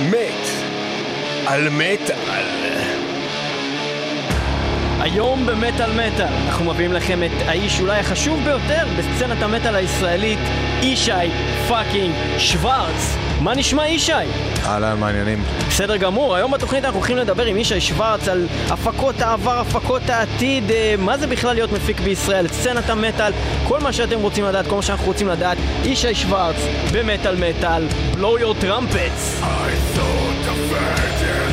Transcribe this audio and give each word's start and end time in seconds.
מת 0.00 0.48
על 1.46 1.68
מטאל. 1.68 2.44
היום 5.00 5.46
במטאל 5.46 5.92
מטאל 5.92 6.26
אנחנו 6.46 6.64
מביאים 6.64 6.92
לכם 6.92 7.22
את 7.22 7.30
האיש 7.46 7.80
אולי 7.80 7.98
החשוב 7.98 8.44
ביותר 8.44 8.86
בסצנת 8.98 9.42
המטאל 9.42 9.74
הישראלית, 9.74 10.38
ישי 10.82 11.12
fucking 11.68 12.14
שוורץ. 12.38 13.16
מה 13.40 13.54
נשמע 13.54 13.88
ישי? 13.88 14.12
אהלן, 14.66 15.00
מעניינים. 15.00 15.42
בסדר 15.68 15.96
גמור, 15.96 16.36
היום 16.36 16.50
בתוכנית 16.50 16.84
אנחנו 16.84 16.98
הולכים 16.98 17.16
לדבר 17.16 17.44
עם 17.44 17.56
ישי 17.56 17.80
שוורץ 17.80 18.28
על 18.28 18.46
הפקות 18.68 19.20
העבר, 19.20 19.58
הפקות 19.60 20.10
העתיד, 20.10 20.70
אה, 20.70 20.94
מה 20.98 21.18
זה 21.18 21.26
בכלל 21.26 21.54
להיות 21.54 21.72
מפיק 21.72 22.00
בישראל, 22.00 22.48
סצנת 22.48 22.90
המטאל, 22.90 23.32
כל 23.68 23.80
מה 23.80 23.92
שאתם 23.92 24.20
רוצים 24.20 24.44
לדעת, 24.44 24.66
כל 24.66 24.76
מה 24.76 24.82
שאנחנו 24.82 25.06
רוצים 25.06 25.28
לדעת, 25.28 25.58
ישי 25.84 26.14
שוורץ 26.14 26.56
במטאל 26.92 27.36
מטאל, 27.36 27.86
blow 28.12 28.40
your 28.40 28.64
trumpets. 28.64 29.42
I 29.42 29.70
thought 29.94 30.36
the 30.46 31.49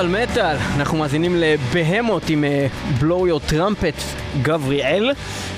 מטאל 0.00 0.22
מטאל, 0.22 0.56
אנחנו 0.76 0.98
מאזינים 0.98 1.36
לבהמות 1.36 2.22
עם 2.28 2.44
אה, 2.44 2.66
blow 3.00 3.02
your 3.02 3.52
trumpet 3.52 4.02
גבריאל 4.42 5.12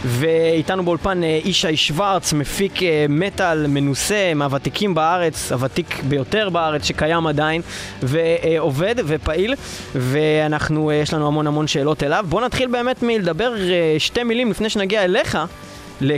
ואיתנו 0.04 0.84
באולפן 0.84 1.24
אה, 1.24 1.40
ישי 1.44 1.76
שוורץ, 1.76 2.32
מפיק 2.32 2.82
אה, 2.82 3.06
מטאל 3.08 3.66
מנוסה, 3.66 4.32
מהוותיקים 4.34 4.94
בארץ, 4.94 5.52
הוותיק 5.52 6.02
ביותר 6.08 6.48
בארץ 6.48 6.84
שקיים 6.84 7.26
עדיין 7.26 7.62
ועובד 8.02 8.94
ופעיל 9.06 9.54
ואנחנו, 9.94 10.92
יש 10.92 11.14
לנו 11.14 11.26
המון 11.26 11.46
המון 11.46 11.66
שאלות 11.66 12.02
אליו. 12.02 12.24
בואו 12.28 12.44
נתחיל 12.44 12.68
באמת 12.68 13.02
מלדבר 13.02 13.54
שתי 13.98 14.22
מילים 14.22 14.50
לפני 14.50 14.70
שנגיע 14.70 15.04
אליך 15.04 15.38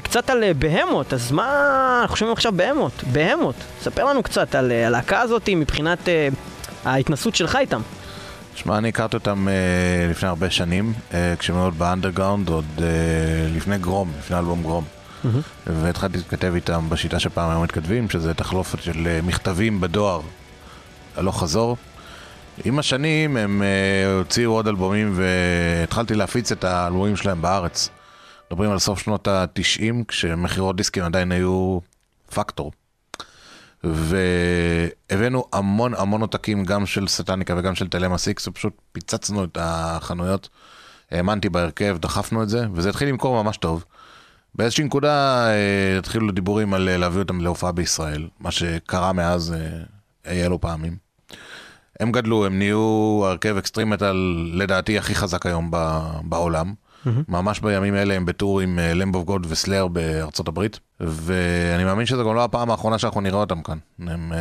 קצת 0.03 0.31
על 0.31 0.45
בהמות, 0.59 1.13
אז 1.13 1.33
מה 1.33 1.99
אנחנו 2.03 2.17
שומעים 2.17 2.33
עכשיו 2.33 2.53
בהמות? 2.57 2.93
בהמות, 3.13 3.57
ספר 3.81 4.05
לנו 4.05 4.23
קצת 4.23 4.55
על 4.55 4.73
הלהקה 4.73 5.21
הזאת 5.21 5.49
מבחינת 5.57 6.09
ההתנסות 6.85 7.35
שלך 7.35 7.57
איתם. 7.57 7.81
שמע, 8.55 8.79
אני 8.79 8.89
הכרתי 8.89 9.17
אותם 9.17 9.49
uh, 9.49 10.11
לפני 10.11 10.29
הרבה 10.29 10.51
שנים, 10.51 10.93
uh, 11.11 11.15
כשהם 11.39 11.57
היו 11.57 11.65
עוד 11.65 11.79
באנדרגאונד, 11.79 12.49
עוד 12.49 12.65
uh, 12.77 12.81
לפני 13.57 13.79
גרום, 13.79 14.13
לפני 14.19 14.39
אלבום 14.39 14.63
גרום. 14.63 14.85
Mm-hmm. 14.85 15.29
והתחלתי 15.67 16.17
להתכתב 16.17 16.53
איתם 16.55 16.91
בשיטה 16.91 17.21
שפעם 17.21 17.51
היום 17.51 17.63
מתכתבים, 17.63 18.11
שזה 18.11 18.35
תחלופת 18.35 18.83
של 18.83 18.93
uh, 18.93 19.27
מכתבים 19.27 19.81
בדואר, 19.81 20.21
הלוך 21.17 21.41
חזור. 21.41 21.77
עם 22.65 22.79
השנים 22.79 23.37
הם 23.37 23.63
uh, 23.63 24.19
הוציאו 24.19 24.53
עוד 24.53 24.69
אלבומים 24.69 25.15
והתחלתי 25.17 26.15
להפיץ 26.15 26.53
את 26.53 26.65
האלבומים 26.65 27.17
שלהם 27.17 27.43
בארץ. 27.43 27.89
מדברים 28.51 28.71
על 28.71 28.79
סוף 28.79 28.99
שנות 28.99 29.29
ה-90, 29.29 30.05
כשמכירות 30.09 30.77
דיסקים 30.77 31.05
עדיין 31.05 31.33
היו 31.33 31.79
פקטור. 32.35 32.73
והבאנו 33.93 35.45
המון 35.53 35.95
המון 35.95 36.21
עותקים 36.21 36.65
גם 36.65 36.87
של 36.87 37.09
Satanica 37.09 37.55
וגם 37.57 37.75
של 37.75 37.89
Thelema 37.89 38.19
6, 38.19 38.49
ופשוט 38.49 38.73
פיצצנו 38.93 39.45
את 39.45 39.59
החנויות, 39.61 40.49
האמנתי 41.11 41.49
בהרכב, 41.49 41.97
דחפנו 42.01 42.43
את 42.43 42.49
זה, 42.49 42.67
וזה 42.75 42.89
התחיל 42.89 43.09
למכור 43.09 43.43
ממש 43.43 43.57
טוב. 43.57 43.85
באיזושהי 44.55 44.85
נקודה 44.85 45.47
אה, 45.47 45.99
התחילו 45.99 46.33
דיבורים 46.33 46.75
על 46.75 46.89
אה, 46.89 46.97
להביא 46.97 47.19
אותם 47.19 47.41
להופעה 47.41 47.73
בישראל, 47.73 48.29
מה 48.41 48.51
שקרה 48.51 49.13
מאז 49.13 49.55
אי 50.27 50.47
אלו 50.47 50.61
פעמים. 50.61 50.97
הם 52.01 52.13
גדלו, 52.13 52.47
הם 52.47 52.59
נהיו 52.59 53.21
הרכב 53.25 53.57
extreme 53.57 53.91
metal 53.91 54.17
לדעתי 54.53 54.99
הכי 54.99 55.15
חזק 55.15 55.47
היום 55.47 55.71
בעולם. 56.23 56.75
Mm-hmm. 57.07 57.11
ממש 57.29 57.61
בימים 57.61 57.95
אלה 57.95 58.15
הם 58.15 58.27
ב 58.27 58.33
tour 58.33 58.61
עם 58.61 58.79
Lamb 58.83 59.15
of 59.15 59.25
God 59.25 59.47
ו 59.51 59.56
Slayer 59.56 59.89
בארצות 59.89 60.49
הברית, 60.49 60.81
ואני 61.01 61.85
מאמין 61.85 62.07
שזו 62.07 62.25
גם 62.29 62.35
לא 62.35 62.45
הפעם 62.45 62.71
האחרונה 62.71 62.99
שאנחנו 62.99 63.21
נראה 63.21 63.39
אותם 63.39 63.63
כאן. 63.63 63.79
הם 64.09 64.33
אה, 64.33 64.37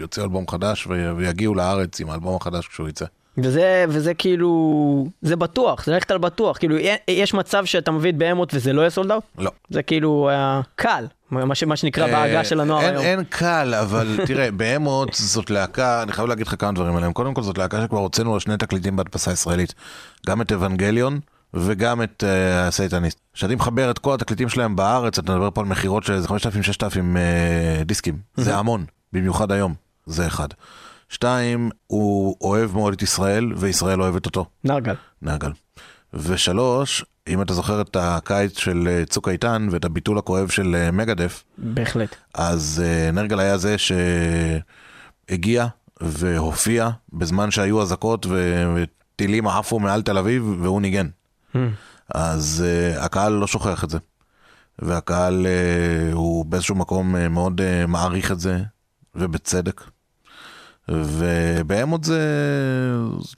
יוציאו 0.00 0.24
אלבום 0.24 0.48
חדש 0.48 0.88
ויגיעו 1.16 1.54
לארץ 1.54 2.00
עם 2.00 2.10
האלבום 2.10 2.36
החדש 2.36 2.66
כשהוא 2.66 2.88
יצא. 2.88 3.04
וזה, 3.38 3.84
וזה 3.88 4.14
כאילו, 4.14 5.06
זה 5.22 5.36
בטוח, 5.36 5.84
זה 5.84 5.92
ללכת 5.92 6.10
על 6.10 6.18
בטוח. 6.18 6.58
כאילו, 6.58 6.76
יש 7.08 7.34
מצב 7.34 7.64
שאתה 7.64 7.90
מביא 7.90 8.10
את 8.10 8.16
Behemoth 8.16 8.54
וזה 8.54 8.72
לא 8.72 8.80
יהיה 8.80 8.90
sold 8.90 9.10
out? 9.10 9.24
לא. 9.38 9.50
זה 9.70 9.82
כאילו 9.82 10.28
אה, 10.32 10.60
קל, 10.76 11.06
מה, 11.30 11.54
ש, 11.54 11.64
מה 11.64 11.76
שנקרא 11.76 12.06
בעגה 12.06 12.44
של 12.44 12.60
הנוער 12.60 12.82
אין, 12.82 12.90
היום. 12.90 13.04
אין 13.04 13.24
קל, 13.24 13.74
אבל 13.74 14.18
תראה, 14.26 14.50
Behemoth 14.50 15.08
זאת 15.14 15.50
להקה, 15.50 16.02
אני 16.02 16.12
חייב 16.12 16.28
להגיד 16.28 16.46
לך 16.46 16.54
כמה 16.58 16.72
דברים 16.72 16.96
עליהם. 16.96 17.12
קודם 17.12 17.34
כל 17.34 17.42
זאת 17.42 17.58
להקה 17.58 17.82
שכבר 17.82 17.98
הוצאנו 17.98 18.40
שני 18.40 18.56
תקליטים 18.56 18.96
בהדפסה 18.96 19.32
ישראלית. 19.32 19.74
גם 20.26 20.40
את 20.42 20.52
Evangelion 20.52 21.20
וגם 21.54 22.02
את 22.02 22.24
אה, 22.26 22.26
The 22.68 22.81
Satanist. 22.81 23.18
כשאני 23.32 23.54
מחבר 23.54 23.90
את 23.90 23.98
כל 23.98 24.14
התקליטים 24.14 24.48
שלהם 24.48 24.76
בארץ, 24.76 25.18
אתה 25.18 25.32
מדבר 25.32 25.50
פה 25.50 25.60
על 25.60 25.66
מכירות 25.66 26.04
של 26.04 26.12
איזה 26.12 26.28
5,000-6,000 26.28 26.34
אה, 26.34 27.84
דיסקים. 27.84 28.18
זה 28.36 28.56
המון, 28.56 28.84
במיוחד 29.12 29.52
היום. 29.52 29.74
זה 30.06 30.26
אחד. 30.26 30.48
שתיים, 31.08 31.70
הוא 31.86 32.36
אוהב 32.40 32.74
מאוד 32.74 32.92
את 32.92 33.02
ישראל, 33.02 33.52
וישראל 33.56 34.02
אוהבת 34.02 34.26
אותו. 34.26 34.46
נרגל. 34.64 34.94
נגל. 35.22 35.52
ושלוש, 36.14 37.04
אם 37.28 37.42
אתה 37.42 37.54
זוכר 37.54 37.80
את 37.80 37.96
הקיץ 38.00 38.58
של 38.58 38.88
אה, 38.88 39.04
צוק 39.04 39.28
איתן 39.28 39.68
ואת 39.70 39.84
הביטול 39.84 40.18
הכואב 40.18 40.48
של 40.48 40.74
אה, 40.74 40.90
מגדף, 40.90 41.44
בהחלט. 41.58 42.16
אז 42.34 42.82
אה, 42.86 43.10
נרגל 43.10 43.40
היה 43.40 43.58
זה 43.58 43.76
שהגיע 45.28 45.66
והופיע 46.00 46.90
בזמן 47.12 47.50
שהיו 47.50 47.82
אזעקות 47.82 48.26
וטילים 48.74 49.48
עפו 49.48 49.80
מעל 49.80 50.02
תל 50.02 50.18
אביב 50.18 50.56
והוא 50.62 50.80
ניגן. 50.80 51.08
Mm. 51.54 51.58
אז 52.14 52.64
uh, 52.64 53.00
הקהל 53.04 53.32
לא 53.32 53.46
שוכח 53.46 53.84
את 53.84 53.90
זה. 53.90 53.98
והקהל 54.78 55.46
uh, 55.46 56.14
הוא 56.14 56.44
באיזשהו 56.44 56.74
מקום 56.74 57.16
uh, 57.16 57.28
מאוד 57.28 57.60
uh, 57.60 57.86
מעריך 57.86 58.32
את 58.32 58.40
זה, 58.40 58.62
ובצדק. 59.14 59.82
ובהמות 60.88 62.04
זה 62.04 62.20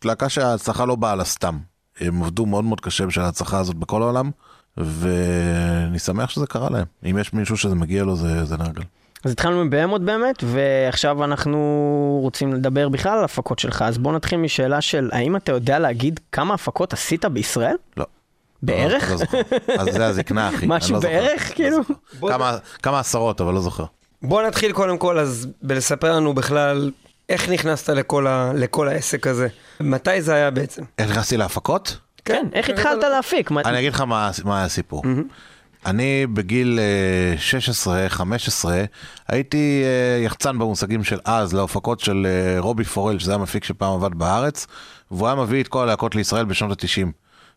להקה 0.05 0.29
שההצלחה 0.29 0.85
לא 0.85 0.97
באה 0.97 1.15
לה 1.15 1.25
סתם. 1.25 1.59
הם 2.01 2.23
עבדו 2.23 2.47
מאוד 2.47 2.65
מאוד 2.65 2.81
קשה 2.81 3.07
בשביל 3.07 3.25
ההצלחה 3.25 3.59
הזאת 3.59 3.77
בכל 3.77 4.03
העולם, 4.03 4.31
ואני 4.77 5.99
שמח 5.99 6.31
שזה 6.31 6.47
קרה 6.47 6.71
להם. 6.71 6.87
אם 7.11 7.19
יש 7.19 7.33
מישהו 7.33 7.57
שזה 7.57 7.75
מגיע 7.75 8.05
לו 8.05 8.17
זה, 8.17 8.45
זה 8.45 8.57
נרגל. 8.57 8.83
אז 9.25 9.33
התחלנו 9.33 9.65
מבהמות 9.65 10.03
באמת, 10.03 10.45
ועכשיו 10.47 11.25
אנחנו 11.25 11.59
רוצים 12.23 12.53
לדבר 12.53 12.89
בכלל 12.89 13.19
על 13.19 13.25
הפקות 13.25 13.59
שלך. 13.59 13.83
אז 13.83 13.99
בוא 13.99 14.13
נתחיל 14.13 14.39
משאלה 14.39 14.81
של, 14.81 15.09
האם 15.13 15.37
אתה 15.37 15.53
יודע 15.53 15.79
להגיד 15.79 16.21
כמה 16.33 16.55
הפקות 16.55 16.93
עשית 16.93 17.25
בישראל? 17.25 17.77
לא. 17.97 18.05
בערך? 18.63 19.11
לא 19.11 19.17
זוכר. 19.17 19.41
אז 19.79 19.89
זה 19.95 20.07
הזקנה, 20.07 20.49
אחי. 20.49 20.67
משהו 20.69 20.95
לא 20.95 21.01
זוכר. 21.01 21.13
בערך, 21.13 21.55
כאילו? 21.55 21.79
כמה, 22.21 22.57
כמה 22.83 23.01
עשרות, 23.01 23.41
אבל 23.41 23.55
לא 23.55 23.61
זוכר. 23.61 23.85
בוא 24.23 24.43
נתחיל 24.43 24.73
קודם 24.73 24.99
כל 24.99 25.19
אז 25.19 25.49
בלספר 25.63 26.13
לנו 26.17 26.35
בכלל 26.35 26.91
איך 27.29 27.49
נכנסת 27.49 27.89
לכל, 27.89 28.27
ה, 28.27 28.53
לכל 28.55 28.89
העסק 28.89 29.27
הזה. 29.27 29.49
מתי 29.81 30.23
זה 30.23 30.35
היה 30.35 30.51
בעצם? 30.51 30.83
איך 30.99 31.11
נכנסתי 31.11 31.37
להפקות? 31.37 31.99
כן, 32.25 32.47
איך 32.53 32.71
התחלת 32.71 33.03
להפיק? 33.03 33.51
מה- 33.51 33.61
אני 33.65 33.79
אגיד 33.79 33.93
לך 33.93 34.01
מה, 34.01 34.31
מה 34.45 34.57
היה 34.57 34.65
הסיפור. 34.65 35.03
אני 35.87 36.27
בגיל 36.27 36.79
אה, 36.79 37.35
16-15 38.17 38.69
הייתי 39.29 39.83
אה, 39.85 40.25
יחצן 40.25 40.59
במושגים 40.59 41.05
של 41.05 41.19
אז 41.25 41.55
להופקות 41.55 42.01
של 42.01 42.27
אה, 42.27 42.61
רובי 42.61 42.85
פורל, 42.85 43.19
שזה 43.19 43.31
היה 43.31 43.39
מפיק 43.39 43.65
שפעם 43.65 43.93
עבד 43.93 44.15
בארץ, 44.15 44.67
והוא 45.11 45.27
היה 45.27 45.37
מביא 45.37 45.63
את 45.63 45.69
כל 45.69 45.83
הלהקות 45.83 46.15
לישראל 46.15 46.45
בשנות 46.45 46.85
ה-90. 46.85 47.07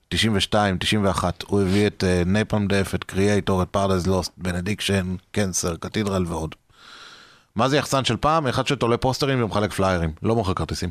92, 0.09 0.77
91, 0.77 1.43
הוא 1.43 1.61
הביא 1.61 1.87
את 1.87 2.03
Napalm 2.25 2.67
Death, 2.67 2.91
את 2.95 3.03
Kreator, 3.03 3.61
את 3.63 3.67
Paradise 3.67 4.07
Lost, 4.07 4.31
Benediction, 4.37 5.15
Cancer, 5.31 5.75
Cathedral 5.75 6.25
ועוד. 6.27 6.55
מה 7.55 7.69
זה 7.69 7.77
יחצן 7.77 8.05
של 8.05 8.17
פעם? 8.17 8.47
אחד 8.47 8.67
שתולה 8.67 8.97
פוסטרים 8.97 9.43
ומחלק 9.43 9.73
פליירים, 9.73 10.11
לא 10.23 10.35
מוכר 10.35 10.53
כרטיסים. 10.53 10.89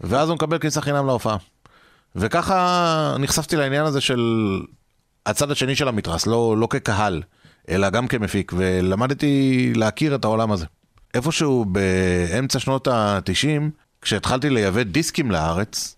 ואז 0.00 0.28
הוא 0.28 0.34
מקבל 0.34 0.58
כניסה 0.58 0.80
חינם 0.80 1.06
להופעה. 1.06 1.36
וככה 2.16 3.16
נחשפתי 3.18 3.56
לעניין 3.56 3.84
הזה 3.84 4.00
של 4.00 4.20
הצד 5.26 5.50
השני 5.50 5.76
של 5.76 5.88
המתרס, 5.88 6.26
לא, 6.26 6.56
לא 6.58 6.66
כקהל, 6.70 7.22
אלא 7.68 7.90
גם 7.90 8.06
כמפיק, 8.06 8.52
ולמדתי 8.56 9.72
להכיר 9.76 10.14
את 10.14 10.24
העולם 10.24 10.52
הזה. 10.52 10.66
איפשהו 11.14 11.64
באמצע 11.64 12.58
שנות 12.58 12.88
ה-90, 12.88 13.62
כשהתחלתי 14.02 14.50
לייבא 14.50 14.82
דיסקים 14.82 15.30
לארץ, 15.30 15.96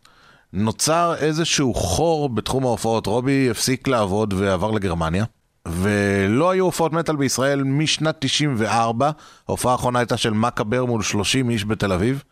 נוצר 0.53 1.15
איזשהו 1.19 1.75
חור 1.75 2.29
בתחום 2.29 2.65
ההופעות. 2.65 3.07
רובי 3.07 3.51
הפסיק 3.51 3.89
לעבוד 3.89 4.35
ועבר 4.37 4.71
לגרמניה, 4.71 5.25
ולא 5.69 6.51
היו 6.51 6.65
הופעות 6.65 6.93
מטאל 6.93 7.17
בישראל 7.17 7.63
משנת 7.63 8.17
94, 8.19 9.11
ההופעה 9.49 9.73
האחרונה 9.73 9.99
הייתה 9.99 10.17
של 10.17 10.33
מקאבר 10.33 10.85
מול 10.85 11.03
30 11.03 11.51
איש 11.51 11.65
בתל 11.65 11.93
אביב, 11.93 12.23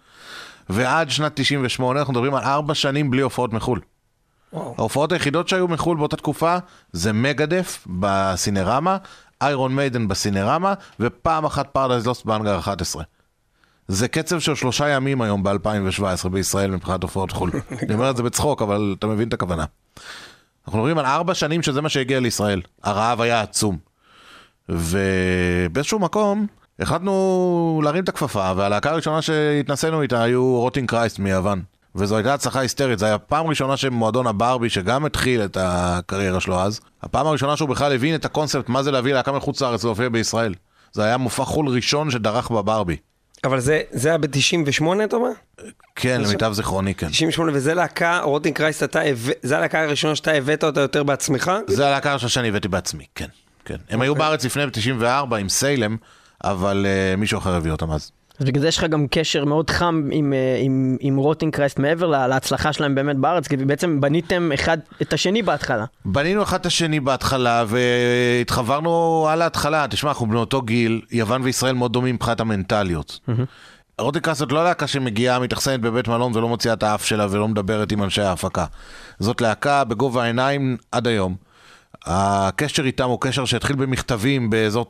ועד 0.69 1.11
שנת 1.11 1.33
98, 1.35 2.01
אנחנו 2.01 2.13
מדברים 2.13 2.35
על 2.35 2.45
ארבע 2.45 2.75
שנים 2.75 3.11
בלי 3.11 3.23
הופעות 3.23 3.53
מחו"ל. 3.53 3.81
וואו. 4.55 4.75
ההופעות 4.79 5.13
היחידות 5.13 5.49
שהיו 5.49 5.69
מחו"ל 5.69 5.97
באותה 5.97 6.17
תקופה 6.17 6.57
זה 6.93 7.13
מגדף 7.13 7.87
בסינרמה, 8.01 8.97
Iron 9.43 9.75
Maiden 9.75 10.09
בסינרמה, 10.09 10.75
ופעם 11.01 11.45
אחת 11.45 11.69
Paradise 11.73 12.07
Lost 12.07 12.25
בהאנגר 12.25 12.59
11. 12.59 13.03
זה 13.89 14.09
קצב 14.09 14.41
של 14.41 14.55
שלושה 14.55 14.89
ימים 14.89 15.23
היום 15.23 15.43
ב-2017 15.43 16.29
בישראל 16.29 16.71
מבחינת 16.71 17.03
הופעות 17.03 17.33
חו"ל. 17.33 17.51
אני 17.83 17.95
אומר 17.95 18.11
את 18.11 18.17
זה 18.17 18.23
בצחוק, 18.23 18.63
אבל 18.63 18.95
אתה 18.99 19.07
מבין 19.07 19.29
את 19.29 19.33
הכוונה. 19.33 19.65
אנחנו 20.67 20.79
מדברים 20.79 20.99
על 20.99 21.07
ארבע 21.07 21.35
שנים 21.35 21.63
שזה 21.63 21.81
מה 21.81 21.89
שהגיע 21.89 22.21
לישראל. 22.21 22.61
הרעב 22.83 23.21
היה 23.21 23.41
עצום. 23.41 23.79
ובאיזשהו 24.69 25.99
מקום 25.99 26.47
החלטנו 26.79 27.81
להרים 27.85 28.05
את 28.05 28.09
הכפפה, 28.09 28.53
והלהקה 28.57 28.91
הראשונה 28.91 29.23
שהתנסינו 29.23 30.03
איתה 30.03 30.23
היו 30.23 30.61
Rotting 30.61 30.89
Christ 30.89 31.19
מיוון. 31.19 31.63
וזו 31.97 32.17
הייתה 32.17 32.35
הצלחה 32.35 32.61
היסטרית, 32.61 32.99
זו 32.99 33.07
הייתה 33.07 33.19
פעם 33.19 33.47
ראשונה 33.47 33.77
שמועדון 33.77 34.27
הברבי, 34.27 34.71
שגם 34.71 35.05
התחיל 35.05 35.45
את 35.45 35.57
הקריירה 35.61 36.41
שלו 36.41 36.61
אז, 36.61 36.81
הפעם 37.03 37.27
הראשונה 37.27 37.57
שהוא 37.57 37.69
בכלל 37.69 37.93
הבין 37.93 38.15
את 38.15 38.25
הקונספט 38.25 38.69
מה 38.69 38.83
זה 38.83 38.91
להביא 38.91 39.15
להקה 39.15 39.33
מחוץ 39.33 39.63
לארץ 39.63 39.85
ולהופיע 39.85 40.09
בישראל. 40.09 40.55
זה 40.93 41.05
היה 41.05 41.17
מופע 41.17 41.45
חו"ל 41.45 41.69
ראשון 41.69 42.11
שדרך 42.11 42.51
בברבי. 42.51 42.97
אבל 43.45 43.61
זה, 43.61 43.81
זה 43.91 44.09
היה 44.09 44.19
ב-98 44.19 44.85
אתה 45.05 45.17
אומר? 45.17 45.31
כן, 45.95 46.21
למיטב 46.21 46.53
זיכרוני, 46.53 46.95
כן. 46.95 47.09
98 47.09 47.53
וזה 47.55 47.75
להקה, 47.75 48.21
Rotting 48.21 48.57
Christ, 48.57 48.83
אתה 48.83 49.01
זה 49.43 49.57
הלהקה 49.57 49.83
הראשונה 49.83 50.17
שאתה 50.17 50.33
הבאת 50.33 50.65
אותה 50.65 50.81
יותר 50.81 51.03
בעצמך? 51.03 51.53
זה 51.67 51.89
הלהקה 51.89 52.11
הראשונה 52.11 52.31
שאני 52.31 52.49
הבאתי 52.49 52.69
בעצמי, 52.69 53.05
כן. 53.15 53.29
כן. 53.65 53.77
הם 53.91 54.01
היו 54.01 54.15
בארץ 54.15 54.45
לפני 54.45 54.67
ב-94 54.67 55.37
עם 55.37 55.49
Salem, 55.49 55.97
אבל 56.45 56.87
uh, 56.87 57.17
מישהו 57.17 57.39
אחר 57.39 57.55
הביא 57.55 57.71
אותם 57.71 57.91
אז. 57.91 58.11
אז 58.39 58.47
בגלל 58.47 58.61
זה 58.63 58.69
יש 58.69 58.79
לך 58.79 58.85
גם 58.85 59.07
קשר 59.11 59.45
מאוד 59.45 59.71
חם 59.71 60.09
עם, 60.13 60.33
אה, 60.33 60.59
עם, 60.61 60.97
עם 61.01 61.17
Rotting 61.17 61.55
Christ 61.55 61.79
מעבר 61.79 62.07
לה- 62.07 62.27
להצלחה 62.29 62.73
שלהם 62.73 62.95
באמת 62.95 63.17
בארץ, 63.17 63.49
כי 63.49 63.57
בעצם 63.57 64.01
בניתם 64.01 64.51
אחד 64.55 64.79
את 65.03 65.13
השני 65.13 65.43
בהתחלה. 65.43 65.85
בנינו 66.05 66.43
אחד 66.43 66.61
את 66.61 66.67
השני 66.67 67.01
בהתחלה 67.01 67.65
והתחברנו 67.69 69.27
על 69.31 69.43
ההתחלה, 69.43 69.87
תשמע, 69.91 70.11
אנחנו 70.11 70.27
בני 70.27 70.37
אותו 70.39 70.63
גיל, 70.63 71.01
יוון 71.13 71.43
וישראל 71.43 71.75
מאוד 71.75 71.93
דומים 71.93 72.15
מבחינת 72.15 72.41
המנטליות. 72.41 73.21
רוטיקה 73.99 74.35
זאת 74.35 74.53
לא 74.53 74.65
להקה 74.65 74.87
שמגיעה, 74.87 75.39
מתאכסנת 75.39 75.81
בבית 75.81 76.09
מלון 76.09 76.33
ולא 76.37 76.49
מוציאה 76.49 76.75
את 76.75 76.83
האף 76.83 77.05
שלה 77.05 77.27
ולא 77.31 77.49
מדברת 77.49 77.93
עם 77.93 78.03
אנשי 78.03 78.23
ההפקה. 78.23 78.65
זאת 79.19 79.41
להקה 79.41 79.85
בגובה 79.85 80.23
העיניים 80.23 80.77
עד 80.93 81.07
היום. 81.07 81.35
הקשר 82.07 82.85
איתם 82.85 83.05
הוא 83.05 83.21
קשר 83.21 83.45
שהתחיל 83.45 83.77
במכתבים 83.77 84.51
באזור 84.51 84.87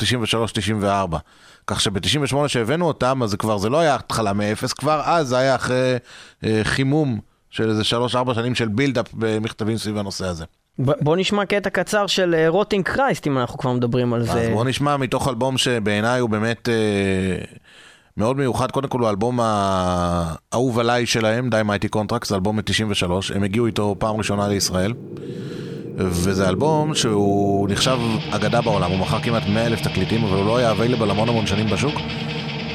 93-94. 1.12 1.16
כך 1.66 1.80
שב-98 1.80 2.48
שהבאנו 2.48 2.86
אותם, 2.86 3.22
אז 3.22 3.30
זה 3.30 3.36
כבר, 3.36 3.58
זה 3.58 3.68
לא 3.68 3.78
היה 3.80 3.94
התחלה 3.94 4.32
מאפס, 4.32 4.72
כבר 4.72 5.02
אז 5.04 5.28
זה 5.28 5.38
היה 5.38 5.54
אחרי 5.54 5.96
אה, 6.44 6.60
חימום 6.62 7.20
של 7.50 7.70
איזה 7.70 7.82
3-4 8.12 8.34
שנים 8.34 8.54
של 8.54 8.68
buildup 8.68 9.06
במכתבים 9.12 9.76
סביב 9.76 9.98
הנושא 9.98 10.26
הזה. 10.26 10.44
בוא 10.78 11.16
נשמע 11.16 11.44
קטע 11.44 11.70
קצר 11.70 12.06
של 12.06 12.34
אה, 12.34 12.48
Rotting 12.48 12.84
Christ, 12.84 13.26
אם 13.26 13.38
אנחנו 13.38 13.58
כבר 13.58 13.72
מדברים 13.72 14.14
על 14.14 14.20
אז 14.20 14.26
זה. 14.26 14.50
בואו 14.52 14.64
נשמע 14.64 14.96
מתוך 14.96 15.28
אלבום 15.28 15.58
שבעיניי 15.58 16.20
הוא 16.20 16.30
באמת 16.30 16.68
אה, 16.68 17.44
מאוד 18.16 18.36
מיוחד. 18.36 18.70
קודם 18.70 18.88
כל 18.88 18.98
הוא 18.98 19.06
האלבום 19.06 19.40
האהוב 19.42 20.78
עליי 20.78 21.06
שלהם, 21.06 21.50
Thy 21.50 21.60
Mighty 21.64 21.88
Contract, 21.88 22.26
זה 22.26 22.34
אלבום 22.34 22.56
מ-93, 22.56 23.34
הם 23.34 23.42
הגיעו 23.42 23.66
איתו 23.66 23.96
פעם 23.98 24.16
ראשונה 24.16 24.48
לישראל. 24.48 24.92
וזה 25.96 26.48
אלבום 26.48 26.94
שהוא 26.94 27.68
נחשב 27.68 27.98
אגדה 28.30 28.60
בעולם, 28.60 28.90
הוא 28.90 28.98
מכר 28.98 29.20
כמעט 29.20 29.42
100 29.48 29.66
אלף 29.66 29.80
תקליטים, 29.80 30.24
אבל 30.24 30.36
הוא 30.36 30.46
לא 30.46 30.56
היה 30.56 30.70
available 30.70 31.10
המון 31.10 31.28
המון 31.28 31.46
שנים 31.46 31.66
בשוק. 31.66 31.94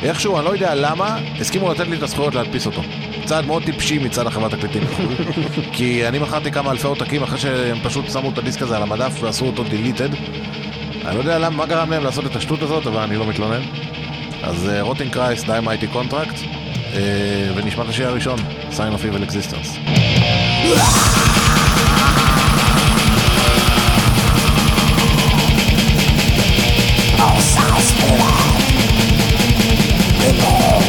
איכשהו, 0.04 0.38
אני 0.38 0.46
לא 0.46 0.50
יודע 0.50 0.76
למה, 0.76 1.18
הסכימו 1.40 1.72
לתת 1.72 1.88
לי 1.88 1.98
את 1.98 2.04
הזכויות 2.04 2.36
להדפיס 2.36 2.66
אותו. 2.66 2.82
צעד 3.26 3.46
מאוד 3.46 3.64
טיפשי 3.64 4.00
מצד 4.00 4.28
החברת 4.28 4.54
תקליטים. 4.54 4.84
כי 5.74 6.08
אני 6.08 6.20
מכרתי 6.20 6.52
כמה 6.52 6.72
אלפי 6.72 6.88
עותקים 6.88 7.24
אחרי 7.24 7.40
שהם 7.40 7.78
פשוט 7.84 8.10
שמו 8.12 8.30
את 8.30 8.38
הדיסק 8.38 8.62
הזה 8.62 8.76
על 8.76 8.84
המדף 8.84 9.14
ועשו 9.22 9.46
אותו 9.46 9.64
deleted. 9.64 10.16
אני 11.06 11.16
לא 11.16 11.20
יודע 11.20 11.40
למה, 11.40 11.58
מה 11.58 11.66
גרם 11.66 11.92
להם 11.92 12.04
לעשות 12.04 12.26
את 12.26 12.36
השטות 12.36 12.62
הזאת, 12.62 12.88
אבל 12.88 13.02
אני 13.02 13.16
לא 13.16 13.28
מתלונן. 13.28 13.62
אז 14.44 14.70
Rotting 14.82 15.14
Christ, 15.14 15.44
Thy 15.44 15.60
Mighty 15.64 15.88
Contract, 15.88 16.40
ונשמע 17.56 17.84
את 17.84 17.90
השיר 17.90 18.08
הראשון, 18.08 18.40
Sign 18.72 18.94
of 18.94 19.04
Evil 19.04 19.30
Existence. 19.30 19.80
respirar. 27.74 28.58
E 30.28 30.34
não 30.34 30.89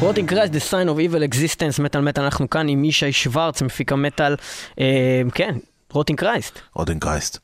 Rotting 0.00 0.26
Christ, 0.26 0.50
The 0.50 0.70
Sign 0.70 0.88
of 0.88 0.98
Evil 0.98 1.34
Existence, 1.34 1.82
מטאל 1.82 2.00
מטאל, 2.00 2.24
אנחנו 2.24 2.50
כאן 2.50 2.68
עם 2.68 2.84
ישי 2.84 3.12
שוורץ, 3.12 3.62
מפיק 3.62 3.92
המטאל, 3.92 4.36
אה, 4.80 5.22
כן, 5.34 5.54
Rotting 5.92 6.18
Christ. 6.18 6.58
Rotting 6.74 7.02
Christ. 7.02 7.38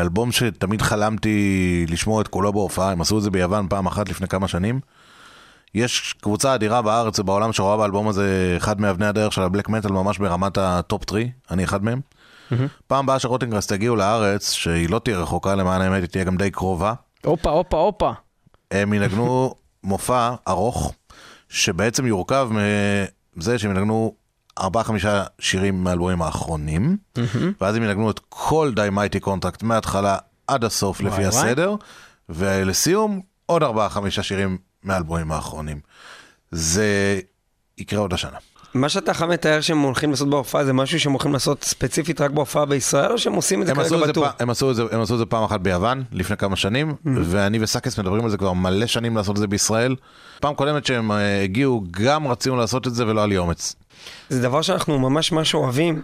אלבום 0.00 0.32
שתמיד 0.32 0.82
חלמתי 0.82 1.86
לשמוע 1.88 2.22
את 2.22 2.28
כולו 2.28 2.52
בהופעה, 2.52 2.90
הם 2.90 3.00
עשו 3.00 3.18
את 3.18 3.22
זה 3.22 3.30
ביוון 3.30 3.66
פעם 3.68 3.86
אחת 3.86 4.08
לפני 4.08 4.28
כמה 4.28 4.48
שנים, 4.48 4.80
יש 5.74 6.14
קבוצה 6.20 6.54
אדירה 6.54 6.82
בארץ 6.82 7.18
ובעולם 7.18 7.52
שרואה 7.52 7.76
באלבום 7.76 8.08
הזה 8.08 8.54
אחד 8.56 8.80
מאבני 8.80 9.06
הדרך 9.06 9.32
של 9.32 9.42
ה 9.42 9.46
black 9.46 9.68
metal 9.68 9.92
ממש 9.92 10.18
ברמת 10.18 10.58
ה 10.58 10.69
top 10.69 11.02
3, 11.10 11.22
אני 11.50 11.64
אחד 11.64 11.84
מהם. 11.84 12.00
פעם 12.86 13.04
הבאה 13.04 13.18
ש 13.18 13.25
Rotting 13.25 13.50
Christ 13.50 13.72
יגיעו 13.72 13.96
לארץ, 13.96 14.52
שהיא 14.52 14.90
לא 14.90 14.98
תהיה 14.98 15.18
רחוקה 15.18 15.54
למען 15.54 15.80
האמת, 15.80 16.00
היא 16.00 16.08
תהיה 16.08 16.24
גם 16.24 16.36
די 16.36 16.50
קרובה. 16.50 16.94
הופה, 17.24 17.50
הופה, 17.50 17.76
הופה. 17.76 18.12
הם 18.70 18.92
ינגנו 18.92 19.54
מופע 19.84 20.34
ארוך, 20.48 20.92
שבעצם 21.48 22.06
יורכב 22.06 22.48
מזה 23.36 23.58
שהם 23.58 23.70
ינגנו 23.70 24.14
ארבעה-חמישה 24.58 25.24
שירים 25.38 25.84
מהאלבומים 25.84 26.22
האחרונים, 26.22 26.96
ואז 27.60 27.76
הם 27.76 27.82
ינגנו 27.82 28.10
את 28.10 28.20
כל 28.28 28.72
Thy 28.76 28.88
Mighty 28.92 29.20
Contract 29.20 29.62
מההתחלה 29.62 30.16
עד 30.46 30.64
הסוף 30.64 31.00
וואי, 31.00 31.10
לפי 31.10 31.16
וואי. 31.16 31.28
הסדר, 31.28 31.74
ולסיום 32.28 33.20
עוד 33.46 33.62
ארבעה-חמישה 33.62 34.22
שירים 34.22 34.58
מהאלבומים 34.84 35.32
האחרונים. 35.32 35.80
זה 36.50 37.20
יקרה 37.78 38.00
עוד 38.00 38.12
השנה. 38.12 38.38
מה 38.74 38.88
שאתה 38.88 39.14
חם 39.14 39.28
מתאר 39.28 39.60
שהם 39.60 39.78
הולכים 39.78 40.10
לעשות 40.10 40.30
בהופעה 40.30 40.64
זה 40.64 40.72
משהו 40.72 41.00
שהם 41.00 41.12
הולכים 41.12 41.32
לעשות 41.32 41.64
ספציפית 41.64 42.20
רק 42.20 42.30
בהופעה 42.30 42.64
בישראל 42.64 43.12
או 43.12 43.18
שהם 43.18 43.32
עושים 43.32 43.62
את 43.62 43.66
זה 43.66 43.74
כרגע 43.74 44.06
ב 44.06 44.09
tour? 44.09 44.26
הם, 44.38 44.50
עשו 44.50 44.70
את 44.70 44.76
זה, 44.76 44.82
הם 44.92 45.00
עשו 45.00 45.14
את 45.14 45.18
זה 45.18 45.26
פעם 45.26 45.44
אחת 45.44 45.60
ביוון, 45.60 46.04
לפני 46.12 46.36
כמה 46.36 46.56
שנים, 46.56 46.94
ואני 47.04 47.58
וסאקס 47.60 47.98
מדברים 47.98 48.24
על 48.24 48.30
זה 48.30 48.36
כבר 48.36 48.52
מלא 48.52 48.86
שנים 48.86 49.16
לעשות 49.16 49.36
את 49.36 49.40
זה 49.40 49.46
בישראל. 49.46 49.96
פעם 50.40 50.54
קודמת 50.54 50.86
שהם 50.86 51.12
אה, 51.12 51.42
הגיעו, 51.42 51.84
גם 51.90 52.28
רצינו 52.28 52.56
לעשות 52.56 52.86
את 52.86 52.94
זה 52.94 53.06
ולא 53.06 53.20
היה 53.20 53.26
לי 53.26 53.38
אומץ. 53.38 53.74
זה 54.28 54.42
דבר 54.42 54.62
שאנחנו 54.62 54.98
ממש 54.98 55.32
ממש 55.32 55.54
אוהבים. 55.54 56.02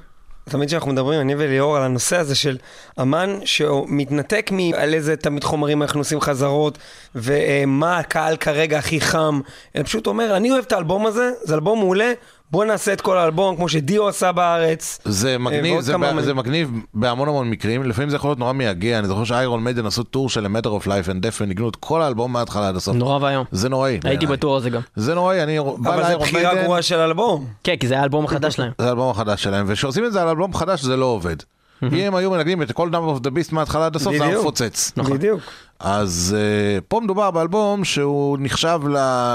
תמיד 0.51 0.69
כשאנחנו 0.69 0.93
מדברים, 0.93 1.21
אני 1.21 1.35
וליאור, 1.39 1.77
על 1.77 1.83
הנושא 1.83 2.17
הזה 2.17 2.35
של 2.35 2.59
אמן 3.01 3.39
שמתנתק 3.45 4.51
מעל 4.53 4.95
איזה 4.95 5.17
תמיד 5.17 5.45
חומרים 5.45 5.83
אנחנו 5.83 6.01
עושים 6.01 6.21
חזרות, 6.21 6.79
ומה 7.15 7.99
הקהל 7.99 8.37
כרגע 8.37 8.79
הכי 8.79 9.01
חם, 9.01 9.41
אלא 9.77 9.85
פשוט 9.85 10.07
אומר, 10.07 10.37
אני 10.37 10.51
אוהב 10.51 10.65
את 10.65 10.73
האלבום 10.73 11.07
הזה, 11.07 11.31
זה 11.43 11.55
אלבום 11.55 11.79
מעולה, 11.79 12.13
בוא 12.51 12.65
נעשה 12.65 12.93
את 12.93 13.01
כל 13.01 13.19
האלבום, 13.19 13.57
כמו 13.57 13.69
שדיו 13.69 14.09
עשה 14.09 14.33
בארץ. 14.33 14.99
זה 15.05 15.39
מגניב, 15.39 15.73
ועוד 15.73 15.85
זה, 15.85 15.93
כמה. 15.93 16.23
זה 16.23 16.35
מגניב 16.35 16.71
בהמון 16.95 17.29
המון 17.29 17.51
מקרים, 17.51 17.83
לפעמים 17.83 18.11
זה 18.11 18.17
יכול 18.17 18.31
להיות 18.31 18.39
נורא 18.39 18.53
מייגע, 18.53 18.99
אני 18.99 19.07
זוכר 19.07 19.25
שאיירון 19.25 19.65
מיידן 19.65 19.87
עשו 19.87 20.03
טור 20.03 20.29
של 20.29 20.47
A 20.47 20.49
Matter 20.49 20.67
of 20.67 20.87
Life 20.87 21.07
and 21.09 21.25
Death 21.25 21.37
וניגנו 21.41 21.69
את 21.69 21.77
כל 21.77 22.03
האלבום 22.03 22.33
מההתחלה 22.33 22.69
עד 22.69 22.77
הסוף. 22.77 22.97
נורא 22.97 23.19
ואיום. 23.25 23.45
זה 23.51 23.69
נוראי. 23.69 23.93
הייתי 23.93 24.09
בעיניי. 24.09 24.27
בטור 24.27 24.57
הזה 24.57 24.71
גם. 24.71 24.81
זה 24.97 25.15
נוראי, 25.15 25.43
אני 25.43 25.59
בא 25.59 25.65
אבל 25.65 25.97
זה 25.97 26.03
לאיירון 26.03 26.27
בחירה 26.27 26.43
מיידן, 26.53 26.65
גרועה 26.65 26.83
של 26.83 26.99
אלבום. 26.99 27.47
כן, 27.65 27.77
כי 27.77 27.89
זה 27.89 27.95
היה 27.95 28.01
האלבום 28.03 28.25
החדש 28.25 28.55
שלהם. 28.57 28.73
זה 28.79 28.87
האלבום 28.87 29.11
החדש 29.11 29.43
שלהם, 29.43 29.65
וכשעושים 29.69 30.05
את 30.05 30.13
זה 30.13 30.23
על 30.23 30.29
אלבום 30.29 30.55
חדש 30.55 30.83
זה 30.83 30.97
לא 30.97 31.07
עובד. 31.07 31.37
אם 31.83 31.95
הם 31.95 32.15
היו 32.15 32.31
מנגנים 32.31 32.63
את 32.63 32.73
כל 32.73 32.89
Number 32.89 33.19
of 33.19 33.27
the 33.27 33.31
Beast 33.31 33.55
מההתחלה 33.55 33.87
עד 33.87 33.97
הסוף 33.97 34.17
זה 34.17 34.25
היה. 34.25 34.39
מפוצץ. 34.39 34.93
בדיוק. 34.97 35.41
אז 35.81 36.37
uh, 36.39 36.85
פה 36.89 37.01
מדובר 37.01 37.31
באלבום 37.31 37.85
שהוא 37.85 38.39
נחשב 38.41 38.81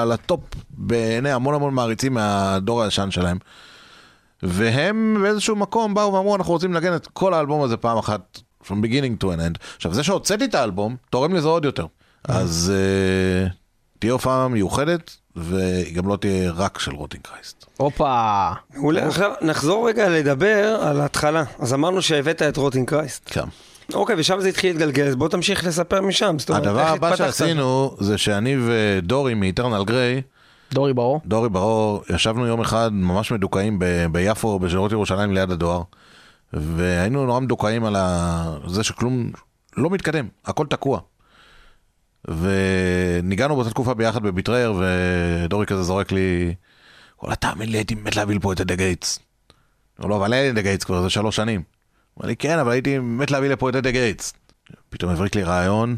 לטופ 0.07 0.39
בעיני 0.69 1.31
המון 1.31 1.55
המון 1.55 1.73
מעריצים 1.73 2.13
מהדור 2.13 2.83
הישן 2.83 3.11
שלהם. 3.11 3.37
והם 4.43 5.17
באיזשהו 5.21 5.55
מקום 5.55 5.93
באו 5.93 6.13
ואמרו 6.13 6.35
אנחנו 6.35 6.53
רוצים 6.53 6.73
לנגן 6.73 6.95
את 6.95 7.07
כל 7.07 7.33
האלבום 7.33 7.61
הזה 7.61 7.77
פעם 7.77 7.97
אחת, 7.97 8.39
from 8.63 8.73
beginning 8.73 9.23
to 9.23 9.25
an 9.25 9.39
end. 9.39 9.57
עכשיו 9.75 9.93
זה 9.93 10.03
שהוצאתי 10.03 10.45
את 10.45 10.55
האלבום 10.55 10.95
תורם 11.09 11.33
לזה 11.33 11.47
עוד 11.47 11.65
יותר. 11.65 11.85
אז 12.23 12.73
uh, 12.73 13.53
תהיה 13.99 14.13
הופעה 14.13 14.47
מיוחדת 14.47 15.17
והיא 15.35 15.95
גם 15.95 16.07
לא 16.07 16.15
תהיה 16.15 16.51
רק 16.51 16.79
של 16.79 16.91
Rotting 16.95 17.24
Christ. 17.24 17.65
הופה. 17.77 18.51
מעולה, 18.75 19.07
עכשיו 19.07 19.31
נחזור 19.41 19.87
רגע 19.87 20.09
לדבר 20.09 20.77
על 20.81 21.01
ההתחלה. 21.01 21.43
אז 21.59 21.73
אמרנו 21.73 22.01
שהבאת 22.01 22.41
את 22.41 22.57
Rotting 22.57 22.89
Christ. 22.89 23.21
כן. 23.25 23.43
אוקיי, 23.93 24.15
ושם 24.19 24.39
זה 24.39 24.47
התחיל 24.49 24.71
להתגלגל, 24.71 25.07
אז 25.07 25.15
בוא 25.15 25.27
תמשיך 25.29 25.65
לספר 25.65 26.01
משם. 26.01 26.35
זאת 26.39 26.49
אומרת, 26.49 26.65
הדבר 26.65 26.87
הבא? 26.87 27.15
שעשינו 27.15 27.95
זה 27.99 28.17
שאני 28.17 28.55
ודורי 28.67 29.33
מ 29.33 29.40
Eternal 29.40 29.83
Gray 29.83 30.21
דורי 30.73 30.93
ברור. 30.93 31.21
דורי 31.25 31.49
ברור, 31.49 32.03
ישבנו 32.09 32.45
יום 32.47 32.61
אחד 32.61 32.89
ממש 32.93 33.31
מדוכאים 33.31 33.79
ב- 33.79 34.05
ביפו, 34.11 34.59
בשדרות 34.59 34.91
ירושלים 34.91 35.33
ליד 35.33 35.51
הדואר, 35.51 35.81
והיינו 36.53 37.25
נורא 37.25 37.39
מדוכאים 37.39 37.85
על 37.85 37.95
ה- 37.95 38.55
זה 38.67 38.83
שכלום 38.83 39.31
לא 39.77 39.89
מתקדם, 39.89 40.27
הכל 40.45 40.65
תקוע. 40.69 40.99
וניגענו 42.27 43.55
באותה 43.55 43.70
תקופה 43.70 43.94
ביחד 43.94 44.24
ב 44.24 44.28
Betrayer, 44.28 44.74
ודורי 44.79 45.65
כזה 45.65 45.84
זורק 45.84 46.12
לי, 46.12 46.55
וואלה, 47.22 47.36
תאמין 47.36 47.70
לי, 47.70 47.77
הייתי 47.77 47.96
מת 47.96 48.15
להביא 48.15 48.36
לפה 48.36 48.53
את 48.53 48.62
At 48.62 48.67
the 48.67 48.75
Gates. 48.75 49.19
אמרתי 50.00 50.07
לו, 50.08 50.17
אבל 50.17 50.34
אין 50.34 50.51
At 50.51 50.55
the 50.55 50.62
Gates 50.62 50.83
כבר, 50.84 51.01
זה 51.01 51.10
שלוש 51.10 51.36
שנים. 51.36 51.63
הוא 52.13 52.22
אמר 52.22 52.27
לי, 52.29 52.36
כן, 52.36 52.60
אבל 52.60 52.72
הייתי 52.72 53.00
מת 53.00 53.32
להביא 53.32 53.50
לפה 53.50 53.70
את 53.70 53.75
At 53.75 53.82
the 53.82 53.91
Gates. 53.91 54.33
פתאום 54.89 55.12
הבריק 55.12 55.36
לי 55.36 55.44
רעיון, 55.44 55.98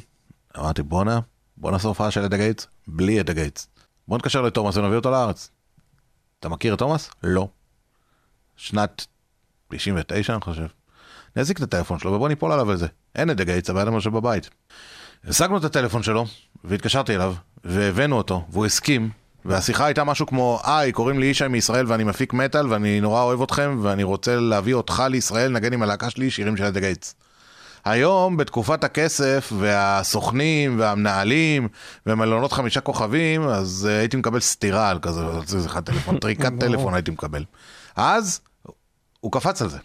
אמרתי, 0.57 0.83
בואנה, 0.83 1.19
בוא 1.57 1.71
נעשה 1.71 1.87
הופעה 1.87 2.11
של 2.11 2.21
At 2.21 2.28
the 2.28 2.37
Gates, 2.37 2.67
בלי 2.87 3.19
At 3.19 3.25
the 3.25 3.33
Gates. 3.33 3.67
בוא 4.07 4.17
נתקשר 4.17 4.41
לתומאס 4.41 4.77
ונביא 4.77 4.97
אותו 4.97 5.11
לארץ. 5.11 5.49
אתה 6.39 6.49
מכיר 6.49 6.73
את 6.73 6.79
תומאס? 6.79 7.09
לא. 7.23 7.47
שנת 8.55 9.05
99 9.67 10.33
אני 10.33 10.41
חושב. 10.41 10.67
נשיג 11.35 11.57
את 11.57 11.63
הטלפון 11.63 11.99
שלו 11.99 12.11
ובוא 12.11 12.29
ניפול 12.29 12.51
עליו 12.51 12.71
על 12.71 12.77
זה. 12.77 12.87
אין 13.15 13.31
At 13.31 13.34
the 13.34 13.39
Gates, 13.39 13.69
הבן 13.69 13.87
אדם 13.87 14.13
בבית. 14.13 14.49
השגנו 15.25 15.57
את 15.57 15.63
הטלפון 15.63 16.03
שלו 16.03 16.25
והתקשרתי 16.63 17.15
אליו 17.15 17.33
והבאנו 17.63 18.15
אותו 18.15 18.45
והוא 18.49 18.65
הסכים 18.65 19.09
והשיחה 19.45 19.85
הייתה 19.85 20.03
משהו 20.03 20.25
כמו 20.25 20.59
היי 20.63 20.91
קוראים 20.91 21.19
לי 21.19 21.25
ישי 21.25 21.47
מישראל 21.47 21.85
ואני 21.87 22.03
מפיק 22.03 22.33
מטאל 22.33 22.67
ואני 22.67 23.01
נורא 23.01 23.21
אוהב 23.21 23.41
אתכם 23.41 23.79
ואני 23.81 24.03
רוצה 24.03 24.35
להביא 24.35 24.73
אותך 24.73 25.03
לישראל 25.09 25.51
נגן 25.51 25.73
עם 25.73 25.83
הלהקה 25.83 26.09
שלי 26.09 26.31
שירים 26.31 26.57
של 26.57 26.63
At 26.63 26.68
the 26.68 26.75
Gates. 26.75 27.15
היום, 27.85 28.37
בתקופת 28.37 28.83
הכסף 28.83 29.51
והסוכנים 29.57 30.79
והמנהלים 30.79 31.67
ומלונות 32.05 32.51
חמישה 32.51 32.81
כוכבים, 32.81 33.47
אז 33.47 33.87
uh, 33.89 33.99
הייתי 33.99 34.17
מקבל 34.17 34.39
סטירה 34.39 34.89
על 34.89 34.99
כזה, 34.99 35.21
על 35.21 35.45
זה 35.45 35.65
אחד 35.65 35.83
טלפון, 35.83 36.17
טריקת 36.21 36.51
טלפון 36.59 36.93
הייתי 36.93 37.11
מקבל. 37.11 37.43
אז 37.95 38.41
הוא 39.19 39.31
קפץ 39.31 39.61
על 39.61 39.69
זה. 39.69 39.77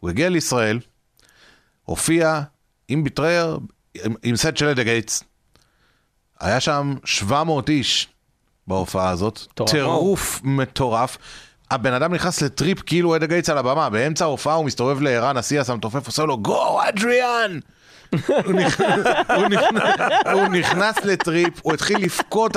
הוא 0.00 0.10
הגיע 0.10 0.28
לישראל, 0.28 0.80
הופיע 1.84 2.40
עם 2.88 3.04
Betrayer, 3.04 3.58
עם, 3.94 4.14
עם 4.22 4.36
סט 4.36 4.56
של 4.56 4.68
At 4.68 4.74
the 4.74 4.82
Gates. 4.82 5.24
היה 6.40 6.60
שם 6.60 6.94
700 7.04 7.68
איש 7.68 8.08
בהופעה 8.66 9.10
הזאת. 9.10 9.40
טירוף 9.66 10.40
מטורף. 10.44 11.18
הבן 11.70 11.92
אדם 11.92 12.14
נכנס 12.14 12.42
לטריפ 12.42 12.82
כאילו 12.86 13.16
At 13.16 13.20
the 13.20 13.26
Gates 13.26 13.50
על 13.50 13.58
הבמה, 13.58 13.90
באמצע 13.90 14.24
ההופעה 14.24 14.54
הוא 14.54 14.64
מסתובב 14.64 15.00
לערן 15.00 15.36
אסיאס 15.36 15.70
המתופף, 15.70 16.06
עושה 16.06 16.22
לו 16.22 16.38
go 16.38 16.80
Adrian! 16.88 17.58
הוא 20.32 20.48
נכנס- 20.48 21.04
לטריפ, 21.04 21.54
הוא 21.62 21.74
התחיל 21.74 22.04
לבכות 22.04 22.56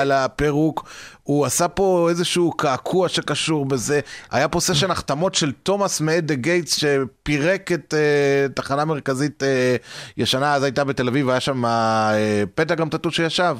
על 0.00 0.12
הפירוק, 0.12 0.88
הוא 1.22 1.46
עשה 1.46 1.68
פה 1.68 2.06
איזשהו 2.10 2.52
קעקוע 2.52 3.08
שקשור 3.08 3.66
בזה, 3.66 4.00
היה 4.30 4.48
פה 4.48 4.60
סשן 4.60 4.90
החתמות 4.90 5.34
של 5.34 5.52
תומאס 5.52 6.00
מ 6.00 6.09
At 6.09 6.26
the 6.26 6.34
Gates 6.34 6.76
שפירק 6.76 7.72
את 7.72 7.94
uh, 7.94 8.52
תחנה 8.52 8.84
מרכזית 8.84 9.42
uh, 9.42 9.46
ישנה, 10.16 10.54
אז 10.54 10.62
הייתה 10.62 10.84
בתל 10.84 11.08
אביב, 11.08 11.28
היה 11.30 11.40
שם 11.40 11.64
uh, 11.64 11.68
Pentagram 12.54 12.88
Tattoo 12.88 13.10
שישב, 13.10 13.56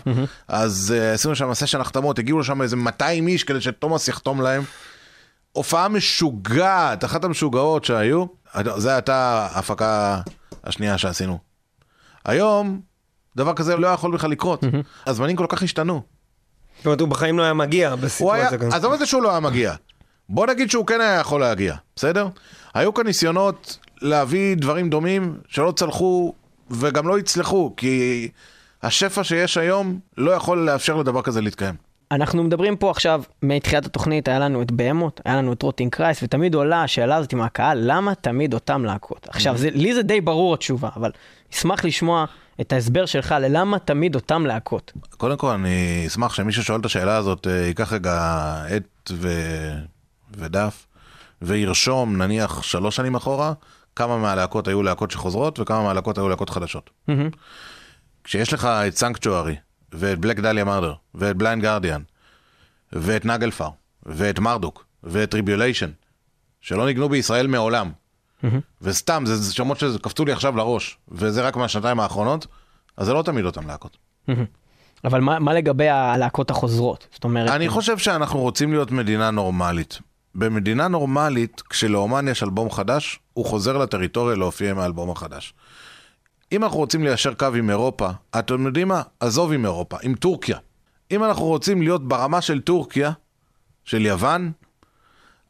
אז 0.49 0.95
uh, 0.97 1.15
עשינו 1.15 1.35
שם 1.37 1.55
סשן 1.55 1.81
החתמות, 1.81 2.19
הגיעו 2.19 2.39
לשם 2.41 2.63
איזה 2.63 2.77
200 2.77 3.29
איש 3.29 3.45
כדי 3.45 3.61
שתומאס 3.61 4.09
יחתום 4.09 4.41
להם. 4.41 4.63
הופעה 5.53 5.89
משוגעת, 5.89 7.05
אחת 7.05 7.25
המשוגעות 7.25 7.85
שהיו, 7.85 8.25
זה 8.77 8.93
הייתה 8.95 9.49
ההפקה 9.53 10.21
השנייה 10.69 10.99
שעשינו. 10.99 11.39
היום, 12.25 12.81
דבר 13.37 13.55
כזה 13.55 13.77
לא 13.77 13.87
יכול 13.87 14.15
בכלל 14.15 14.31
לקרות. 14.31 14.65
הזמנים 15.07 15.37
כל 15.37 15.47
כך 15.49 15.63
השתנו. 15.63 16.03
זאת 16.77 16.87
אומרת, 16.87 17.01
הוא 17.01 17.09
בחיים 17.09 17.39
לא 17.39 17.43
היה 17.43 17.55
מגיע 17.55 17.97
בסיטואציה 17.97 18.59
כזאת. 18.59 18.73
עזוב 18.73 18.93
את 18.93 18.99
זה 18.99 19.07
שהוא 19.07 19.23
לא 19.23 19.31
היה 19.31 19.41
מגיע. 19.41 19.75
בוא 20.29 20.47
נגיד 20.47 20.71
שהוא 20.71 20.87
כן 20.87 21.01
היה 21.01 21.21
יכול 21.21 21.41
להגיע, 21.41 21.75
בסדר? 21.97 22.29
היו 22.75 22.95
כאן 22.95 23.07
ניסיונות 23.07 23.79
להביא 24.03 24.57
דברים 24.57 24.91
דומים 24.91 25.39
שלא 25.49 25.73
צלחו 25.77 26.35
וגם 26.71 27.09
לא 27.09 27.19
יצלחו, 27.19 27.75
כי 27.77 28.29
השפע 28.83 29.25
שיש 29.25 29.57
היום 29.57 29.99
לא 30.17 30.31
יכול 30.31 30.67
לאפשר 30.67 30.97
לדבר 30.97 31.23
כזה 31.23 31.41
להתקיים. 31.41 31.75
אנחנו 32.11 32.45
מדברים 32.45 32.77
פה 32.77 32.91
עכשיו, 32.91 33.23
מתחילת 33.43 33.87
התוכנית 33.87 34.29
היה 34.29 34.39
לנו 34.39 34.63
את 34.63 34.71
בהמות, 34.71 35.21
היה 35.25 35.37
לנו 35.37 35.53
את 35.53 35.63
רוטינג 35.63 35.93
קרייס, 35.93 36.23
ותמיד 36.23 36.55
עולה 36.55 36.83
השאלה 36.83 37.17
הזאת 37.17 37.33
עם 37.33 37.41
הקהל, 37.41 37.79
למה 37.83 38.15
תמיד 38.15 38.55
אותם 38.55 38.85
להקות? 38.85 39.27
עכשיו, 39.31 39.59
זה, 39.59 39.71
לי 39.71 39.95
זה 39.95 40.03
די 40.03 40.21
ברור 40.21 40.55
התשובה, 40.55 40.89
אבל 40.97 41.11
אשמח 41.55 41.85
לשמוע 41.85 42.25
את 42.61 42.73
ההסבר 42.73 43.07
שלך 43.07 43.35
ללמה 43.41 43.79
תמיד 43.79 44.15
אותם 44.15 44.47
להקות. 44.47 44.93
קודם 45.17 45.37
כל, 45.37 45.51
אני 45.51 46.05
אשמח 46.07 46.35
שמי 46.35 46.53
ששואל 46.53 46.81
את 46.81 46.87
השאלה 46.87 47.17
הזאת 47.17 47.47
אה, 47.47 47.53
ייקח 47.53 47.93
רגע 47.93 48.55
עט 48.69 49.11
ו... 49.11 49.29
ודף 50.37 50.87
וירשום 51.43 52.17
נניח 52.23 52.63
שלוש 52.63 52.97
שנים 52.97 53.15
אחורה 53.15 53.53
כמה 53.97 54.19
מהלהקות 54.19 54.69
היו 54.69 54.83
להקות 54.83 55.11
שחוזרות 55.11 55.61
וכמה 55.61 55.83
מהלהקות 55.83 56.19
היו 56.19 56.29
להקות 56.29 56.51
חדשות. 56.51 56.91
כשיש 58.25 58.53
לך 58.53 58.65
את 58.65 58.97
Sanctuary 58.97 59.57
ואת 59.93 60.19
Black 60.19 60.41
Dahlia 60.41 60.65
Murder, 60.65 60.95
ואת 61.15 61.37
Blind 61.37 61.63
Guardian, 61.63 62.03
ואת 62.93 63.25
Naglfar, 63.25 63.71
ואת 64.07 64.39
Marduk, 64.39 64.85
ואת 65.03 65.31
Tribulation, 65.31 65.91
שלא 66.61 66.87
ניגנו 66.87 67.09
בישראל 67.09 67.47
מעולם. 67.47 67.91
וסתם, 68.83 69.23
זה 69.27 69.37
זה 69.37 69.55
שמות 69.55 69.79
שקפצו 69.79 70.25
לי 70.25 70.33
עכשיו 70.33 70.57
לראש, 70.57 70.99
וזה 71.09 71.43
רק 71.43 71.57
מהשנתיים 71.57 72.01
האחרונות, 72.01 72.47
אז 72.97 73.07
זה 73.07 73.13
לא 73.13 73.23
תמיד 73.23 73.45
אותם 73.45 73.67
להקות. 73.67 73.97
אבל 75.05 75.21
מה, 75.21 75.39
מה 75.39 75.55
לגבי 75.55 75.89
הלהקות 75.89 76.51
החוזרות? 76.51 77.07
זאת 77.13 77.25
אומרת... 77.25 77.51
אני 77.51 77.69
חושב 77.69 77.99
שאנחנו 77.99 78.41
רוצים 78.41 78.73
להיות 78.73 78.91
מדינה 78.91 79.31
נורמלית. 79.31 79.99
במדינה 80.35 80.89
נורמלית, 80.89 81.63
כשלאומן 81.71 82.29
יש 82.29 82.43
אלבום 82.43 82.71
חדש, 82.71 83.21
הוא 83.35 83.45
חוזר 83.45 83.79
לטריטוריה 83.79 84.37
להופיע 84.37 84.71
עם 84.71 84.79
האלבום 84.79 85.11
החדש. 85.11 85.55
אם 86.53 86.65
אנחנו 86.65 86.79
רוצים 86.79 87.05
ליישר 87.05 87.35
קו 87.35 87.47
עם 87.57 87.71
אירופה, 87.71 88.09
אתם 88.39 88.67
יודעים 88.67 88.89
מה? 88.89 89.03
עזוב 89.21 89.53
עם 89.53 89.65
אירופה, 89.65 89.97
עם 90.03 90.15
טורקיה. 90.15 90.59
אם 91.11 91.25
אנחנו 91.25 91.45
רוצים 91.45 91.83
להיות 91.83 92.09
ברמה 92.09 92.41
של 92.41 92.61
טורקיה, 92.61 93.13
של 93.85 94.07
יוון, 94.07 94.53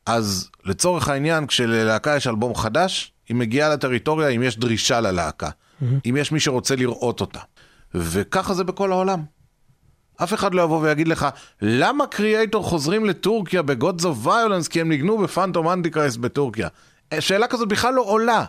אז 0.07 0.51
לצורך 0.65 1.09
העניין, 1.09 1.47
כשללהקה 1.47 2.17
יש 2.17 2.27
אלבום 2.27 2.55
חדש, 2.55 3.13
היא 3.29 3.37
מגיעה 3.37 3.69
לטריטוריה 3.69 4.29
אם 4.29 4.43
יש 4.43 4.59
דרישה 4.59 5.01
ללהקה. 5.01 5.51
אם 6.07 6.17
יש 6.17 6.33
מי 6.33 6.41
שרוצה 6.41 6.77
לראות 6.77 7.21
אותה. 7.21 7.41
וככה 7.95 8.55
זה 8.55 8.65
בכל 8.65 8.93
העולם. 8.93 9.23
אף 10.23 10.35
אחד 10.35 10.55
לא 10.55 10.63
יבוא 10.63 10.81
ויגיד 10.83 11.09
לך, 11.09 11.27
למה 11.63 12.07
קריאייטור 12.07 12.65
חוזרים 12.65 13.05
לטורקיה 13.05 13.63
ב-Gods 13.63 14.03
of 14.03 14.27
Violence 14.27 14.69
כי 14.71 14.81
הם 14.81 14.89
ניגנו 14.89 15.19
בפאנטום 15.19 15.69
אנטיקרייסט 15.69 16.17
בטורקיה? 16.17 16.69
שאלה 17.21 17.47
כזאת 17.47 17.69
בכלל 17.69 17.95
לא 17.95 18.03
עולה. 18.03 18.45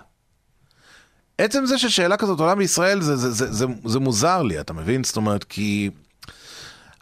עצם 1.39 1.66
זה 1.66 1.77
ששאלה 1.77 2.18
כזאת 2.18 2.40
עולה 2.40 2.55
בישראל 2.55 3.01
זה, 3.01 3.16
זה, 3.16 3.31
זה, 3.31 3.53
זה, 3.53 3.66
זה 3.85 4.00
מוזר 4.00 4.42
לי, 4.42 4.59
אתה 4.59 4.74
מבין? 4.74 5.03
זאת 5.03 5.18
אומרת, 5.18 5.44
כי 5.44 5.90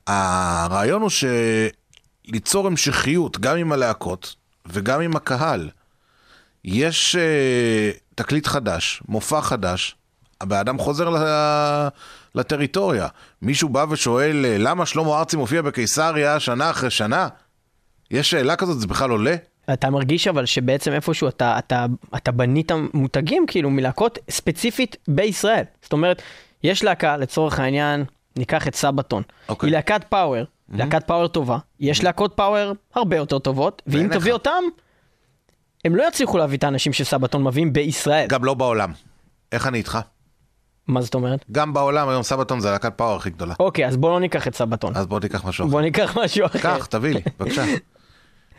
הרעיון 0.07 1.01
הוא 1.01 1.09
שליצור 2.27 2.67
המשכיות 2.67 3.39
גם 3.39 3.57
עם 3.57 3.71
הלהקות 3.71 4.35
וגם 4.65 5.01
עם 5.01 5.15
הקהל. 5.15 5.69
יש 6.65 7.15
uh, 7.15 7.99
תקליט 8.15 8.47
חדש, 8.47 9.01
מופע 9.07 9.41
חדש, 9.41 9.95
הבן 10.41 10.57
אדם 10.57 10.77
חוזר 10.77 11.09
לטריטוריה. 12.35 13.07
מישהו 13.41 13.69
בא 13.69 13.85
ושואל 13.89 14.45
אה, 14.45 14.57
למה 14.57 14.85
שלמה 14.85 15.19
ארצי 15.19 15.38
מופיע 15.38 15.62
בקיסריה 15.62 16.39
שנה 16.39 16.69
אחרי 16.69 16.89
שנה? 16.89 17.27
יש 18.12 18.29
שאלה 18.29 18.55
כזאת, 18.55 18.79
זה 18.79 18.88
בכלל 18.88 19.09
עולה? 19.09 19.35
אתה 19.73 19.89
מרגיש 19.89 20.27
אבל 20.27 20.45
שבעצם 20.45 20.91
איפשהו 20.91 21.27
אתה, 21.27 21.60
אתה, 21.60 21.86
אתה 22.15 22.32
בנית 22.32 22.71
מותגים 22.93 23.45
כאילו 23.47 23.69
מלהקות 23.69 24.19
ספציפית 24.30 24.95
בישראל. 25.08 25.63
זאת 25.82 25.93
אומרת, 25.93 26.21
יש 26.63 26.84
להקה, 26.84 27.17
לצורך 27.17 27.60
העניין, 27.60 28.03
ניקח 28.36 28.67
את 28.67 28.75
סבתון. 28.75 29.23
אוקיי. 29.49 29.69
היא 29.69 29.75
להקת 29.75 30.01
פאוור, 30.10 30.43
להקת 30.69 31.08
פאוור 31.08 31.27
טובה. 31.27 31.58
יש 31.80 32.03
להקות 32.03 32.34
פאוור 32.36 32.73
הרבה 32.95 33.15
יותר 33.15 33.39
טובות, 33.39 33.82
ואם. 33.88 34.08
תביא 34.13 34.34
אותם, 34.34 34.63
הם 35.86 35.95
לא 35.95 36.08
יצליחו 36.08 36.38
להביא 36.38 36.58
את 36.58 36.63
האנשים 36.63 36.93
שסבתון 36.93 37.43
מביאים 37.43 37.73
בישראל. 37.73 38.27
גם 38.27 38.45
לא 38.45 38.53
בעולם. 38.53 38.91
איך 39.51 39.67
אני 39.67 39.77
איתך? 39.77 39.99
מה 40.88 41.01
זאת 41.01 41.15
אומרת? 41.15 41.45
גם 41.51 41.73
בעולם 41.73 42.10
היום 42.10 42.23
סבתון 42.23 42.60
זה 42.60 42.71
להקת 42.71 42.93
פאוור 42.97 43.15
הכי 43.15 43.30
גדולה. 43.30 43.53
אוקיי, 43.60 43.88
אז 43.88 43.97
בוא 43.97 44.10
לא 44.10 44.19
ניקח 44.19 44.47
את 44.47 44.56
סבתון. 44.56 44.95
אז 44.95 45.06
בוא 45.06 45.19
תיקח 45.19 45.45
משהו 45.45 45.63
אחר. 45.65 45.71
בוא 45.71 45.82
ניקח 45.82 46.17
משהו 46.17 46.45
אחר. 46.45 46.60
קח, 46.60 46.86
תביא 46.86 47.13
לי, 47.13 47.21
בבקשה. 47.39 47.63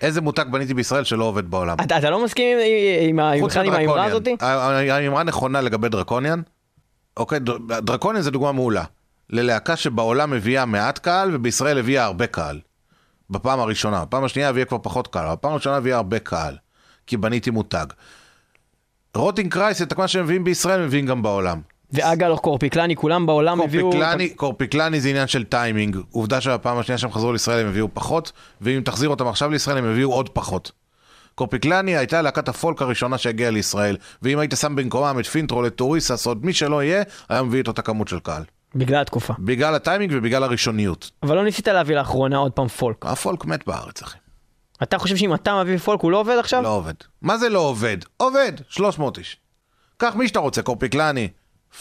איזה 0.03 0.21
מותג 0.21 0.45
בניתי 0.51 0.75
בישראל 0.75 1.05
שלא 1.05 1.25
עובד 1.25 1.51
בעולם? 1.51 1.77
אתה, 1.85 1.99
אתה 1.99 2.11
לא 2.11 2.25
מסכים 2.25 2.59
עם, 2.59 2.65
עם, 3.09 3.21
עם, 3.21 3.45
עם 3.45 3.73
האמרה 3.73 3.79
מ 3.79 3.82
Draconian. 3.82 4.11
הזאתי? 4.11 4.37
ה- 4.41 4.95
האמרה 4.97 5.23
נכונה 5.23 5.61
לגבי 5.61 5.89
Draconian. 5.89 6.41
אוקיי, 7.17 7.39
דר- 7.39 7.59
Draconian 7.81 8.23
זה 8.23 8.31
דוגמה 8.31 8.53
מעולה. 8.53 8.85
ללהקה 9.31 9.77
שבעולם 9.77 10.33
הביאה 10.33 10.65
מעט 10.65 10.99
קהל 10.99 11.31
ובישראל 11.35 11.79
הביאה 11.79 12.05
הרבה 12.05 12.27
קהל. 12.27 12.61
בפעם 13.31 13.61
הראשונה. 13.61 14.05
בפעם 14.05 14.25
השנייה 14.25 14.49
הביאה 14.49 14.65
כבר 14.65 14.79
פחות 14.83 15.09
קהל, 15.09 15.33
בפעם 15.33 15.53
הראשונה 15.53 15.77
הביאה 15.77 15.97
הרבה 15.97 16.19
קהל. 16.19 16.57
כי 17.07 17.17
בניתי 17.17 17.51
מותג. 17.51 17.87
Rotting 19.15 19.53
Christ, 19.53 19.83
את 19.83 19.99
מה 19.99 20.09
שהם 20.09 20.25
מביאים 20.25 20.45
בישראל, 20.45 20.85
מביאים 20.87 21.07
גם 21.07 21.23
בעולם. 21.23 21.61
ואגל 21.93 22.37
Korpiklaani, 22.37 22.97
כולם 22.97 23.27
בעולם 23.27 23.61
הביאו... 23.61 23.91
Korpiklaani, 23.91 24.29
Korpiklaani 24.31 25.01
זה 25.01 25.09
עניין 25.09 25.27
של 25.27 25.45
טיימינג. 25.45 25.97
עובדה 26.11 26.41
שהפעם 26.41 26.79
השנייה 26.79 26.99
שהם 26.99 27.13
חזרו 27.13 27.33
לישראל 27.33 27.61
הם 27.61 27.69
הביאו 27.69 27.89
פחות, 27.95 28.33
ואם 28.61 28.81
תחזיר 28.85 29.09
אותם 29.09 29.27
עכשיו 29.27 29.51
לישראל 29.51 29.79
הם 29.79 29.85
הביאו 29.85 30.13
עוד 30.13 30.29
פחות. 30.29 30.73
Korpiklaani 31.35 31.97
הייתה 31.97 32.23
להקת 32.23 32.49
הפולק 32.49 32.83
הראשונה 32.83 33.19
שהגיעה 33.19 33.51
לישראל, 33.51 33.97
ואם 34.23 34.39
היית 34.39 34.55
שם 34.61 34.77
במקומם 34.77 35.19
את 35.21 35.27
Finntroll, 35.27 35.67
את 35.67 35.75
Turisas, 35.75 36.27
עוד 36.27 36.45
מי 36.47 36.53
שלא 36.53 36.83
יהיה, 36.83 37.03
היה 37.29 37.43
מביא 37.43 37.63
את 37.63 37.69
אותה 37.69 37.83
כמות 37.83 38.09
של 38.09 38.19
קהל. 38.19 38.43
בגלל 38.75 39.01
התקופה. 39.01 39.35
בגלל 39.39 39.75
הטיימינג 39.75 40.13
ובגלל 40.17 40.43
הראשוניות. 40.43 41.11
אבל 41.23 41.37
לא 41.37 41.45
ניסית 41.45 41.69
להביא 41.69 41.97
לאחרונה 41.97 42.37
עוד 42.37 42.53
פעם 42.53 42.69
פולק. 42.69 43.07
הפולק 43.07 43.45
מת 43.45 43.67
בארץ, 43.67 44.03
אחי. 44.03 44.19
אתה 44.83 44.99
חושב 44.99 45.17
שאם 45.17 45.35
אתה 45.35 45.63
מביא 45.63 45.79
פולק 45.79 46.01
הוא 46.01 46.11
לא 46.11 46.21
עובד 46.21 46.37
עכשיו? 46.39 46.63
לא 46.63 46.69
עובד. 46.69 46.95
מה 47.23 47.39
זה 47.39 47.49
לא 47.49 47.59
עובד? 47.59 47.99
עובד! 48.17 48.53
300 48.69 49.19
איש. 49.19 49.37
קח 49.97 50.15
מי 50.17 50.29
שאתה 50.29 50.39
רוצה, 50.39 50.63
Korpiklaani, 50.63 51.29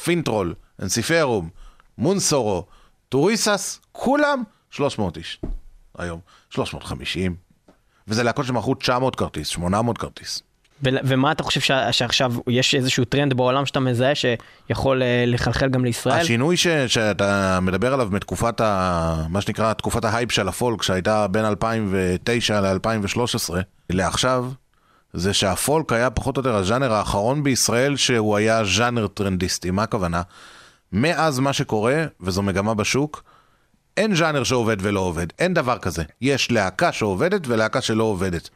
Finntroll, 0.04 0.54
Ensiferum, 0.82 1.50
Moonsorrow, 1.98 2.66
Turisas, 3.10 3.80
כולם 3.92 4.44
300 4.72 5.18
איש. 5.18 5.42
היום. 5.98 6.20
350. 6.50 7.36
וזה 8.08 8.24
להקות 8.24 8.46
שמכרו 8.46 8.76
900 8.76 9.16
כרטיס, 9.16 9.48
800 9.48 9.98
כרטיס. 9.98 10.42
ו- 10.84 10.90
ומה 11.04 11.32
אתה 11.32 11.44
חושב 11.44 11.62
ש- 11.62 11.72
שעכשיו 11.92 12.34
יש 12.48 12.76
איזשהו 12.76 13.06
טרנד 13.06 13.34
בעולם 13.34 13.66
שאתה 13.66 13.80
מזהה 13.80 14.12
שיכול 14.16 15.04
אה, 15.04 15.24
לחלחל 15.28 15.70
גם 15.70 15.86
לישראל? 15.86 16.20
השינוי 16.20 16.58
ש, 16.58 16.68
שאתה 16.68 17.60
מדבר 17.62 17.94
עליו 17.94 18.08
מתקופת 18.12 18.62
ה... 18.62 19.26
מה 19.30 19.42
שנקרא 19.42 19.74
תקופת 19.74 20.06
ההייפ 20.06 20.32
של 20.32 20.48
הפולק 20.48 20.82
שהייתה 20.82 21.28
בין 21.28 21.46
2009 21.46 22.62
ל-2013 22.62 23.54
לעכשיו 23.90 24.46
זה 25.14 25.34
שהפולק 25.34 25.94
היה 25.94 26.10
פחות 26.10 26.38
או 26.38 26.40
יותר 26.40 26.56
הז'אנר 26.56 26.94
האחרון 26.94 27.44
בישראל 27.44 27.96
שהוא 27.96 28.36
היה 28.38 28.64
ז'אנר 28.66 29.08
טרנדיסטי. 29.08 29.72
מה 29.72 29.84
הכוונה? 29.84 30.22
מאז 30.92 31.40
מה 31.40 31.54
שקורה, 31.54 32.06
וזו 32.22 32.42
מגמה 32.42 32.74
בשוק, 32.74 33.24
אין 33.98 34.16
ז'אנר 34.16 34.44
שעובד 34.44 34.78
ולא 34.80 35.00
עובד, 35.00 35.28
אין 35.40 35.54
דבר 35.54 35.78
כזה. 35.78 36.04
יש 36.22 36.52
להקה 36.52 36.92
שעובדת 36.92 37.42
ולהקה 37.48 37.82
שלא 37.82 38.04
עובדת. 38.04 38.50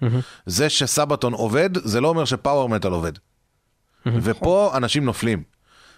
זה 0.46 0.70
שסבתון 0.70 1.34
עובד, 1.34 1.70
זה 1.78 2.02
לא 2.02 2.08
אומר 2.08 2.26
שפאוור 2.26 2.70
מטאל 2.70 2.92
עובד. 2.92 3.12
ופה 4.06 4.72
אנשים 4.78 5.06
נופלים. 5.06 5.44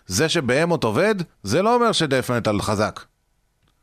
זה 0.07 0.29
שבהמות 0.29 0.83
עובד, 0.83 1.15
זה 1.43 1.61
לא 1.61 1.75
אומר 1.75 1.91
שדף 1.91 2.31
מטאל 2.31 2.61
חזק. 2.61 2.99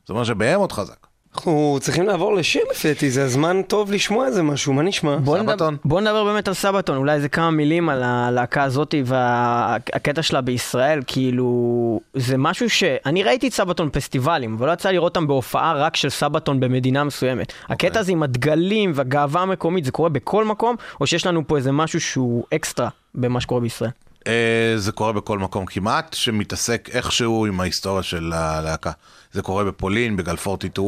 זה 0.06 0.12
אומר 0.12 0.24
שבהמות 0.24 0.72
חזק. 0.72 1.06
אנחנו 1.34 1.78
צריכים 1.80 2.06
לעבור 2.06 2.34
לשיר 2.34 2.62
לפי 2.70 2.88
דעתי, 2.88 3.10
זה 3.10 3.24
הזמן 3.24 3.62
טוב 3.62 3.92
לשמוע 3.92 4.26
איזה 4.26 4.42
משהו, 4.42 4.72
מה 4.72 4.82
נשמע? 4.82 5.16
בוא 5.16 5.38
נדבר, 5.38 5.52
סבתון. 5.52 5.76
בוא 5.84 6.00
נדבר 6.00 6.24
באמת 6.24 6.48
על 6.48 6.54
סבתון, 6.54 6.96
אולי 6.96 7.14
איזה 7.14 7.28
כמה 7.28 7.50
מילים 7.50 7.88
על 7.88 8.02
הלהקה 8.02 8.62
הזאתי 8.62 9.02
והקטע 9.06 10.22
שלה 10.22 10.40
בישראל, 10.40 11.00
כאילו, 11.06 12.00
זה 12.14 12.36
משהו 12.38 12.70
ש... 12.70 12.84
אני 13.06 13.22
ראיתי 13.22 13.48
את 13.48 13.52
סבתון 13.52 13.88
בפסטיבלים, 13.88 14.54
אבל 14.54 14.66
לא 14.66 14.72
יצא 14.72 14.90
לראות 14.90 15.16
אותם 15.16 15.26
בהופעה 15.26 15.74
רק 15.74 15.96
של 15.96 16.08
סבתון 16.08 16.60
במדינה 16.60 17.04
מסוימת. 17.04 17.52
הקטע 17.68 18.00
הזה 18.00 18.12
עם 18.12 18.22
הדגלים 18.22 18.92
והגאווה 18.94 19.42
המקומית, 19.42 19.84
זה 19.84 19.92
קורה 19.92 20.08
בכל 20.08 20.44
מקום, 20.44 20.76
או 21.00 21.06
שיש 21.06 21.26
לנו 21.26 21.46
פה 21.46 21.56
איזה 21.56 21.72
משהו 21.72 22.00
שהוא 22.00 22.44
אקסטרה 22.54 22.88
במה 23.14 23.40
שקורה 23.40 23.60
בישראל? 23.60 23.90
אה, 24.26 24.72
זה 24.76 24.92
קורה 24.92 25.12
בכל 25.12 25.38
מקום 25.38 25.66
כמעט, 25.66 26.14
שמתעסק 26.14 26.88
איכשהו 26.92 27.46
עם 27.46 27.60
ההיסטוריה 27.60 28.02
של 28.02 28.32
הלהקה. 28.32 28.92
זה 29.32 29.42
קורה 29.42 29.64
בפולין, 29.64 30.16
בגלל 30.16 30.36
40-1, 30.78 30.80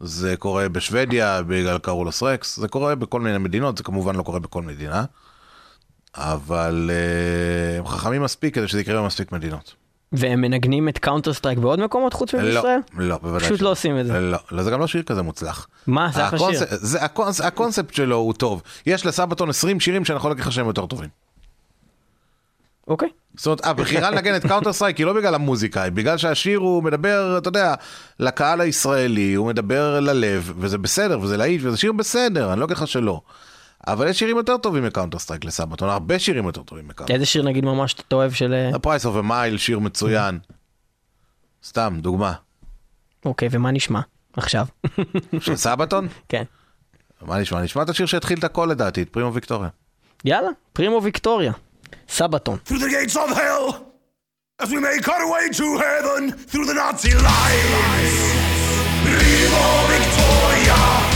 זה 0.00 0.36
קורה 0.36 0.68
בשוודיה, 0.68 1.42
בגלל 1.42 1.78
Carolus 1.78 2.22
Rex, 2.22 2.56
זה 2.56 2.68
קורה 2.68 2.94
בכל 2.94 3.20
מיני 3.20 3.38
מדינות, 3.38 3.78
זה 3.78 3.84
כמובן 3.84 4.14
לא 4.14 4.22
קורה 4.22 4.38
בכל 4.38 4.62
מדינה, 4.62 5.04
אבל 6.16 6.90
אה, 6.92 7.78
הם 7.78 7.86
חכמים 7.86 8.22
מספיק 8.22 8.54
כדי 8.54 8.68
שזה 8.68 8.80
יקרה 8.80 9.02
במספיק 9.02 9.32
מדינות. 9.32 9.74
והם 10.12 10.40
מנגנים 10.40 10.88
את 10.88 10.98
Counterstrike 10.98 11.58
בעוד 11.58 11.80
מקומות 11.80 12.12
חוץ 12.12 12.34
לא, 12.34 12.40
מבישראל? 12.42 12.78
לא, 12.96 13.18
בוודאי 13.18 13.48
פשוט. 13.48 13.60
לא 13.60 13.70
עושים 13.70 14.00
את 14.00 14.06
זה. 14.06 14.20
לא, 14.20 14.38
לא, 14.52 14.62
זה 14.62 14.70
גם 14.70 14.80
לא 14.80 14.86
שיר 14.86 15.02
כזה 15.02 15.22
מוצלח. 15.22 15.68
מה, 15.86 16.10
זה 16.14 16.28
אחלה 16.28 16.38
שיר. 16.38 16.60
הקונספט 17.44 17.94
שלו 17.94 18.16
הוא 18.16 18.32
טוב. 18.32 18.62
יש 18.86 19.06
ל 19.06 19.12
Sabaton 19.12 19.50
20 19.50 19.80
שירים 19.80 20.04
שאני 20.04 20.16
יכול 20.16 20.30
להגיד 20.30 20.44
לך 20.44 20.52
שהם 20.52 20.66
יותר 20.66 20.86
טובים. 20.86 21.08
אוקיי. 22.88 23.08
זאת 23.36 23.46
אומרת, 23.46 23.66
הבחירה 23.66 24.10
לנגן 24.10 24.36
את 24.36 24.46
Counterstrike 24.46 24.96
היא 24.96 25.06
לא 25.06 25.12
בגלל 25.12 25.34
המוזיקה, 25.34 25.82
היא 25.82 25.92
בגלל 25.92 26.16
שהשיר 26.16 26.58
הוא 26.58 26.82
מדבר, 26.82 27.38
אתה 27.38 27.48
יודע, 27.48 27.74
לקהל 28.20 28.60
הישראלי, 28.60 29.34
הוא 29.34 29.46
מדבר 29.46 30.00
ללב, 30.00 30.52
וזה 30.58 30.78
בסדר, 30.78 31.20
וזה 31.20 31.36
להיט, 31.36 31.60
וזה 31.64 31.76
שיר 31.76 31.92
בסדר, 31.92 32.52
אני 32.52 32.60
לא 32.60 32.64
אגיד 32.64 32.76
לך 32.76 32.88
שלא. 32.88 33.20
אבל 33.86 34.08
יש 34.08 34.18
שירים 34.18 34.36
יותר 34.36 34.56
טובים 34.56 34.84
מ 34.84 35.18
Counterstrike 35.18 35.44
ל 35.44 35.49
Sabaton, 35.49 35.88
הרבה 35.88 36.18
שירים 36.18 36.44
יותר 36.46 36.62
טובים 36.62 36.88
מ 36.88 36.91
Counter. 36.91 37.14
איזה 37.14 37.26
שיר 37.26 37.42
נגיד 37.42 37.64
ממש 37.64 37.94
אתה 37.94 38.16
אוהב 38.16 38.32
של... 38.32 38.52
אה, 38.52 38.70
The 38.70 38.78
Price 38.78 39.04
of 39.04 39.24
a 39.24 39.30
Mile, 39.30 39.58
שיר 39.58 39.78
מצוין. 39.78 40.38
סתם, 41.64 41.98
דוגמה. 42.00 42.32
אוקיי, 43.24 43.48
ומה 43.50 43.70
נשמע 43.70 44.00
עכשיו? 44.36 44.66
של 45.40 45.56
סבתון? 45.56 46.08
כן. 46.28 46.42
מה 47.22 47.38
נשמע? 47.38 47.62
נשמע 47.62 47.82
את 47.82 47.88
השיר 47.88 48.06
שהתחיל 48.06 48.38
את 48.38 48.44
הכל 48.44 48.68
לדעתי, 48.70 49.02
את 49.02 49.08
פרימו 49.08 49.34
ויקטוריה. 49.34 49.68
יאללה, 50.24 50.48
פרימו 50.72 51.02
ויקטוריה. 51.02 51.52
Sabaton. 52.06 52.60
Through 52.62 52.78
the 52.78 52.88
gates 52.88 53.16
of 53.16 53.30
hell, 53.30 53.94
as 54.60 54.70
we 54.70 54.80
make 54.80 55.06
our 55.08 55.30
way 55.30 55.48
to 55.48 55.78
heaven, 55.78 56.32
through 56.32 56.66
the 56.66 56.74
Nazi 56.74 57.12
lines, 57.12 58.18
Vivo 59.04 59.86
Victoria! 59.88 61.13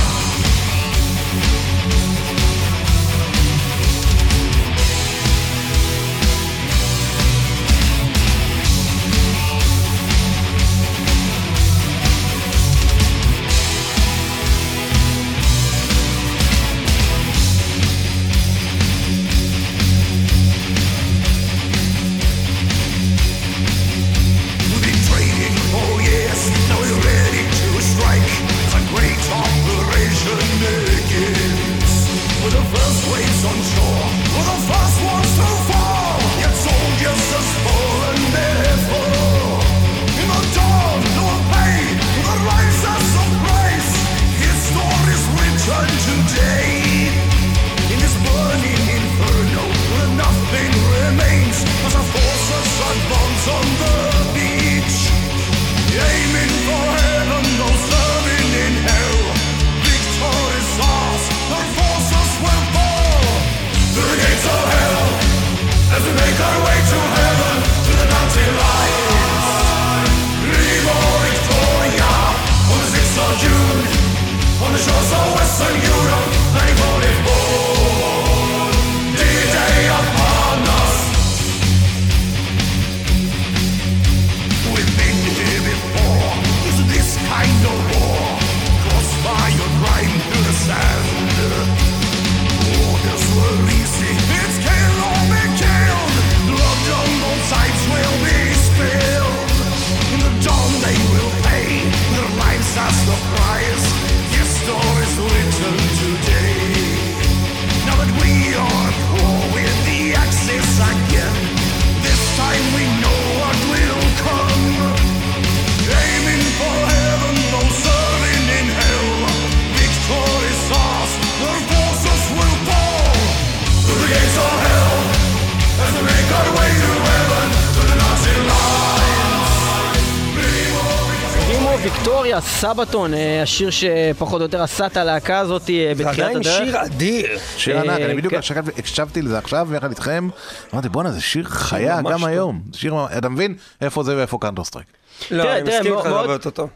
Sabaton, 132.60 133.14
אה, 133.14 133.42
השיר 133.42 133.70
שפחות 133.70 134.40
או 134.40 134.46
יותר 134.46 134.62
עשה 134.62 134.86
את 134.86 134.96
הלהקה 134.96 135.38
הזאת 135.38 135.70
אה, 135.70 135.92
זה 135.94 136.04
בתחילת 136.04 136.18
עדיין 136.28 136.36
הדרך. 136.36 136.56
שיר 136.56 136.82
אדיר. 136.84 137.38
שיר 137.56 137.76
אה, 137.76 137.82
ענק, 137.82 138.00
אני 138.00 138.14
בדיוק 138.14 138.32
כן. 138.32 138.38
הקשבתי- 138.38 139.22
לזה 139.22 139.38
עכשיו 139.38 139.68
יחד 139.74 139.88
איתכם, 139.90 140.28
אמרתי 140.74 140.88
בואנה 140.88 141.10
זה 141.12 141.20
שיר 141.20 141.44
חיה 141.44 142.00
גם. 142.02 142.24
היום, 142.24 142.60
זה 142.72 142.78
שיר, 142.78 142.94
אתה 143.18 143.28
מבין 143.28 143.54
איפה 143.80 144.02
זה 144.02 144.16
ואיפה 144.16 144.38
Counterstrike. 144.40 144.86
לא, 145.30 145.42
אני 145.52 145.62
מסכים 145.62 145.92
מאוד- 145.92 145.96
איתך, 145.96 146.02
זה 146.02 146.14
הרבה 146.14 146.26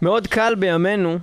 מאוד- 0.03 0.27
קל 0.27 0.55
בימינו, 0.59 1.19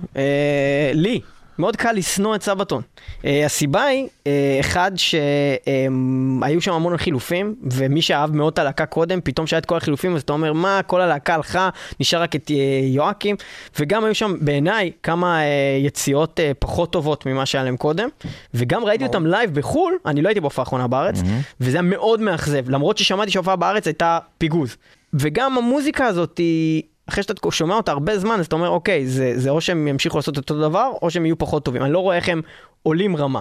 לי, 0.94 1.20
מאוד 1.60 1.76
קל 1.76 1.92
לשנוא 1.92 2.34
את 2.34 2.42
Sabaton. 2.42 2.82
אה, 3.24 3.46
הסיבה 3.46 3.84
היא, 3.84 4.06
אה, 4.26 4.56
אחד, 4.60 4.92
שהיו 4.96 6.60
שם 6.60 6.72
המון 6.72 6.96
חילופים, 6.96 7.54
ומי 7.72 8.02
שאהב 8.02 8.34
מאוד 8.36 8.52
את 8.52 8.58
הלהקה 8.58 8.86
קודם, 8.86 9.20
פתאום 9.24 9.46
שהיה 9.46 9.58
את 9.58 9.66
כל 9.66 9.76
החילופים, 9.76 10.14
אז 10.16 10.22
אתה 10.22 10.32
אומר, 10.32 10.52
מה, 10.52 10.80
כל 10.86 11.00
הלהקה 11.00 11.34
הלכה, 11.34 11.68
נשאר 12.00 12.22
רק 12.22 12.36
את 12.36 12.50
אה, 12.50 12.56
יואקים, 12.82 13.36
וגם 13.78 14.04
היו 14.04 14.14
שם, 14.14 14.34
בעיניי, 14.40 14.90
כמה 15.02 15.40
אה, 15.40 15.46
יציאות 15.80 16.40
אה, 16.40 16.52
פחות 16.58 16.92
טובות 16.92 17.26
ממה 17.26 17.46
שהיה 17.46 17.64
להם 17.64 17.76
קודם, 17.76 18.08
וגם 18.54 18.84
ראיתי 18.84 19.04
אותם 19.04 19.26
לייב 19.26 19.54
בחו"ל, 19.54 19.98
אני 20.06 20.22
לא 20.22 20.28
הייתי 20.28 20.40
בהופעה 20.40 20.62
האחרונה 20.62 20.86
בארץ, 20.86 21.20
וזה 21.60 21.76
היה 21.76 21.82
מאוד 21.82 22.20
מאכזב, 22.20 22.70
למרות 22.70 22.98
ששמעתי 22.98 23.30
שההופעה 23.30 23.56
בארץ 23.56 23.86
הייתה 23.86 24.18
פיגוז. 24.38 24.76
וגם 25.14 25.58
המוזיקה 25.58 26.06
הזאת 26.06 26.38
היא... 26.38 26.82
אחרי 27.10 27.22
שאתה 27.22 27.50
שומע 27.50 27.74
אותה 27.74 27.92
הרבה 27.92 28.18
זמן, 28.18 28.40
אז 28.40 28.46
אתה 28.46 28.56
אומר, 28.56 28.68
אוקיי, 28.68 29.06
זה, 29.06 29.32
זה 29.36 29.50
או 29.50 29.60
שהם 29.60 29.88
ימשיכו 29.88 30.18
לעשות 30.18 30.36
אותו 30.36 30.60
דבר, 30.60 30.90
או 31.02 31.10
שהם 31.10 31.26
יהיו 31.26 31.38
פחות 31.38 31.64
טובים. 31.64 31.82
אני 31.84 31.92
לא 31.92 31.98
רואה 31.98 32.16
איך 32.16 32.28
הם 32.28 32.42
עולים 32.82 33.16
רמה. 33.16 33.40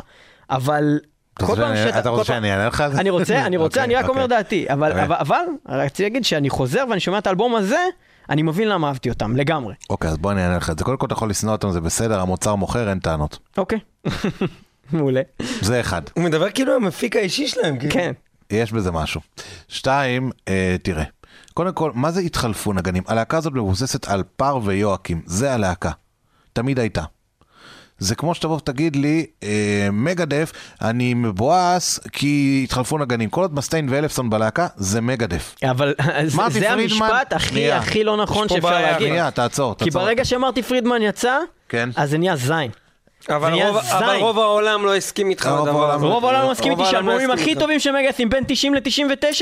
אבל 0.49 0.99
כל 1.33 1.45
פעם 1.45 1.55
שאני- 1.57 1.77
שאתה... 1.77 1.99
אתה 1.99 2.09
רוצה 2.09 2.23
שאני 2.23 2.51
אענה 2.51 2.67
לך 2.67 2.81
על 2.81 2.91
זה? 2.93 2.99
אני 2.99 3.09
רוצה, 3.09 3.45
אני 3.45 3.57
רוצה, 3.57 3.81
אוקיי, 3.81 3.83
אני 3.83 4.03
רק 4.03 4.09
אומר 4.09 4.23
אוקיי. 4.23 4.37
דעתי. 4.37 4.65
אבל, 4.73 4.89
אוקיי. 4.91 5.03
אבל, 5.03 5.15
אבל, 5.19 5.43
רציתי 5.69 6.03
להגיד 6.03 6.25
שאני 6.25 6.49
חוזר 6.49 6.83
ואני 6.89 6.99
שומע 6.99 7.17
את 7.17 7.27
האלבום 7.27 7.55
הזה, 7.55 7.79
אני 8.29 8.41
מבין 8.41 8.67
למה 8.67 8.87
אהבתי 8.87 9.09
אותם, 9.09 9.35
לגמרי. 9.35 9.73
אוקיי, 9.89 10.09
אז 10.09 10.17
בוא 10.17 10.31
אני 10.31 10.43
אענה 10.43 10.57
לך 10.57 10.69
את 10.69 10.79
זה. 10.79 10.85
קודם 10.85 10.97
כל 10.97 11.05
אתה 11.05 11.13
יכול 11.13 11.29
לשנוא 11.29 11.51
אותם, 11.51 11.71
זה 11.71 11.81
בסדר, 11.81 12.19
המוצר 12.19 12.55
מוכר, 12.55 12.89
אין 12.89 12.99
טענות. 12.99 13.39
אוקיי. 13.57 13.79
מעולה. 14.93 15.21
זה 15.61 15.79
אחד. 15.79 16.01
הוא 16.13 16.23
מדבר 16.23 16.49
כאילו 16.49 16.75
המפיק 16.75 17.15
האישי 17.15 17.47
שלהם. 17.47 17.79
כאילו. 17.79 17.93
כן. 17.93 18.11
יש 18.51 18.71
בזה 18.71 18.91
משהו. 18.91 19.21
שתיים, 19.67 20.31
אה, 20.47 20.75
תראה, 20.83 21.03
קודם 21.53 21.73
כל, 21.73 21.91
מה 21.93 22.11
זה 22.11 22.21
התחלפו 22.21 22.73
נגנים? 22.73 23.03
הלהקה 23.07 23.37
הזאת 23.37 23.53
מבוססת 23.53 24.07
על 24.07 24.23
פר 24.35 24.59
ויואקים, 24.63 25.21
זה 25.25 25.53
הלהקה. 25.53 25.91
תמיד 26.53 26.79
הייתה. 26.79 27.01
זה 27.99 28.15
כמו 28.15 28.35
שתבוא 28.35 28.55
ותגיד 28.55 28.95
לי, 28.95 29.25
אה, 29.43 29.49
מגדף, 29.91 30.51
אני 30.81 31.13
מבואס 31.13 31.99
כי 32.11 32.61
התחלפו 32.63 32.97
נגנים. 32.97 33.29
כל 33.29 33.41
עוד 33.41 33.53
מסטיין 33.55 33.87
ואלפסון 33.89 34.29
בלהקה, 34.29 34.67
זה 34.75 35.01
מגדף. 35.01 35.55
אבל 35.71 35.93
זה, 36.25 36.41
זה 36.49 36.59
פרידמן, 36.61 36.79
המשפט 36.83 37.33
הכי. 37.33 37.71
הכי 37.71 38.03
לא 38.03 38.17
נכון 38.17 38.49
שאפשר 38.49 38.69
בעיה, 38.69 38.91
להגיד. 38.91 39.07
שנייה, 39.07 39.31
תעצור, 39.31 39.75
כי 39.77 39.85
תעצור. 39.85 40.01
ברגע 40.01 40.25
שמרטי 40.25 40.63
פרידמן 40.63 41.01
יצא, 41.01 41.37
כן. 41.69 41.89
אז 41.95 42.09
זה 42.09 42.17
נהיה 42.17 42.35
זין. 42.35 42.71
אבל 43.29 43.53
רוב- 43.53 43.77
אבל 43.77 44.11
זין. 44.11 44.19
רוב 44.21 44.39
העולם 44.39 44.85
לא 44.85 44.95
הסכים 44.95 45.29
איתך. 45.29 45.45
העולם 45.45 45.75
הזה. 45.77 46.05
לא- 46.05 46.13
רוב 46.13 46.25
העולם 46.25 46.41
לא 46.45 46.51
מסכים 46.51 46.71
רוב 46.71 46.79
איתי 46.81 46.91
לא 46.91 46.91
שהאלבומים 46.91 47.31
הסכים 47.31 47.51
הכי. 47.53 47.59
טובים 47.59 47.79
של 47.79 47.91
מגאסים 47.91 48.29
בין 48.29 48.43
90 48.47 48.73
ל-99, 48.73 49.41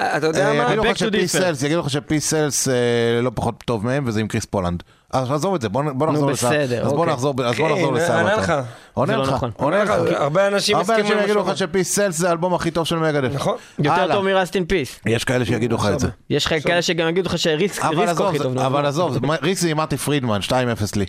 אתה 0.00 0.26
יודע 0.26 0.48
אה, 0.48 0.54
מה? 0.58 0.64
יגידו 0.66 0.82
Back 0.82 0.86
לך 0.88 0.96
to 0.96 0.98
שפי 0.98 1.22
differ. 1.24 1.26
סלס, 1.26 1.62
יגידו 1.62 1.80
לך 1.80 1.90
שפי 1.90 2.20
סלס 2.20 2.68
אה, 2.68 2.74
לא 3.22 3.30
פחות 3.34 3.54
טוב 3.64 3.84
מהם, 3.86 4.04
וזה 4.06 4.20
עם 4.20 4.28
קריס 4.28 4.44
פולנד. 4.44 4.82
אז 5.12 5.30
עזוב 5.30 5.54
את 5.54 5.60
זה, 5.60 5.68
בוא 5.68 5.82
נחזור 6.06 6.30
לסבא. 6.30 6.48
בסדר, 6.50 6.82
אז 6.86 6.92
בוא 6.92 6.98
אוקיי. 6.98 7.12
נחזור 7.12 7.34
אז 7.44 7.56
בוא 7.56 7.68
כן, 7.68 7.94
לסבא. 7.94 8.16
אענה 8.16 8.36
לך. 8.36 8.52
עונה 8.94 9.12
זה 9.12 9.16
לא 9.16 9.22
לך, 9.22 9.28
נכון. 9.32 9.50
עונה 9.56 9.84
לך. 9.84 9.90
הרבה 10.14 10.48
אנשים 10.48 10.76
יגידו 11.24 11.40
לך 11.40 11.56
שפי 11.56 11.84
סלס 11.84 12.18
זה 12.18 12.28
האלבום 12.28 12.54
הכי 12.54 12.70
טוב 12.70 12.86
של 12.86 12.96
מגדף. 12.96 13.34
נכון. 13.34 13.56
יותר. 13.78 14.12
טוב 14.12 14.24
מרסט 14.24 14.54
אין 14.56 14.64
פיס. 14.64 15.00
יש 15.06 15.24
כאלה 15.24 15.44
שיגידו 15.44 15.76
לך 15.76 15.88
את 15.94 16.00
זה. 16.00 16.08
יש 16.30 16.46
לך 16.46 16.54
כאלה 16.64 16.82
שגם 16.82 17.08
יגידו 17.08 17.28
לך 17.28 17.38
שריסק 17.38 17.84
הכי 17.84 17.94
טוב. 18.16 18.36
זה- 18.58 18.66
אבל 18.66 18.86
עזוב, 18.86 19.16
ריסק 19.42 19.62
זה 19.62 19.68
עם 19.68 19.76
מרטי 19.76 19.96
פרידמן, 19.96 20.40
2-0 20.42 20.52
לי. 20.96 21.06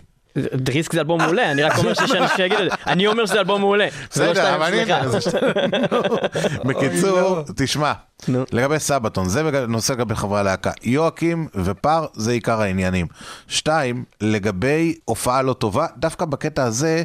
ריסק 0.70 0.94
זה 0.94 1.00
אלבום 1.00 1.22
מעולה, 1.22 1.52
אני 1.52 1.64
רק 1.64 1.78
אומר 1.78 1.94
שאנשים 1.94 2.22
שיגידו 2.38 2.64
את 2.64 2.70
זה. 2.70 2.76
אני 2.88 3.08
אומר 3.08 3.26
שזה 3.26 3.40
אלבום 3.40 3.62
מעולה. 3.62 3.86
לא 3.86 3.92
בסדר, 4.12 4.56
אבל 4.56 4.72
זה- 4.72 5.30
בקיצור, 6.66 7.40
תשמע, 7.56 7.94
נו. 8.28 8.44
לגבי 8.52 8.80
סבתון, 8.80 9.30
זה 9.30 9.68
נושא 9.68 9.94
לגבי 9.94 10.16
חברי 10.16 10.40
הלהקה. 10.40 10.72
יואקים 10.84 11.48
ופר 11.56 12.06
זה 12.14 12.32
עיקר 12.32 12.62
העניינים. 12.62 13.08
שתיים, 13.48 14.04
לגבי 14.22 14.96
הופעה 15.06 15.42
לא 15.42 15.54
טובה, 15.54 15.88
דווקא 15.98 16.26
בקטע 16.26 16.64
הזה, 16.64 17.04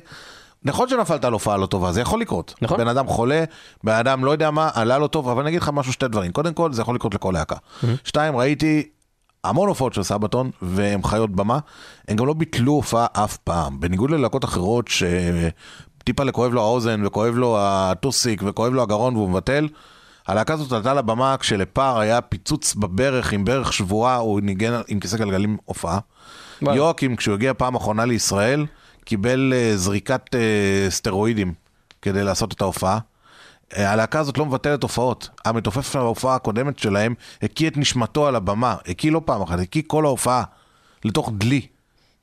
נכון 0.65 0.89
שנפלת 0.89 1.25
על 1.25 1.33
הופעה 1.33 1.57
לא 1.57 1.67
טובה, 1.67 1.93
זה 1.93 2.01
יכול 2.01 2.21
לקרות. 2.21 2.55
נכון. 2.63 2.79
בן 2.79 2.89
אדם 2.89 3.07
חולה, 3.07 3.45
בן 3.85 3.93
אדם 3.95 4.25
לא 4.25 4.31
יודע 4.31 4.51
מה, 4.51 4.71
עלה 4.75 4.99
לא 4.99 5.07
טוב, 5.07 5.29
אבל 5.29 5.41
אני 5.43 5.51
אגיד 5.51 5.63
לך 5.63 5.71
משהו, 5.73 5.93
שתי 5.93 6.09
דברים. 6.09 6.33
קודם 6.33 6.55
כל, 6.55 6.73
זה 6.73 6.83
יכול 6.83 6.95
לקרות 6.95 7.15
לכל 7.15 7.31
להקה. 7.35 7.57
שתיים, 8.05 8.37
ראיתי 8.37 8.89
המון 9.45 9.69
הופעות 9.69 9.95
של 9.95 10.03
סבתון, 10.03 10.51
והם 10.63 11.05
חיות 11.05 11.31
במה, 11.31 11.59
הם 12.09 12.17
גם 12.17 12.27
לא 12.27 12.33
ביטלו 12.33 12.73
הופעה 12.73 13.07
אף 13.13 13.37
פעם. 13.37 13.81
בניגוד 13.81 14.11
ללהקות 14.11 14.45
אחרות 14.45 14.89
שטיפה 14.89 16.25
לכואב 16.25 16.53
לו 16.53 16.61
האוזן, 16.61 17.07
וכואב 17.07 17.35
לו 17.35 17.57
הטוסיק, 17.61 18.43
וכואב 18.47 18.73
לו 18.73 18.83
הגרון 18.83 19.17
והוא 19.17 19.31
מבטל, 19.31 19.69
הלהקה 20.29 20.55
הזאת 20.55 20.73
עלתה 20.73 20.95
לבמה 20.95 21.37
כשלפר 21.37 21.99
היה 21.99 22.21
פיצוץ 22.21 22.75
בברך 22.75 23.33
עם 23.33 23.45
ברך 23.45 23.73
שבורה, 23.73 24.17
הוא 24.17 24.41
ניגן 24.41 24.81
עם 24.89 25.01
כיסא 25.01 25.17
גלגלים 25.17 25.57
הופעה. 25.65 25.99
יואקים, 26.63 27.17
כשהוא 27.17 27.35
הגיע 27.35 27.55
פעם 27.55 27.75
אחרונה 27.75 28.05
לישראל, 28.05 28.67
קיבל 29.05 29.53
אה, 29.57 29.77
זריקת 29.77 30.35
אה, 30.35 30.91
סטרואידים 30.91 31.53
כדי 32.03 32.25
לעשות 32.25 32.53
את 32.53 32.61
ההופעה. 32.61 32.99
הלהקה 33.77 34.21
הזאת 34.21 34.39
לא 34.39 34.47
מבטלת 34.47 34.83
הופעות. 34.83 35.29
המתופף 35.45 35.93
של 35.93 35.99
ההופעה 35.99 36.35
הקודמת 36.35 36.79
שלהם 36.79 37.15
הקיא 37.43 37.69
את 37.69 37.77
נשמתו 37.77 38.27
על 38.27 38.37
הבמה. 38.37 38.77
הקיא 38.87 39.13
לא 39.13 39.21
פעם 39.25 39.43
אחת, 39.43 39.59
הקיא 39.59 39.83
כל 39.87 40.05
ההופעה 40.05 40.43
לתוך 41.05 41.31
דלי. 41.39 41.67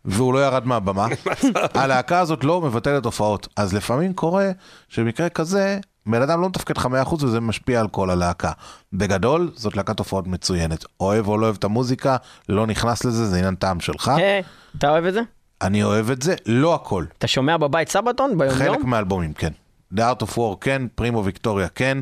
והוא 0.06 0.34
לא 0.34 0.46
ירד 0.46 0.68
מהבמה. 0.68 1.08
הלהקה 1.74 2.20
הזאת 2.20 2.44
לא 2.44 2.62
מבטלת 2.62 3.06
הופעות. 3.06 3.48
אז 3.56 3.74
לפעמים 3.74 4.14
קורה 4.14 4.52
שבמקרה 4.90 5.30
כזה, 5.30 5.80
בן 6.06 6.22
אדם 6.22 6.42
לא 6.42 6.50
מתפקד 6.50 6.78
לך 6.78 6.88
100% 7.06 7.14
וזה 7.24 7.40
משפיע 7.40 7.80
על 7.80 7.88
כל 7.88 8.10
הלהקה. 8.10 8.52
בגדול, 8.94 9.52
זאת 9.56 9.78
להקת 9.78 10.00
הופעות 10.00 10.28
מצוינת. 10.28 10.86
אוהב 11.00 11.28
או 11.28 11.38
לא 11.38 11.46
אוהב 11.46 11.56
את 11.60 11.64
המוזיקה, 11.64 12.18
לא 12.50 12.68
נכנס 12.68 13.06
לזה, 13.06 13.26
זה 13.26 13.38
עניין 13.38 13.56
טעם 13.56 13.80
שלך. 13.80 14.12
אה, 14.20 14.40
אתה 14.78 14.90
אוהב 14.90 15.06
את 15.06 15.14
זה? 15.14 15.22
אני 15.62 15.84
אוהב 15.84 16.12
את 16.12 16.22
זה, 16.22 16.36
לא 16.46 16.76
הכל. 16.76 17.06
אתה 17.18 17.28
שומע 17.28 17.58
בבית 17.58 17.90
סבתון 17.90 18.38
ביום 18.38 18.54
חלק 18.54 18.80
יום? 18.80 18.90
מהאלבומים, 18.90 19.34
כן. 19.34 19.52
The 19.94 19.98
Art 19.98 20.24
of 20.24 20.38
War, 20.38 20.58
כן, 20.62 20.82
פרימו 20.96 21.26
ויקטוריה, 21.26 21.68
כן. 21.68 21.98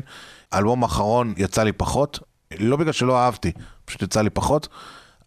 האלבום 0.52 0.82
האחרון 0.82 1.34
יצא 1.36 1.62
לי 1.62 1.72
פחות, 1.72 2.18
לא 2.58 2.76
בגלל 2.76 2.92
שלא 2.92 3.18
אהבתי, 3.18 3.52
פשוט 3.84 4.02
יצא 4.02 4.22
לי 4.22 4.30
פחות. 4.30 4.68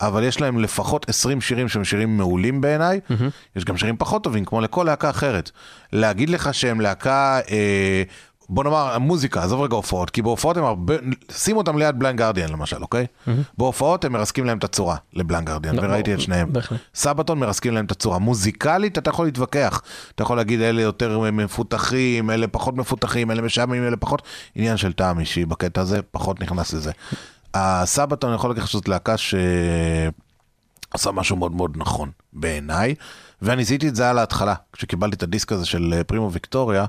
אבל 0.01 0.23
יש 0.23 0.41
להם 0.41 0.59
לפחות 0.59 1.09
20 1.09 1.41
שירים 1.41 1.69
שהם 1.69 1.83
שירים 1.83 2.17
מעולים 2.17 2.61
בעיניי, 2.61 2.99
יש 3.55 3.65
גם 3.65 3.77
שירים 3.77 3.97
פחות 3.97 4.23
טובים, 4.23 4.45
כמו 4.45 4.61
לכל 4.61 4.83
להקה 4.83 5.09
אחרת. 5.09 5.51
להגיד 5.93 6.29
לך 6.29 6.53
שהם 6.53 6.81
להקה, 6.81 7.39
אה, 7.51 8.03
בוא 8.49 8.63
נאמר, 8.63 8.97
מוזיקה, 8.99 9.43
עזוב 9.43 9.61
רגע 9.61 9.75
הופעות, 9.75 10.09
כי 10.09 10.21
בהופעות 10.21 10.57
הם 10.57 10.63
הרבה, 10.63 10.95
שים 11.31 11.57
אותם 11.57 11.77
ליד 11.77 11.99
Blind 11.99 12.19
Guardian 12.19 12.49
למשל, 12.49 12.81
אוקיי? 12.81 13.05
בהופעות 13.57 14.05
הם 14.05 14.13
מרסקים 14.13 14.45
להם 14.45 14.57
את 14.57 14.63
הצורה 14.63 14.95
ל 15.13 15.19
Blind 15.19 15.47
Guardian, 15.47 15.75
לא, 15.75 15.81
וראיתי 15.81 16.13
את 16.13 16.21
שניהם. 16.21 16.53
בהחלט. 16.53 16.79
Sabaton 16.95 17.39
מרסקים 17.39 17.73
להם 17.73 17.85
את 17.85 17.91
הצורה. 17.91 18.19
מוזיקלית 18.19 18.97
אתה 18.97 19.09
יכול 19.09 19.25
להתווכח. 19.25 19.81
אתה 20.15 20.23
יכול 20.23 20.37
להגיד 20.37 20.61
אלה 20.61 20.81
יותר 20.81 21.19
מפותחים, 21.31 22.31
אלה 22.31 22.47
פחות 22.47 22.75
מפותחים, 22.75 23.31
אלה 23.31 23.41
משעממים, 23.41 23.83
אלה 23.83 23.97
פחות. 23.97 24.21
עניין 24.55 24.77
של 24.77 24.93
טעם 24.93 25.19
אישי 25.19 25.45
בקטע 25.45 25.81
הזה, 25.81 25.99
פחות 26.11 26.39
נכנס 26.39 26.73
לזה. 26.73 26.91
ה 27.53 27.62
Sabaton, 27.62 28.33
יכול 28.33 28.51
לך 28.51 28.67
שזאת 28.67 28.87
להקה 28.87 29.15
שעושה 29.17 31.11
משהו 31.11 31.35
מאוד 31.35 31.51
מאוד 31.51 31.71
נכון 31.75 32.11
בעיניי, 32.33 32.95
ואני 33.41 33.63
זיהיתי 33.63 33.87
את 33.87 33.95
זה 33.95 34.09
על 34.09 34.17
ההתחלה, 34.17 34.53
כשקיבלתי 34.73 35.15
את 35.15 35.23
הדיסק 35.23 35.51
הזה 35.51 35.65
של 35.65 35.93
אה, 35.97 36.03
Primo 36.03 36.31
Victoria, 36.31 36.85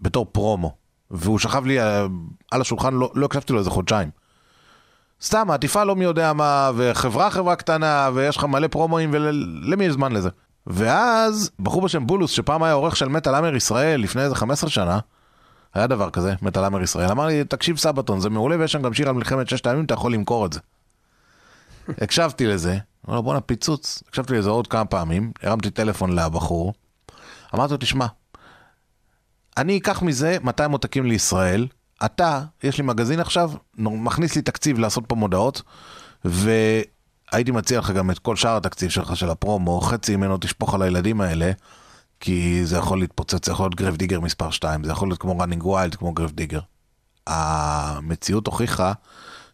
בתור 0.00 0.26
פרומו. 0.32 0.74
והוא 1.10 1.38
שכב 1.38 1.66
לי 1.66 1.80
אה, 1.80 2.06
על 2.50 2.60
השולחן, 2.60 2.94
לא, 2.94 3.10
לא 3.14 3.26
הקשבתי 3.26 3.52
לו 3.52 3.58
איזה 3.58 3.70
חודשיים. 3.70 4.10
סתם, 5.22 5.50
עטיפה 5.50 5.84
לא 5.84 5.96
מי 5.96 6.04
יודע 6.04 6.32
מה, 6.32 6.70
וחברה 6.76 7.30
חברה 7.30 7.56
קטנה, 7.56 8.10
ויש 8.14 8.36
לך 8.36 8.44
מלא 8.44 8.66
פרומואים, 8.66 9.10
ולמי 9.12 9.84
יש 9.84 9.92
זמן 9.92 10.12
לזה? 10.12 10.28
ואז, 10.66 11.50
בחור 11.60 11.82
בשם 11.82 12.06
בולוס, 12.06 12.30
שפעם 12.30 12.62
היה 12.62 12.72
עורך 12.72 12.96
של 12.96 13.08
מטאל 13.08 13.34
אמר 13.34 13.54
ישראל, 13.56 14.00
לפני 14.00 14.22
איזה 14.22 14.34
15 14.34 14.70
שנה, 14.70 14.98
היה 15.74 15.86
דבר 15.86 16.10
כזה, 16.10 16.34
מטאל 16.42 16.64
אמר 16.64 16.82
ישראל, 16.82 17.10
אמר 17.10 17.26
לי, 17.26 17.44
תקשיב 17.44 17.76
סבתון, 17.76 18.20
זה 18.20 18.30
מעולה, 18.30 18.56
ויש 18.58 18.72
שם 18.72 18.82
גם 18.82 18.94
שיר 18.94 19.08
על 19.08 19.14
מלחמת 19.14 19.48
ששת 19.48 19.66
הימים, 19.66 19.84
אתה 19.84 19.94
יכול 19.94 20.12
למכור 20.12 20.46
את 20.46 20.52
זה. 20.52 20.60
הקשבתי 22.02 22.46
לזה, 22.46 22.78
אמר 23.08 23.16
לו, 23.16 23.22
בואנה, 23.22 23.40
פיצוץ. 23.40 24.02
הקשבתי 24.08 24.34
לזה 24.34 24.50
עוד 24.50 24.66
כמה 24.66 24.84
פעמים, 24.84 25.32
הרמתי 25.42 25.70
טלפון 25.70 26.14
לבחור, 26.14 26.72
אמרתי 27.54 27.72
לו, 27.72 27.78
תשמע, 27.78 28.06
אני 29.58 29.78
אקח 29.78 30.02
מזה 30.02 30.36
200 30.42 30.72
עותקים 30.72 31.06
לישראל, 31.06 31.66
אתה, 32.04 32.42
יש 32.62 32.78
לי 32.78 32.84
מגזין 32.84 33.20
עכשיו, 33.20 33.50
מכניס 33.78 34.36
לי 34.36 34.42
תקציב 34.42 34.78
לעשות 34.78 35.04
פה 35.06 35.14
מודעות, 35.14 35.62
והייתי 36.24 37.50
מציע 37.50 37.78
לך 37.78 37.90
גם 37.90 38.10
את 38.10 38.18
כל 38.18 38.36
שאר 38.36 38.56
התקציב 38.56 38.90
שלך 38.90 39.16
של 39.16 39.30
הפרומו, 39.30 39.80
חצי 39.80 40.16
ממנו 40.16 40.38
תשפוך 40.40 40.74
על 40.74 40.82
הילדים 40.82 41.20
האלה, 41.20 41.52
כי 42.20 42.66
זה 42.66 42.76
יכול 42.76 43.00
להתפוצץ, 43.00 43.46
זה 43.46 43.52
יכול 43.52 43.64
להיות 43.64 43.74
Grave 43.74 43.96
Digger 43.96 44.20
מספר 44.20 44.50
2, 44.50 44.84
זה 44.84 44.90
יכול 44.90 45.08
להיות 45.08 45.20
כמו 45.20 45.44
Running 45.44 45.62
Wild, 45.62 45.96
כמו 45.96 46.12
Grave 46.12 46.30
Digger. 46.30 46.60
המציאות 47.26 48.46
הוכיחה 48.46 48.92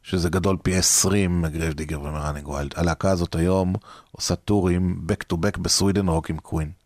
שזה 0.03 0.29
גדול 0.31 0.57
פי 0.63 0.77
20 0.77 1.43
מ 1.43 1.48
Grave 1.48 1.73
Digger 1.73 2.01
ומ 2.01 2.11
Running 2.11 2.49
Wild. 2.49 2.75
הלהקה 2.77 3.11
הזאת 3.11 3.35
היום 3.35 3.75
עושה 4.13 4.37
טורים 4.37 5.01
back 5.09 5.33
to 5.33 5.37
back 5.37 5.61
ב 5.61 5.68
Sweden 5.68 6.09
Rock 6.09 6.31
עם 6.31 6.39
Queen. 6.39 6.84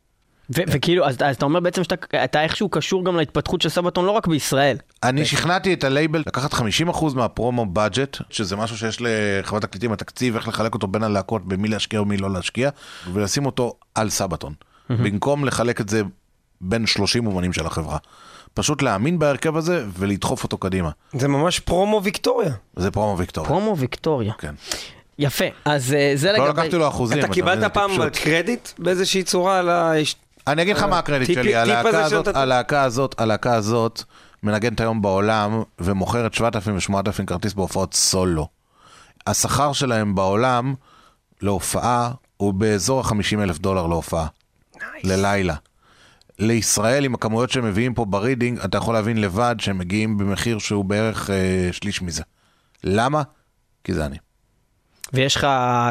ו- 0.57 0.63
וכאילו, 0.69 1.07
אז, 1.07 1.17
אז 1.25 1.37
אתה 1.37 1.45
אומר 1.45 1.61
בעצם 1.61 1.85
שאתה 1.85 1.95
אתה 2.25 2.43
איכשהו 2.43 2.69
קשור 2.69 3.05
גם 3.05 3.17
להתפתחות 3.17 3.63
של 3.63 3.69
Sabaton 3.69 4.05
לא 4.05 4.11
רק 4.11 4.27
בישראל. 4.27 4.77
אני 5.03 5.25
שכנעתי 5.25 5.75
את 5.75 5.85
הלייבל 5.85 6.23
לקחת 6.27 6.55
50% 6.55 6.65
מה 7.15 7.29
promo 7.29 7.67
budget, 7.67 8.17
שזה 8.31 8.57
משהו 8.57 8.79
שיש 8.79 8.99
לחברת 9.01 9.63
תקליטים 9.63 9.93
התקציב, 9.93 10.37
איך 10.37 10.49
לחלק 10.49 10.75
אותו 10.75 10.87
בין 10.87 11.03
הלהקות, 11.03 11.49
במי 11.49 11.69
להשקיע 11.69 12.03
ומי 12.03 12.17
לא 12.17 12.31
להשקיע, 12.33 12.71
ולשים 13.13 13.47
אותו 13.47 13.75
על 13.95 14.11
Sabaton. 14.11 14.55
במקום 14.91 15.45
לחלק 15.45 15.81
את 15.81 15.89
זה 15.89 16.03
בין 16.61 16.87
30 16.87 17.27
אומנים 17.27 17.53
של 17.53 17.67
החברה. 17.67 17.99
פשוט 18.55 18.83
להאמין 18.83 19.19
בהרכב 19.19 19.57
הזה 19.57 19.85
ולדחוף 19.99 20.45
אותו 20.45 20.59
קדימה. 20.59 20.91
זה 21.13 21.29
ממש 21.29 21.61
Primo 21.61 22.01
Victoria. 22.05 22.53
זה 22.77 22.91
Primo 22.91 23.19
Victoria. 23.19 23.49
Primo 23.49 23.77
Victoria. 23.77 24.33
כן. 24.39 24.55
יפה, 25.19 25.45
אז 25.65 25.93
אה, 25.93 26.13
זה 26.15 26.33
לגבי... 26.33 26.45
לא 26.45 26.51
לקחתי 26.51 26.77
לו 26.77 26.89
אחוזים. 26.89 27.19
אתה 27.19 27.29
קיבלת 27.29 27.75
פעם. 27.75 27.91
קרדיט 28.23 28.69
באיזושהי 28.79 29.23
צורה 29.23 29.59
על 29.59 29.69
ה... 29.69 29.93
אני 30.53 30.63
אגיד 30.63 30.77
לך 30.77 30.83
מה 30.83 30.99
הקרדיט 30.99 31.35
שלי, 31.35 31.57
הלהקה 32.35 32.85
הזאת, 32.85 33.21
הלהקה 33.21 33.55
הזאת 33.55 34.03
מנגנת 34.43 34.81
היום 34.81 35.03
בעולם 35.03 35.63
ומוכרת 35.79 36.35
7,000 36.35 36.77
ו-8,000 36.77 37.27
כרטיס 37.27 37.55
בהופעות 37.55 37.95
סולו. 37.95 38.49
השכר 39.27 39.73
שלהם 39.73 40.15
בעולם 40.15 40.75
להופעה 41.43 42.11
הוא 42.37 42.55
באזור 42.55 43.01
ה-50 43.01 43.43
אלף 43.43 43.59
דולר 43.59 43.87
להופעה. 43.87 44.27
ללילה. 45.05 45.55
לישראל, 46.39 47.05
עם 47.05 47.15
הכמויות 47.15 47.51
שהם 47.51 47.65
מביאים 47.65 47.95
פה 47.95 48.05
ברידינג, 48.05 48.59
אתה 48.59 48.79
יכול 48.79 48.95
להבין 48.95 49.21
לבד 49.21 49.57
שהם 49.59 49.79
מגיעים 49.79 50.19
במחיר 50.19 50.59
שהוא 50.59 50.85
בערך 50.85 51.31
אה, 51.31 51.69
שליש 51.73 52.03
מזה. 52.03 52.23
למה? 52.85 53.23
כי 53.85 53.95
זה 53.95 54.07
אני. 54.07 54.17
ויש 55.13 55.37
לך 55.37 55.47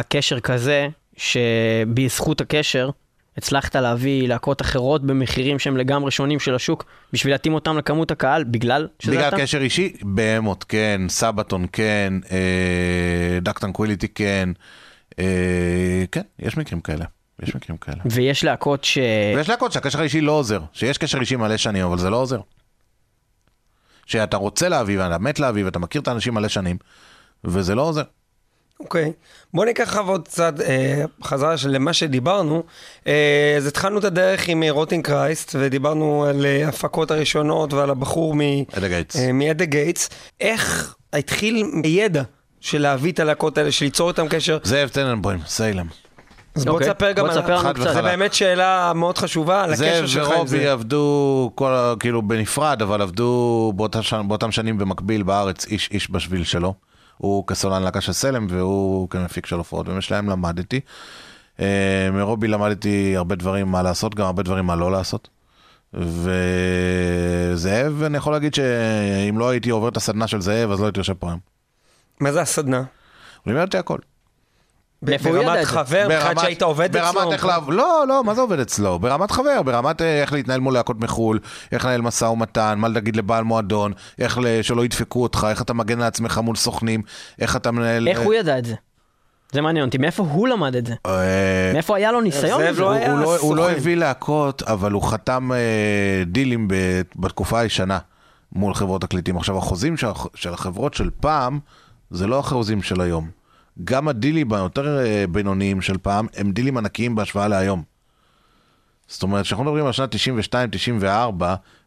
קשר 0.09 0.39
כזה, 0.39 0.87
שבזכות 1.17 2.41
הקשר 2.41 2.89
הצלחת 3.37 3.75
להביא 3.75 4.27
להקות 4.27 4.61
אחרות 4.61 5.03
במחירים 5.03 5.59
שהם 5.59 5.77
לגמרי 5.77 6.11
שונים 6.11 6.39
של 6.39 6.55
השוק, 6.55 6.85
בשביל 7.13 7.33
להתאים 7.33 7.53
אותם 7.53 7.77
לכמות 7.77 8.11
הקהל, 8.11 8.43
בגלל 8.43 8.87
שזה 8.99 9.11
בגלל 9.11 9.27
אתה? 9.27 9.37
קשר 9.37 9.61
אישי, 9.61 9.93
בהמות 10.01 10.63
כן, 10.63 11.01
סבתון 11.09 11.65
כן, 11.71 12.13
אה, 12.31 13.39
דקטן 13.41 13.71
קוויליטי 13.71 14.07
כן, 14.07 14.49
אה, 15.19 16.03
כן, 16.11 16.21
יש 16.39 16.57
מקרים 16.57 16.81
כאלה. 16.81 17.05
יש 17.43 17.55
מקרים 17.55 17.77
כאלה. 17.77 17.97
ויש 18.05 18.43
להקות 18.43 18.83
ש... 18.83 18.97
ויש 19.35 19.49
להקות 19.49 19.71
שהקשר 19.71 19.99
האישי 19.99 20.21
לא 20.21 20.31
עוזר, 20.31 20.61
שיש 20.73 20.97
קשר 20.97 21.19
אישי 21.19 21.35
מלא 21.35 21.57
שנים, 21.57 21.85
אבל 21.85 21.97
זה 21.97 22.09
לא 22.09 22.17
עוזר. 22.17 22.39
שאתה 24.05 24.37
רוצה 24.37 24.69
להביא 24.69 24.99
ואתה 24.99 25.17
מת 25.17 25.39
להביא 25.39 25.65
ואתה 25.65 25.79
מכיר 25.79 26.01
את 26.01 26.07
האנשים 26.07 26.33
מלא 26.33 26.47
שנים, 26.47 26.77
וזה 27.43 27.75
לא 27.75 27.81
עוזר. 27.81 28.03
אוקיי. 28.79 29.11
בוא 29.53 29.65
ניקח 29.65 29.83
עכשיו 29.83 30.09
עוד 30.09 30.27
קצת 30.27 30.61
אה, 30.61 31.03
חזרה 31.23 31.57
של 31.57 31.69
למה 31.69 31.93
שדיברנו. 31.93 32.63
אה, 33.07 33.53
אז 33.57 33.67
התחלנו 33.67 33.99
את 33.99 34.03
הדרך 34.03 34.47
עם 34.47 34.63
Rotting 34.69 35.05
Christ, 35.05 35.55
ודיברנו 35.59 36.25
על 36.25 36.45
אה, 36.45 36.67
הפקות 36.67 37.11
הראשונות 37.11 37.73
ועל 37.73 37.89
הבחור 37.89 38.35
מ... 38.35 38.39
At 38.77 38.81
the 38.81 38.87
Gates. 38.87 39.15
אה, 39.15 39.31
מ 39.31 39.37
At 39.37 39.48
the 39.48 39.65
Gates. 39.65 40.09
איך 40.41 40.95
התחיל 41.13 41.71
ידע 41.85 42.23
של 42.61 42.81
להביא 42.81 43.11
את 43.11 43.19
הלהקות 43.19 43.57
האלה, 43.57 43.71
של 43.71 43.85
ליצור 43.85 44.09
איתם 44.09 44.27
קשר? 44.27 44.57
זאב 44.63 44.89
טננבוים, 44.89 45.39
Salem. 45.45 45.87
אז 46.55 46.65
בוא 46.65 46.73
אוקיי. 46.73 46.87
תספר 46.87 47.11
גם 47.11 47.25
בוא 47.25 47.33
על... 47.33 47.41
תספר 47.41 47.53
לנו 47.53 47.63
חד 47.63 47.73
קצת. 47.73 47.83
וחלק. 47.83 47.93
זה 47.93 48.01
באמת 48.01 48.33
שאלה 48.33 48.91
מאוד 48.95 49.17
חשובה 49.17 49.63
על 49.63 49.75
זאב 49.75 49.87
הקשר 49.87 50.07
שלך 50.07 50.27
עם 50.27 50.33
ורובי 50.33 50.59
זה. 50.59 50.71
עבדו 50.71 51.51
כל, 51.55 51.93
כאילו 51.99 52.21
בנפרד, 52.21 52.81
אבל 52.81 53.01
עבדו 53.01 53.73
באותם 54.27 54.51
שנים 54.51 54.77
במקביל 54.77 55.23
בארץ, 55.23 55.65
איש 55.65 55.89
איש 55.91 56.11
בשביל 56.11 56.43
שלו. 56.43 56.73
הוא 57.17 57.47
כסולן 57.47 57.83
להקה 57.83 58.01
של 58.01 58.13
סלם 58.13 58.47
והוא 58.49 59.09
כמפיק 59.09 59.45
של 59.45 59.55
הופעות, 59.55 59.89
ומשלהם 59.89 60.29
למדתי. 60.29 60.79
אה, 61.59 62.09
מרובי 62.13 62.47
למדתי 62.47 63.17
הרבה 63.17 63.35
דברים 63.35 63.67
מה 63.67 63.83
לעשות, 63.83 64.15
גם 64.15 64.25
הרבה 64.25 64.43
דברים 64.43 64.65
מה 64.65 64.75
לא 64.75 64.91
לעשות. 64.91 65.29
וזאב, 65.93 68.03
אני 68.03 68.17
יכול 68.17 68.33
להגיד 68.33 68.53
שאם 68.53 69.37
לא 69.37 69.49
הייתי 69.49 69.69
עובר 69.69 69.89
את 69.89 69.97
הסדנה 69.97 70.27
של 70.27 70.41
זאב, 70.41 70.71
אז 70.71 70.79
לא 70.79 70.85
הייתי 70.85 70.99
יושב 70.99 71.13
פה 71.13 71.27
היום. 71.27 71.39
מה 72.19 72.31
זה 72.31 72.41
הסדנה? 72.41 72.77
הוא 72.77 73.53
לימד 73.53 73.61
אותי 73.61 73.77
הכל. 73.77 73.97
מאיפה 75.03 75.29
הוא 75.29 75.37
ידע 75.37 75.45
ברמת 75.47 75.59
את 75.61 75.65
זה? 75.65 75.71
חבר, 75.71 76.07
מבחינת 76.09 76.39
שהיית 76.39 76.61
עובד 76.61 76.95
אצלו? 76.97 77.13
ברמת 77.21 77.33
איך 77.33 77.45
לעב... 77.45 77.69
לא, 77.69 78.05
לא, 78.07 78.23
מה 78.23 78.33
זה 78.33 78.41
עובד 78.41 78.59
אצלו? 78.59 78.99
ברמת 78.99 79.31
חבר, 79.31 79.61
ברמת 79.61 80.01
אה, 80.01 80.21
איך 80.21 80.33
להתנהל 80.33 80.59
מול 80.59 80.73
להקות 80.73 80.99
מחו"ל, 80.99 81.39
איך 81.71 81.85
לנהל 81.85 82.01
משא 82.01 82.25
ומתן, 82.25 82.75
מה 82.77 82.87
להגיד 82.87 83.15
לבעל 83.15 83.43
מועדון, 83.43 83.91
איך 84.19 84.37
ל... 84.37 84.61
שלא 84.61 84.85
ידפקו 84.85 85.23
אותך, 85.23 85.47
איך 85.49 85.61
אתה 85.61 85.73
מגן 85.73 86.01
על 86.01 86.07
עצמך 86.07 86.37
מול 86.37 86.55
סוכנים, 86.55 87.01
איך 87.39 87.55
אתה 87.55 87.71
מנהל... 87.71 88.07
איך 88.07 88.19
הוא 88.19 88.33
ידע 88.33 88.57
את 88.59 88.65
זה? 88.65 88.75
זה 89.51 89.61
מעניין 89.61 89.85
אותי, 89.85 89.97
מאיפה 89.97 90.23
הוא 90.23 90.47
למד 90.47 90.75
את 90.75 90.85
זה? 90.85 90.93
אה, 91.05 91.71
מאיפה 91.73 91.95
היה 91.95 92.11
לו 92.11 92.21
ניסיון 92.21 92.61
זאב? 92.63 92.79
לא 92.79 92.85
הוא, 92.85 92.93
היה 92.93 93.11
הוא, 93.11 93.19
לא, 93.19 93.37
הוא 93.37 93.55
לא 93.55 93.61
סוכן. 93.63 93.75
הביא 93.75 93.95
להקות, 93.95 94.63
אבל 94.63 94.91
הוא 94.91 95.03
חתם 95.03 95.51
אה, 95.51 95.57
דילים 96.25 96.67
ב, 96.67 96.73
בתקופה 97.15 97.59
הישנה 97.59 97.97
מול 98.51 98.73
חברות 98.73 99.01
תקליטים. 99.01 99.37
עכשיו, 99.37 99.57
החוזים 99.57 99.97
של, 99.97 100.07
הח- 100.07 100.27
של 100.35 100.53
החברות 100.53 100.93
של 100.93 101.09
פעם, 101.19 101.59
זה 102.11 102.27
לא 102.27 102.39
החוזים 102.39 102.81
של 102.81 103.01
היום. 103.01 103.36
גם 103.83 104.07
הדילים 104.07 104.53
היותר 104.53 104.99
אה, 104.99 105.25
בינוניים 105.31 105.81
של 105.81 105.97
פעם, 105.97 106.27
הם 106.35 106.51
דילים 106.51 106.77
ענקיים 106.77 107.15
בהשוואה 107.15 107.47
להיום. 107.47 107.83
זאת 109.07 109.23
אומרת, 109.23 109.45
כשאנחנו 109.45 109.65
מדברים 109.65 109.85
על 109.85 109.91
שנת 109.91 110.15
92-94 111.03 111.43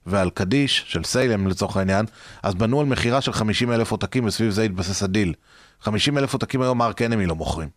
ועל 0.06 0.30
קדיש 0.30 0.84
של 0.88 1.04
Salem 1.04 1.46
לצורך 1.46 1.76
העניין, 1.76 2.06
אז 2.42 2.54
בנו 2.54 2.80
על 2.80 2.86
מכירה 2.86 3.20
של 3.20 3.32
50 3.32 3.72
אלף 3.72 3.90
עותקים 3.90 4.24
וסביב 4.24 4.50
זה 4.50 4.62
התבסס 4.62 5.02
הדיל. 5.02 5.34
50 5.80 6.18
אלף 6.18 6.32
עותקים 6.32 6.62
היום 6.62 6.78
Arch 6.78 7.02
Enemy 7.02 7.26
לא 7.26 7.34
מוכרים. 7.34 7.68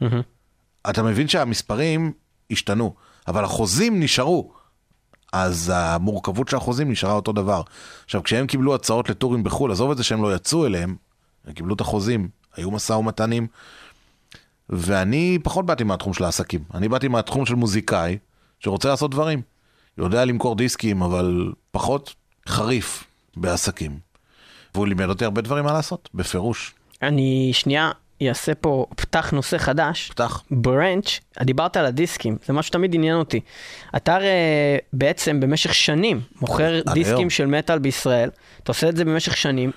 מהמם. 0.00 0.20
אתה 0.90 1.02
מבין 1.02 1.28
שהמספרים 1.28 2.12
השתנו, 2.50 2.94
אבל 3.28 3.44
החוזים 3.44 4.00
נשארו. 4.00 4.52
אז 5.32 5.72
המורכבות 5.74 6.48
של 6.48 6.56
החוזים 6.56 6.90
נשארה 6.90 7.12
אותו 7.12 7.32
דבר. 7.32 7.62
עכשיו, 8.04 8.22
כשהם 8.22 8.46
קיבלו 8.46 8.74
הצעות 8.74 9.10
לטורים 9.10 9.44
בחו"ל, 9.44 9.72
עזוב 9.72 9.90
את 9.90 9.96
זה 9.96 10.04
שהם 10.04 10.22
לא 10.22 10.34
יצאו 10.34 10.66
אליהם, 10.66 10.96
הם 11.46 11.52
קיבלו 11.52 11.74
את 11.74 11.80
החוזים, 11.80 12.28
היו 12.56 12.70
משא 12.70 12.92
ומתנים, 12.92 13.46
ואני 14.68 15.38
פחות 15.42 15.66
באתי 15.66 15.84
מהתחום 15.84 16.14
של 16.14 16.24
העסקים. 16.24 16.60
אני 16.74 16.88
באתי 16.88 17.08
מהתחום 17.08 17.46
של 17.46 17.54
מוזיקאי 17.54 18.18
שרוצה 18.60 18.88
לעשות 18.88 19.10
דברים. 19.10 19.42
יודע 19.98 20.24
למכור 20.24 20.56
דיסקים, 20.56 21.02
אבל 21.02 21.52
פחות 21.70 22.14
חריף 22.48 23.04
בעסקים. 23.36 23.98
והוא 24.74 24.86
לימד 24.86 25.08
אותי 25.08 25.24
הרבה 25.24 25.40
דברים 25.40 25.64
מה 25.64 25.72
לעשות, 25.72 26.08
בפירוש. 26.14 26.74
אני 27.02 27.50
שנייה 27.52 27.90
אעשה 28.28 28.54
פה, 28.54 28.86
פתח 28.96 29.30
נושא 29.30 29.58
חדש. 29.58 30.10
פתח. 30.10 30.42
ברנץ', 30.50 31.20
דיברת 31.42 31.76
על 31.76 31.86
הדיסקים, 31.86 32.36
זה 32.46 32.52
משהו 32.52 32.68
שתמיד 32.68 32.94
עניין 32.94 33.16
אותי. 33.16 33.40
אתה 33.96 34.14
הרי 34.14 34.28
בעצם 34.92 35.40
במשך 35.40 35.74
שנים 35.74 36.20
מוכר 36.40 36.80
דיסקים 36.92 37.16
היום. 37.16 37.30
של 37.30 37.46
מטאל 37.46 37.78
בישראל, 37.78 38.30
אתה 38.62 38.72
עושה 38.72 38.88
את 38.88 38.96
זה 38.96 39.04
במשך 39.04 39.36
שנים, 39.36 39.70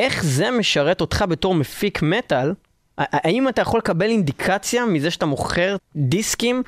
ואיך 0.00 0.24
זה 0.24 0.50
משרת 0.50 1.00
אותך 1.00 1.24
בתור 1.28 1.54
מפיק 1.54 2.02
מטאל? 2.02 2.54
האם 2.98 3.48
אתה 3.48 3.62
יכול 3.62 3.78
לקבל 3.78 4.06
אינדיקציה 4.06 4.86
מזה 4.86 5.10
שאתה 5.10 5.26
מוכר 5.26 5.76
דיסקים, 5.96 6.62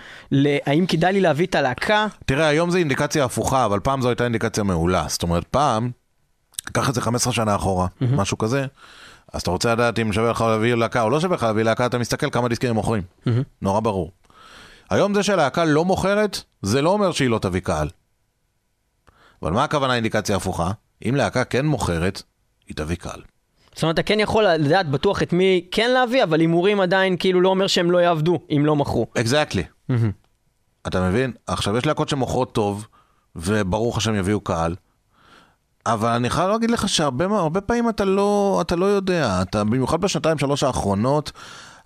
האם 0.66 0.86
כדאי 0.86 1.12
לי 1.12 1.20
להביא 1.20 1.46
את 1.46 1.54
הלהקה? 1.54 2.06
תראה, 2.26 2.46
היום 2.46 2.70
זו 2.70 2.78
אינדיקציה 2.78 3.24
הפוכה, 3.24 3.64
אבל 3.64 3.80
פעם 3.80 4.00
זו 4.02 4.08
הייתה 4.08 4.24
אינדיקציה 4.24 4.64
מעולה. 4.64 5.04
זאת 5.08 5.22
אומרת, 5.22 5.44
פעם, 5.44 5.90
קח 6.72 6.88
את 6.88 6.94
זה 6.94 7.00
15 7.00 7.32
שנה 7.32 7.56
אחורה, 7.56 7.86
משהו 8.00 8.38
כזה, 8.38 8.66
אז 9.32 9.42
אתה 9.42 9.50
רוצה 9.50 9.72
לדעת 9.72 9.98
אם 9.98 10.12
שווה 10.12 10.30
לך 10.30 10.40
להביא 10.40 10.74
להקה 10.74 11.02
או 11.02 11.10
לא 11.10 11.20
שווה 11.20 11.36
לך 11.36 11.42
להביא 11.42 11.62
להקה, 11.62 11.86
אתה 11.86 11.98
מסתכל 11.98 12.30
כמה 12.30 12.48
דיסקים 12.48 12.70
הם 12.70 12.76
מוכרים. 12.76 13.02
נורא 13.62 13.80
ברור. 13.80 14.10
היום 14.90 15.14
זה 15.14 15.22
שהלהקה 15.22 15.64
לא 15.64 15.84
מוכרת, 15.84 16.42
זה 16.62 16.82
לא 16.82 16.90
אומר 16.90 17.12
שהיא 17.12 17.30
לא 17.30 17.38
תביא 17.38 17.60
קהל. 17.60 17.88
אבל 19.42 19.52
מה 19.52 19.64
הכוונה 19.64 19.94
אינדיקציה 19.94 20.36
הפוכה? 20.36 20.70
אם 21.08 21.14
להקה 21.14 21.44
כן 21.44 21.66
מוכרת, 21.66 22.22
תביא 22.70 22.96
קהל. 22.96 23.20
זאת 23.74 23.82
אומרת, 23.82 23.94
אתה 23.94 24.02
כן 24.02 24.20
יכול 24.20 24.44
לדעת 24.44 24.90
בטוח 24.90 25.22
את 25.22 25.32
מי 25.32 25.66
כן 25.70 25.90
להביא, 25.90 26.22
אבל 26.22 26.40
הימורים 26.40 26.80
עדיין 26.80 27.16
כאילו 27.16 27.40
לא 27.40 27.48
אומר 27.48 27.66
שהם 27.66 27.90
לא 27.90 27.98
יעבדו 27.98 28.38
אם 28.56 28.66
לא 28.66 28.76
מכרו. 28.76 29.06
אקזקטלי. 29.18 29.64
אתה 30.86 31.08
מבין? 31.08 31.32
עכשיו, 31.46 31.76
יש 31.76 31.86
להקות 31.86 32.08
שמוכרות 32.08 32.52
טוב, 32.54 32.86
וברור 33.36 33.92
לך 33.92 34.00
שהם 34.00 34.14
יביאו 34.14 34.40
קהל, 34.40 34.74
אבל 35.86 36.10
אני 36.10 36.30
חייב 36.30 36.50
להגיד 36.50 36.70
לך 36.70 36.88
שהרבה 36.88 37.24
הרבה 37.24 37.60
פעמים 37.60 37.88
אתה 37.88 38.04
לא, 38.04 38.58
אתה 38.60 38.76
לא 38.76 38.86
יודע. 38.86 39.42
אתה, 39.42 39.64
במיוחד 39.64 40.00
בשנתיים, 40.00 40.38
שלוש 40.38 40.62
האחרונות, 40.62 41.32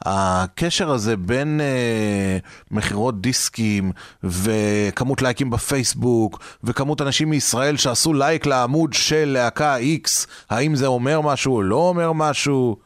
הקשר 0.02 0.90
הזה 0.90 1.16
בין 1.16 1.60
אה, 1.60 2.38
מכירות 2.70 3.20
דיסקים 3.20 3.92
וכמות 4.24 5.22
לייקים 5.22 5.50
בפייסבוק 5.50 6.40
וכמות 6.64 7.02
אנשים 7.02 7.30
מישראל 7.30 7.76
שעשו 7.76 8.12
לייק 8.12 8.46
לעמוד 8.46 8.92
של 8.92 9.24
להקה 9.24 9.76
X, 9.78 10.26
האם 10.50 10.76
זה 10.76 10.86
אומר 10.86 11.20
משהו 11.20 11.54
או 11.54 11.62
לא 11.62 11.76
אומר 11.76 12.12
משהו? 12.12 12.76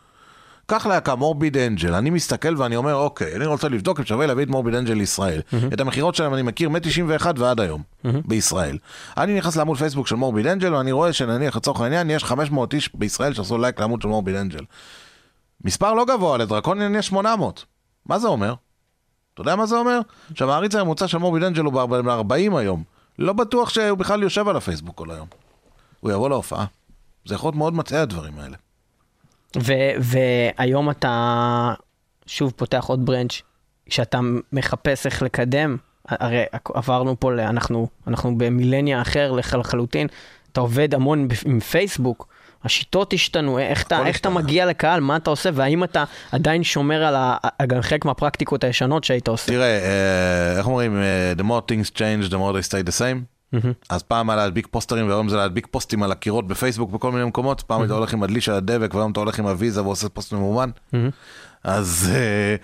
קח 0.71 0.87
להקה 0.87 1.15
Morbid 1.15 1.57
Angel, 1.57 1.95
אני 1.95 2.11
מסתכל 2.11 2.55
ואני 2.57 2.77
אומר, 2.77 2.95
אוקיי, 2.95 3.37
אני 3.37 3.47
רוצה 3.47 3.69
לבדוק 3.69 4.01
אם 4.01 4.05
שווה 4.05 4.27
להביא 4.27 4.45
את 4.45 4.49
Morbid 4.49 4.75
Angel 4.75 4.95
לישראל. 4.95 5.41
את 5.73 5.81
המכירות 5.81 6.15
שלהם 6.15 6.35
אני 6.35 6.43
מכיר 6.43 6.69
מ-91 6.69 7.27
ועד 7.37 7.61
היום, 7.61 7.83
בישראל. 8.05 8.79
אני 9.17 9.39
נכנס 9.39 9.57
לעמוד 9.57 9.79
פייסבוק 9.79 10.07
של 10.07 10.15
Morbid 10.17 10.47
Angel 10.47 10.75
ואני 10.75 10.93
רואה 10.93 11.13
שנניח 11.13 11.57
לצורך 11.57 11.81
העניין 11.81 12.11
יש 12.11 12.25
500 12.25 12.75
איש 12.75 12.91
בישראל 12.95 13.35
שעשו 13.35 13.59
לייק 13.59 13.81
לעמוד 13.81 14.03
של 14.03 14.09
Morbid 14.09 14.37
Angel. 14.37 14.65
מספר 15.65 15.95
לא 15.95 16.05
גבוה, 16.05 16.39
לדרקוניאן 16.39 16.95
יש 16.95 17.07
800. 17.07 17.65
מה 18.07 18.19
זה 18.19 18.29
אומר? 18.29 18.55
אתה 19.35 19.41
יודע 19.41 19.57
מה 19.57 19.67
זה 19.67 19.77
אומר? 19.77 20.01
שהמעריץ 20.35 20.75
הממוצע 20.75 21.09
של 21.09 21.19
מורביד 21.19 21.43
אנג'ל 21.43 21.65
הוא 21.65 21.73
ב-40 21.73 22.57
היום. 22.59 22.83
לא 23.19 23.33
בטוח 23.33 23.69
שהוא 23.69 23.99
בכלל 23.99 24.23
יושב 24.23 24.49
על 24.49 24.57
הפייסבוק 24.57 24.97
כל 24.99 25.11
היום. 25.11 25.29
הוא 26.01 26.11
יבוא 26.13 26.29
להופעה. 26.29 26.65
זה 27.25 27.35
יכול 27.35 27.47
להיות 27.49 27.57
מאוד 27.57 27.75
מטעה 27.75 28.03
הדברים 28.03 28.33
האלה. 28.39 28.57
והיום 30.01 30.91
אתה 30.91 31.75
שוב 32.27 32.53
פותח 32.57 32.85
עוד 32.89 33.07
ברנץ', 33.07 33.43
שאתה 33.89 34.21
מחפש 34.53 35.07
איך 35.07 35.23
לקדם, 35.23 35.77
הרי 36.09 36.43
עברנו 36.75 37.21
פה, 37.21 37.33
אנחנו, 37.33 37.89
אנחנו 38.07 38.39
במילניה 38.39 39.03
אחר 39.03 39.33
לח- 39.33 39.55
לחלוטין, 39.55 40.07
אתה 40.53 40.61
עובד 40.61 40.95
המון 40.95 41.29
עם 41.47 41.61
פייסבוק, 41.61 42.29
השיטות 42.65 43.13
השתנו, 43.13 43.59
איך 43.59 43.83
אתה, 43.83 44.07
איך 44.07 44.19
אתה. 44.21 44.31
מגיע 44.31 44.67
לקהל, 44.67 45.01
מה 45.01 45.17
אתה 45.17 45.31
עושה, 45.31 45.51
והאם 45.55 45.85
אתה 45.85 46.05
עדיין 46.33 46.65
שומר 46.65 47.05
על 47.05 47.15
ה- 47.17 47.37
גם 47.67 47.83
חלק 47.83 48.05
מהפרקטיקות 48.05 48.65
הישנות 48.65 49.05
שהיית 49.05 49.29
עושה. 49.29 49.47
תראה, 49.53 49.79
אה, 49.79 50.59
איך 50.59 50.67
אומרים, 50.67 50.97
אה, 50.97 51.33
the 51.39 51.43
more 51.43 51.71
things 51.73 51.91
change, 51.97 52.31
the 52.31 52.35
more 52.35 52.53
they 52.55 52.69
stay 52.69 52.87
the 52.89 52.93
same. 53.01 53.57
אז 53.91 54.03
פעם 54.03 54.31
היה 54.31 54.37
להדביק 54.37 54.67
פוסטרים 54.71 55.09
והיום 55.09 55.29
זה 55.29 55.37
להדביק 55.37 55.67
פוסטים 55.71 56.03
על 56.03 56.13
הקירות 56.13 56.47
בפייסבוק 56.47 56.91
בכל 56.91 57.13
מיני 57.13 57.25
מקומות, 57.25 57.61
פעם 57.61 57.81
היית 57.81 57.91
הולך 57.91 58.13
עם 58.13 58.23
הדלי 58.23 58.41
של 58.41 58.53
הדבק 58.53 58.95
והיום 58.95 59.13
אתה 59.13 59.21
הולך 59.21 59.39
עם 59.39 59.47
הוויזה 59.47 59.83
ועושה 59.83 60.09
פוסט 60.09 60.33
ממומן. 60.33 60.71
אז 61.65 62.11
אה, 62.15 62.57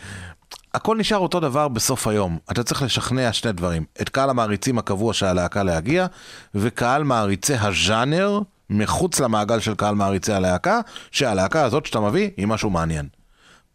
הכל 0.75 0.97
נשאר 0.97 1.19
אותו 1.19 1.41
דבר 1.41 1.69
בסוף 1.69 2.07
היום. 2.07 2.39
אתה 2.51 2.62
צריך 2.62 2.83
לשכנע 2.83 3.33
שני 3.33 3.53
דברים, 3.53 3.85
את 4.01 4.09
קהל 4.09 4.31
המעריצים 4.31 4.79
הקבוע 4.79 5.12
של 5.14 5.27
הלהקה 5.27 5.62
להגיע, 5.62 6.07
וקהל 6.55 7.05
מעריצי 7.05 7.55
הז'אנר 7.55 8.41
מחוץ 8.71 9.21
למעגל 9.21 9.61
של 9.61 9.75
קהל 9.75 9.95
מעריצי 9.95 10.33
הלהקה, 10.33 10.81
שהלהקה 11.11 11.64
הזאת 11.64 11.87
שאתה 11.87 12.01
מביא 12.01 12.31
היא 12.37 12.47
משהו 12.47 12.71
מעניין. 12.71 13.09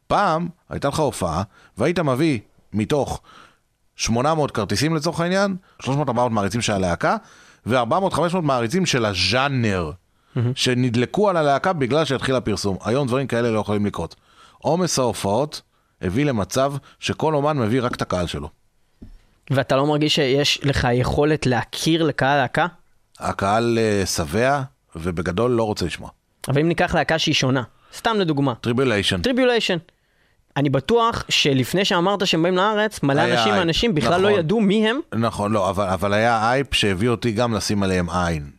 פעם 0.07 0.47
הייתה 0.69 0.87
לך 0.87 0.99
הופעה 0.99 1.43
והיית 1.77 1.99
מביא 1.99 2.39
מתוך 2.73 3.21
800 3.95 4.51
כרטיסים 4.51 4.95
לצורך 4.95 5.19
העניין, 5.19 5.55
300-400 5.83 5.87
מעריצים 6.29 6.61
של 6.61 6.73
הלהקה, 6.73 7.17
ו-400-500 7.65 8.37
מעריצים 8.41 8.85
של 8.85 9.05
הז'אנר, 9.05 9.91
שנדלקו 10.55 11.29
על 11.29 11.37
הלהקה 11.37 11.73
בגלל 11.73 12.05
שהתחיל 12.05 12.35
הפרסום. 12.35 12.77
היום 12.83 13.07
דברים 13.07 13.27
כאלה 13.27 13.51
לא 13.51 13.59
יכולים 13.59 13.85
לקרות. 13.85 14.15
עומס 14.57 14.99
ההופעות 14.99 15.61
הביא 16.01 16.25
למצב 16.25 16.73
שכל 16.99 17.35
אומן 17.35 17.57
מביא 17.57 17.81
רק 17.81 17.95
את 17.95 18.01
הקהל 18.01 18.27
שלו. 18.27 18.49
ואתה 19.51 19.75
לא 19.75 19.87
מרגיש 19.87 20.15
שיש 20.15 20.59
לך 20.63 20.87
יכולת 20.93 21.45
להכיר 21.45 22.03
לקהל 22.03 22.41
להקה? 22.41 22.67
הקהל 23.19 23.77
אה, 23.81 24.05
שבע, 24.05 24.61
ובגדול 24.95 25.51
לא 25.51 25.63
רוצה 25.63 25.85
לשמוע. 25.85 26.09
אבל 26.47 26.61
אם 26.61 26.67
ניקח 26.67 26.95
להקה 26.95 27.19
שהיא 27.19 27.35
שונה, 27.35 27.63
סתם 27.95 28.17
לדוגמה, 28.19 28.53
Tribulation. 28.55 29.21
Tribulation. 29.21 29.77
אני 30.57 30.69
בטוח 30.69 31.23
שלפני 31.29 31.85
שאמרת 31.85 32.27
שהם 32.27 32.43
באים 32.43 32.55
לארץ, 32.55 33.03
מלא 33.03 33.21
אנשים 33.21 33.37
אייפ. 33.37 33.55
מהאנשים 33.55 33.95
בכלל 33.95 34.21
לא 34.21 34.29
נכון. 34.29 34.39
ידעו 34.39 34.61
מי 34.61 34.89
הם. 34.89 34.99
נכון, 35.15 35.51
לא, 35.51 35.69
אבל, 35.69 35.85
אבל 35.85 36.13
היה 36.13 36.51
אייפ 36.51 36.73
שהביא 36.73 37.09
אותי 37.09 37.31
גם 37.31 37.53
לשים 37.53 37.83
עליהם 37.83 38.09
עין, 38.09 38.49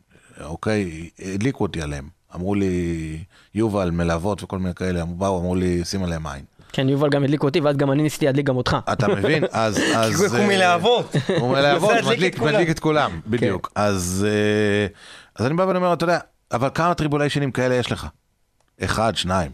אוקיי? 0.45 1.09
הדליקו 1.35 1.64
אותי 1.64 1.83
עליהם. 1.83 2.09
אמרו 2.35 2.55
לי, 2.55 3.18
יובל, 3.55 3.91
מלוות 3.91 4.43
וכל 4.43 4.59
מיני 4.59 4.74
כאלה, 4.74 5.05
באו, 5.05 5.41
אמרו 5.41 5.55
לי, 5.55 5.85
שים 5.85 6.05
עליהם 6.05 6.26
עין. 6.26 6.45
כן, 6.72 6.89
יובל 6.89 7.09
גם 7.11 7.24
הדליק 7.24 7.43
אותי, 7.43 7.61
ואז 7.61 7.76
גם 7.76 7.93
אני 7.93 8.03
ניסיתי 8.03 8.26
להדליק 8.26 8.47
גם 8.47 8.57
אותך. 8.57 8.76
אתה 8.93 9.09
מבין? 9.09 9.45
אז... 9.53 9.78
אז 9.95 10.35
הוא 10.35 10.41
אה, 10.41 10.47
מלהבות. 10.47 11.16
הוא 11.39 11.53
מלהבות, 11.53 11.93
מדליק, 12.11 12.35
את 12.70 12.78
כולם. 12.78 13.11
כולם, 13.11 13.20
בדיוק. 13.26 13.72
אז 13.74 14.26
אה, 14.28 14.87
אז 15.37 15.47
אני 15.47 15.55
בא 15.55 15.62
ואני 15.62 15.76
אומר, 15.78 15.93
אתה 15.93 16.05
יודע, 16.05 16.18
אבל 16.53 16.68
כמה 16.74 16.95
טריבוליישנים 16.95 17.53
כאלה 17.53 17.74
יש 17.74 17.93
לך? 17.93 18.07
אחד, 18.85 19.16
שניים. 19.16 19.51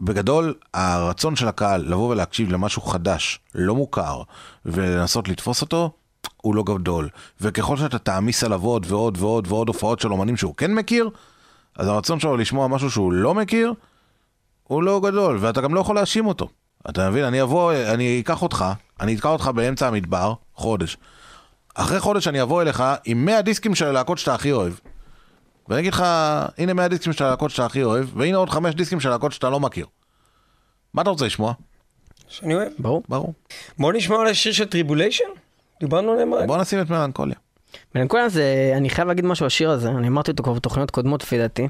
בגדול, 0.00 0.54
הרצון 0.74 1.36
של 1.36 1.48
הקהל 1.48 1.80
לבוא 1.80 2.10
ולהקשיב 2.10 2.52
למשהו 2.52 2.82
חדש, 2.82 3.40
לא 3.54 3.74
מוכר, 3.74 4.22
ולנסות 4.66 5.28
לתפוס 5.28 5.62
אותו, 5.62 5.90
הוא 6.36 6.54
לא 6.54 6.62
גדול. 6.62 7.08
וככל 7.40 7.76
שאתה 7.76 7.98
תעמיס 7.98 8.44
עליו 8.44 8.62
עוד 8.62 8.86
ועוד 8.88 9.16
ועוד 9.20 9.46
ועוד 9.48 9.68
הופעות 9.68 10.00
של 10.00 10.12
אומנים 10.12 10.36
שהוא 10.36 10.54
כן 10.54 10.74
מכיר, 10.74 11.10
אז 11.76 11.88
הרצון 11.88 12.20
שלו 12.20 12.36
לשמוע 12.36 12.68
משהו 12.68 12.90
שהוא 12.90 13.12
לא 13.12 13.34
מכיר, 13.34 13.72
הוא 14.62 14.82
לא 14.82 15.00
גדול, 15.04 15.38
ואתה 15.40 15.60
גם 15.60 15.74
לא 15.74 15.80
יכול 15.80 15.96
להאשים 15.96 16.26
אותו. 16.26 16.48
אתה 16.90 17.10
מבין? 17.10 17.24
אני 17.24 17.42
אבוא, 17.42 17.72
אני 17.72 18.20
אקח 18.20 18.42
אותך, 18.42 18.64
אני 19.00 19.14
אתקע 19.14 19.28
אותך 19.28 19.50
באמצע 19.54 19.88
המדבר, 19.88 20.34
חודש. 20.54 20.96
אחרי 21.74 22.00
חודש 22.00 22.28
אני 22.28 22.42
אבוא 22.42 22.62
אליך 22.62 22.84
עם 23.04 23.24
100 23.24 23.42
דיסקים 23.42 23.74
של 23.74 23.86
הלהקות 23.86 24.18
שאתה 24.18 24.34
הכי 24.34 24.52
אוהב. 24.52 24.72
ואני 25.68 25.80
אגיד 25.80 25.92
לך, 25.92 26.04
הנה 26.58 26.72
100 26.74 26.88
דיסקים 26.88 27.12
של 27.12 27.24
הלהקות 27.24 27.50
שאתה 27.50 27.66
הכי 27.66 27.82
אוהב, 27.82 28.06
והנה 28.16 28.36
עוד 28.36 28.50
5 28.50 28.74
דיסקים 28.74 29.00
של 29.00 29.08
הלהקות 29.08 29.32
שאתה 29.32 29.50
לא 29.50 29.60
מכיר. 29.60 29.86
מה 30.94 31.02
אתה 31.02 31.10
רוצה 31.10 31.26
לשמוע? 31.26 31.52
שאני 32.28 32.54
אוהב. 32.54 32.68
ברור. 32.78 33.02
ברור. 33.08 33.32
בוא 33.78 33.92
נשמע 33.92 34.16
על 34.20 34.26
השיר 34.26 34.52
של 34.52 34.64
Tribulation? 34.64 35.24
דיברנו 35.80 36.12
עליהם 36.12 36.32
הרגע. 36.32 36.46
בוא 36.46 36.56
נשים 36.56 36.80
את 36.80 36.90
מלנכוליה. 36.90 37.36
מלנכוליה 37.94 38.28
זה, 38.28 38.72
אני 38.76 38.90
חייב 38.90 39.08
להגיד 39.08 39.24
משהו 39.24 39.44
על 39.44 39.46
השיר 39.46 39.70
הזה, 39.70 39.88
אני 39.88 40.08
אמרתי 40.08 40.30
אותו 40.30 40.42
כבר 40.42 40.52
בתוכניות 40.52 40.90
קודמות 40.90 41.22
לפי 41.22 41.38
דעתי. 41.38 41.68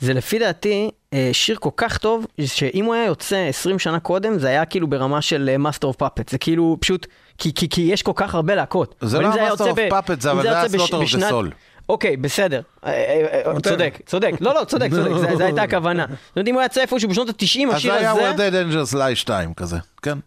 זה 0.00 0.14
לפי 0.14 0.38
דעתי 0.38 0.90
אה, 1.12 1.30
שיר 1.32 1.56
כל 1.60 1.70
כך 1.76 1.98
טוב, 1.98 2.26
שאם 2.44 2.84
הוא 2.84 2.94
היה 2.94 3.06
יוצא 3.06 3.36
20 3.48 3.78
שנה 3.78 4.00
קודם, 4.00 4.38
זה 4.38 4.48
היה 4.48 4.64
כאילו 4.64 4.86
ברמה 4.86 5.22
של 5.22 5.56
Master 5.66 5.84
of 5.84 6.02
Puppets, 6.02 6.30
זה 6.30 6.38
כאילו 6.38 6.76
פשוט, 6.80 7.06
כי, 7.38 7.54
כי, 7.54 7.68
כי 7.68 7.80
יש 7.80 8.02
כל 8.02 8.12
כך 8.14 8.34
הרבה 8.34 8.54
להקות. 8.54 8.94
זה 9.00 9.20
לא 9.20 9.28
of 9.54 9.74
ב- 9.76 9.92
Puppets, 9.92 10.20
זה 10.20 10.30
אבל 10.30 10.42
זה 10.42 10.50
היה 10.50 10.64
of 10.66 10.68
the 10.68 10.96
בשנת- 11.02 11.30
Soul. 11.30 11.46
אוקיי, 11.88 12.16
בסדר. 12.16 12.60
אה, 12.84 12.90
אה, 12.90 13.52
אה, 13.52 13.60
צודק, 13.60 13.98
צודק. 14.06 14.32
לא, 14.40 14.54
לא, 14.54 14.64
צודק, 14.64 14.90
צודק, 14.90 15.10
זו 15.38 15.44
הייתה 15.44 15.62
הכוונה. 15.62 16.06
זאת 16.26 16.36
אומרת, 16.36 16.48
אם 16.48 16.54
הוא 16.54 16.60
היה 16.60 16.66
יוצא 16.66 16.80
איפשהו 16.80 17.08
בשנות 17.08 17.28
ה-90, 17.28 17.68
אז 17.68 17.74
השיר 17.74 17.92
זה 17.92 17.98
היה 17.98 18.12
הזה... 18.12 18.34
Where 18.34 18.38
Dead 18.38 18.72
Angels 18.72 18.94
Lie 18.94 19.14
2 19.14 19.54
כזה, 19.54 19.76
כן. 20.02 20.18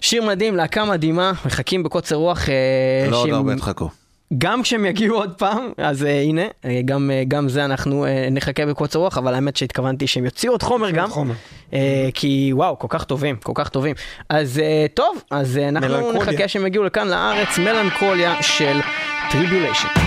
שיר 0.00 0.24
מדהים, 0.24 0.56
להקה 0.56 0.84
מדהימה, 0.84 1.32
מחכים 1.46 1.82
בקוצר 1.82 2.16
רוח. 2.16 2.48
לא 3.10 3.16
עוד 3.16 3.30
הרבה 3.30 3.56
תחכו. 3.56 3.88
גם 4.38 4.62
כשהם 4.62 4.84
יגיעו 4.84 5.16
עוד 5.16 5.32
פעם, 5.38 5.72
אז 5.78 6.04
אה, 6.04 6.20
הנה, 6.20 6.42
גם, 6.84 7.10
אה, 7.10 7.22
גם 7.28 7.48
זה 7.48 7.64
אנחנו 7.64 8.04
אה, 8.04 8.28
נחכה 8.30 8.66
בקוצר 8.66 8.98
רוח, 8.98 9.18
אבל 9.18 9.34
האמת 9.34 9.56
שהתכוונתי 9.56 10.06
שהם 10.06 10.24
יוציאו 10.24 10.52
עוד 10.52 10.62
חומר 10.62 10.90
גם. 10.90 11.10
חומר. 11.10 11.34
אה, 11.72 12.08
כי 12.14 12.50
וואו, 12.54 12.78
כל 12.78 12.86
כך 12.90 13.04
טובים, 13.04 13.36
כל 13.36 13.52
כך 13.54 13.68
טובים. 13.68 13.94
אז 14.28 14.58
אה, 14.58 14.86
טוב, 14.94 15.22
אז 15.30 15.58
אה, 15.58 15.68
אנחנו 15.68 15.88
מלנכוליה. 15.88 16.22
נחכה 16.22 16.48
שהם 16.48 16.66
יגיעו 16.66 16.84
לכאן 16.84 17.08
לארץ, 17.08 17.58
מלנכוליה 17.58 18.42
של 18.42 18.80
Tribulation. 19.30 19.99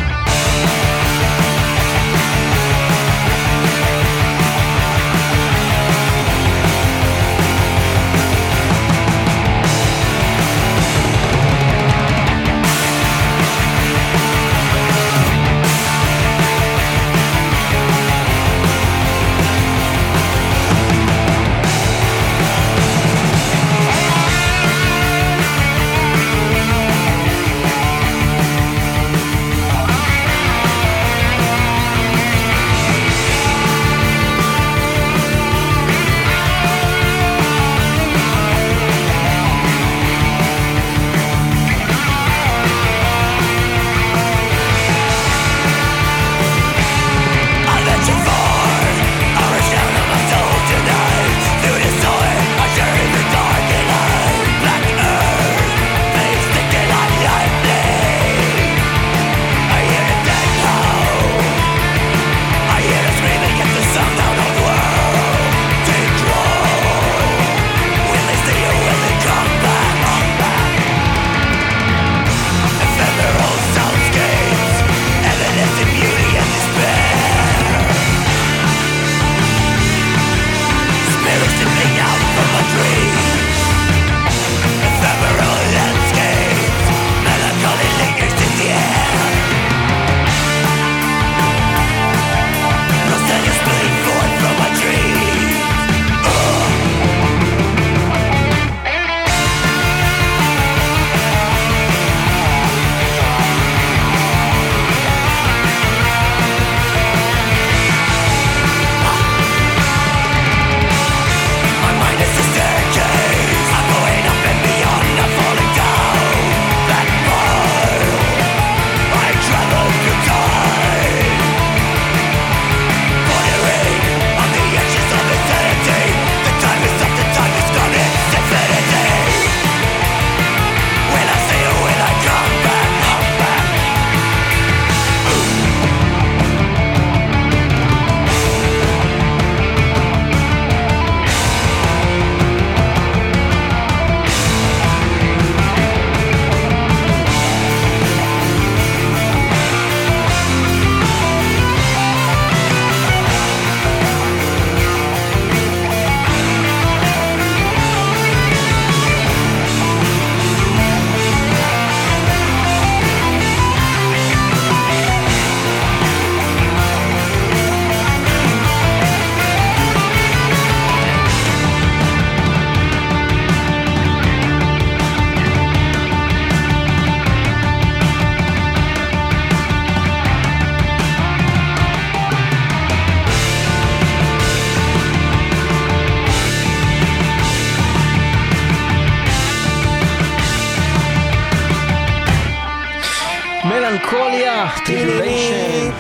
מלנכוליה, 193.84 194.68
Tribulation. 194.86 195.91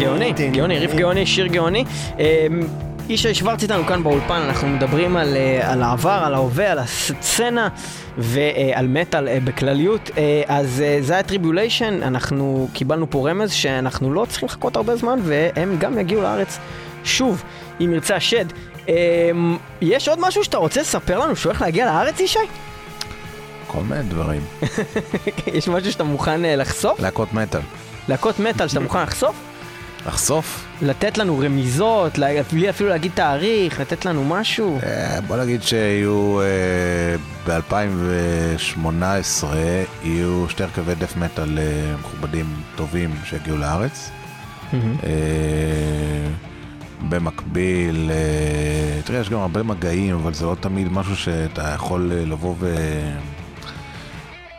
גאוני, 0.00 0.32
גאוני, 0.52 0.78
ריף 0.78 0.94
גאוני, 0.94 1.26
שיר 1.26 1.46
גאוני. 1.46 1.84
ישי 3.08 3.34
שוורץ 3.34 3.62
איתנו 3.62 3.86
כאן 3.86 4.02
באולפן, 4.02 4.40
אנחנו 4.48 4.68
מדברים 4.68 5.16
על, 5.16 5.36
על 5.62 5.82
העבר, 5.82 6.22
על 6.24 6.34
ההווה, 6.34 6.72
על 6.72 6.78
הסצנה 6.78 7.68
ועל 8.18 8.86
מטאל 8.86 9.38
בכלליות. 9.44 10.10
אז 10.46 10.84
זה 11.00 11.12
היה 11.12 11.22
Tribulation, 11.22 12.02
אנחנו 12.02 12.68
קיבלנו 12.72 13.10
פה 13.10 13.30
רמז 13.30 13.52
שאנחנו 13.52 14.12
לא 14.12 14.26
צריכים 14.28 14.46
לחכות 14.46 14.76
הרבה 14.76 14.96
זמן 14.96 15.18
והם 15.22 15.76
גם 15.78 15.98
יגיעו 15.98 16.22
לארץ 16.22 16.58
שוב, 17.04 17.42
אם 17.80 17.94
ירצה 17.94 18.16
השד. 18.16 18.44
יש 19.80 20.08
עוד 20.08 20.20
משהו 20.20 20.44
שאתה 20.44 20.56
רוצה 20.56 20.80
לספר 20.80 21.18
לנו 21.18 21.36
שהוא 21.36 21.50
הולך 21.50 21.62
להגיע 21.62 21.86
לארץ, 21.86 22.20
ישי? 22.20 22.38
כל 23.68 23.82
מיני 23.82 24.02
דברים. 24.02 24.42
יש 25.56 25.68
משהו 25.68 25.92
שאתה 25.92 26.04
מוכן 26.04 26.44
אה, 26.44 26.56
לחשוף? 26.56 27.00
להקות 27.00 27.32
מטאל. 27.32 27.60
להקות 28.08 28.38
מטאל 28.38 28.68
שאתה 28.68 28.80
מוכן 28.80 29.02
לחשוף? 29.02 29.36
לחשוף? 30.06 30.64
לתת 30.82 31.18
לנו 31.18 31.38
רמיזות, 31.38 32.18
בלי 32.52 32.70
אפילו 32.70 32.88
להגיד 32.88 33.12
תאריך, 33.14 33.80
לתת 33.80 34.04
לנו 34.04 34.24
משהו. 34.24 34.78
אה, 34.82 35.20
בוא 35.26 35.36
נגיד 35.36 35.62
שיהיו 35.62 36.38
ב-2018 37.46 39.44
יהיו 40.02 40.48
שתי 40.48 40.62
הרכבי 40.62 40.94
דף 40.94 41.16
מטאל 41.16 41.58
אה, 41.58 41.94
מכובדים 42.00 42.46
טובים 42.76 43.10
שיגיעו 43.24 43.56
לארץ. 43.56 44.10
אה, 44.74 44.78
במקביל, 47.08 48.10
אה, 48.10 49.02
תראה, 49.04 49.20
יש 49.20 49.30
גם 49.30 49.38
הרבה 49.38 49.62
מגעים, 49.62 50.14
אבל 50.14 50.34
זה 50.34 50.46
לא 50.46 50.56
תמיד 50.60 50.92
משהו 50.92 51.16
שאתה 51.16 51.72
יכול 51.74 52.12
אה, 52.12 52.24
לבוא 52.24 52.54
ו... 52.58 52.74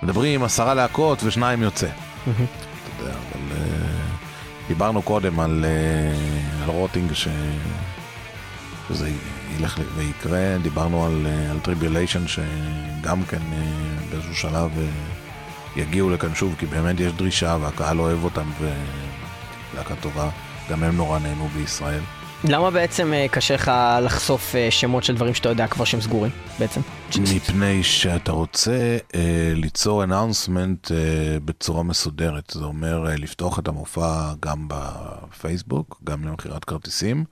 מדברים 0.04 0.44
עשרה 0.44 0.74
להקות 0.74 1.24
ושניים 1.24 1.62
יוצא. 1.62 1.88
אתה 1.88 3.04
יודע, 3.04 3.14
אבל 3.14 3.58
אה, 3.58 4.16
דיברנו 4.68 5.02
קודם 5.02 5.40
על, 5.40 5.66
אה, 5.68 6.64
על 6.64 6.70
Rotting 6.70 7.14
ש... 7.14 7.28
שזה 8.90 9.10
ילך 9.58 9.80
ויקרה, 9.96 10.58
דיברנו 10.62 11.06
על, 11.06 11.26
אה, 11.26 11.52
על 11.52 11.60
Tribulation 11.60 12.28
שגם 12.28 13.24
כן 13.24 13.42
באיזשהו 14.10 14.36
שלב 14.36 14.72
יגיעו 15.76 16.10
לכאן 16.10 16.36
שוב, 16.36 16.56
כי 16.60 16.66
באמת 16.66 17.00
יש 17.00 17.14
דרישה 17.14 17.58
והקהל 17.62 18.00
אוהב 18.00 18.24
אותם 18.24 18.50
ולהקה 18.60 19.96
טובה, 19.96 20.30
גם 20.70 20.84
הם 20.84 20.98
נורא 20.98 21.20
נהנו 21.20 21.48
בישראל. 21.48 22.02
למה 22.44 22.72
בעצם 22.72 23.14
אה, 23.14 23.26
קשה 23.32 23.54
לך 23.54 23.72
לחשוף 24.02 24.56
אה, 24.56 24.72
שמות 24.72 25.04
של 25.04 25.16
דברים 25.16 25.34
שאתה 25.34 25.50
יודע 25.50 25.68
כבר 25.68 25.86
שהם 25.86 26.02
סגורים, 26.02 26.32
בעצם? 26.60 26.82
מפני 27.20 27.84
שאתה 27.84 28.32
רוצה 28.32 28.98
אה, 29.16 29.52
ליצור 29.56 30.04
אנאונסמנט 30.04 30.92
אה, 30.92 30.98
בצורה 31.46 31.84
מסודרת, 31.84 32.50
זה 32.52 32.66
אומר 32.66 33.10
אה, 33.10 33.16
לפתוח 33.16 33.60
את 33.60 33.68
המופע 33.68 34.34
גם 34.40 34.68
בפייסבוק, 34.68 36.02
גם 36.04 36.24
למכירת 36.28 36.66
כרטיסים 36.66 37.26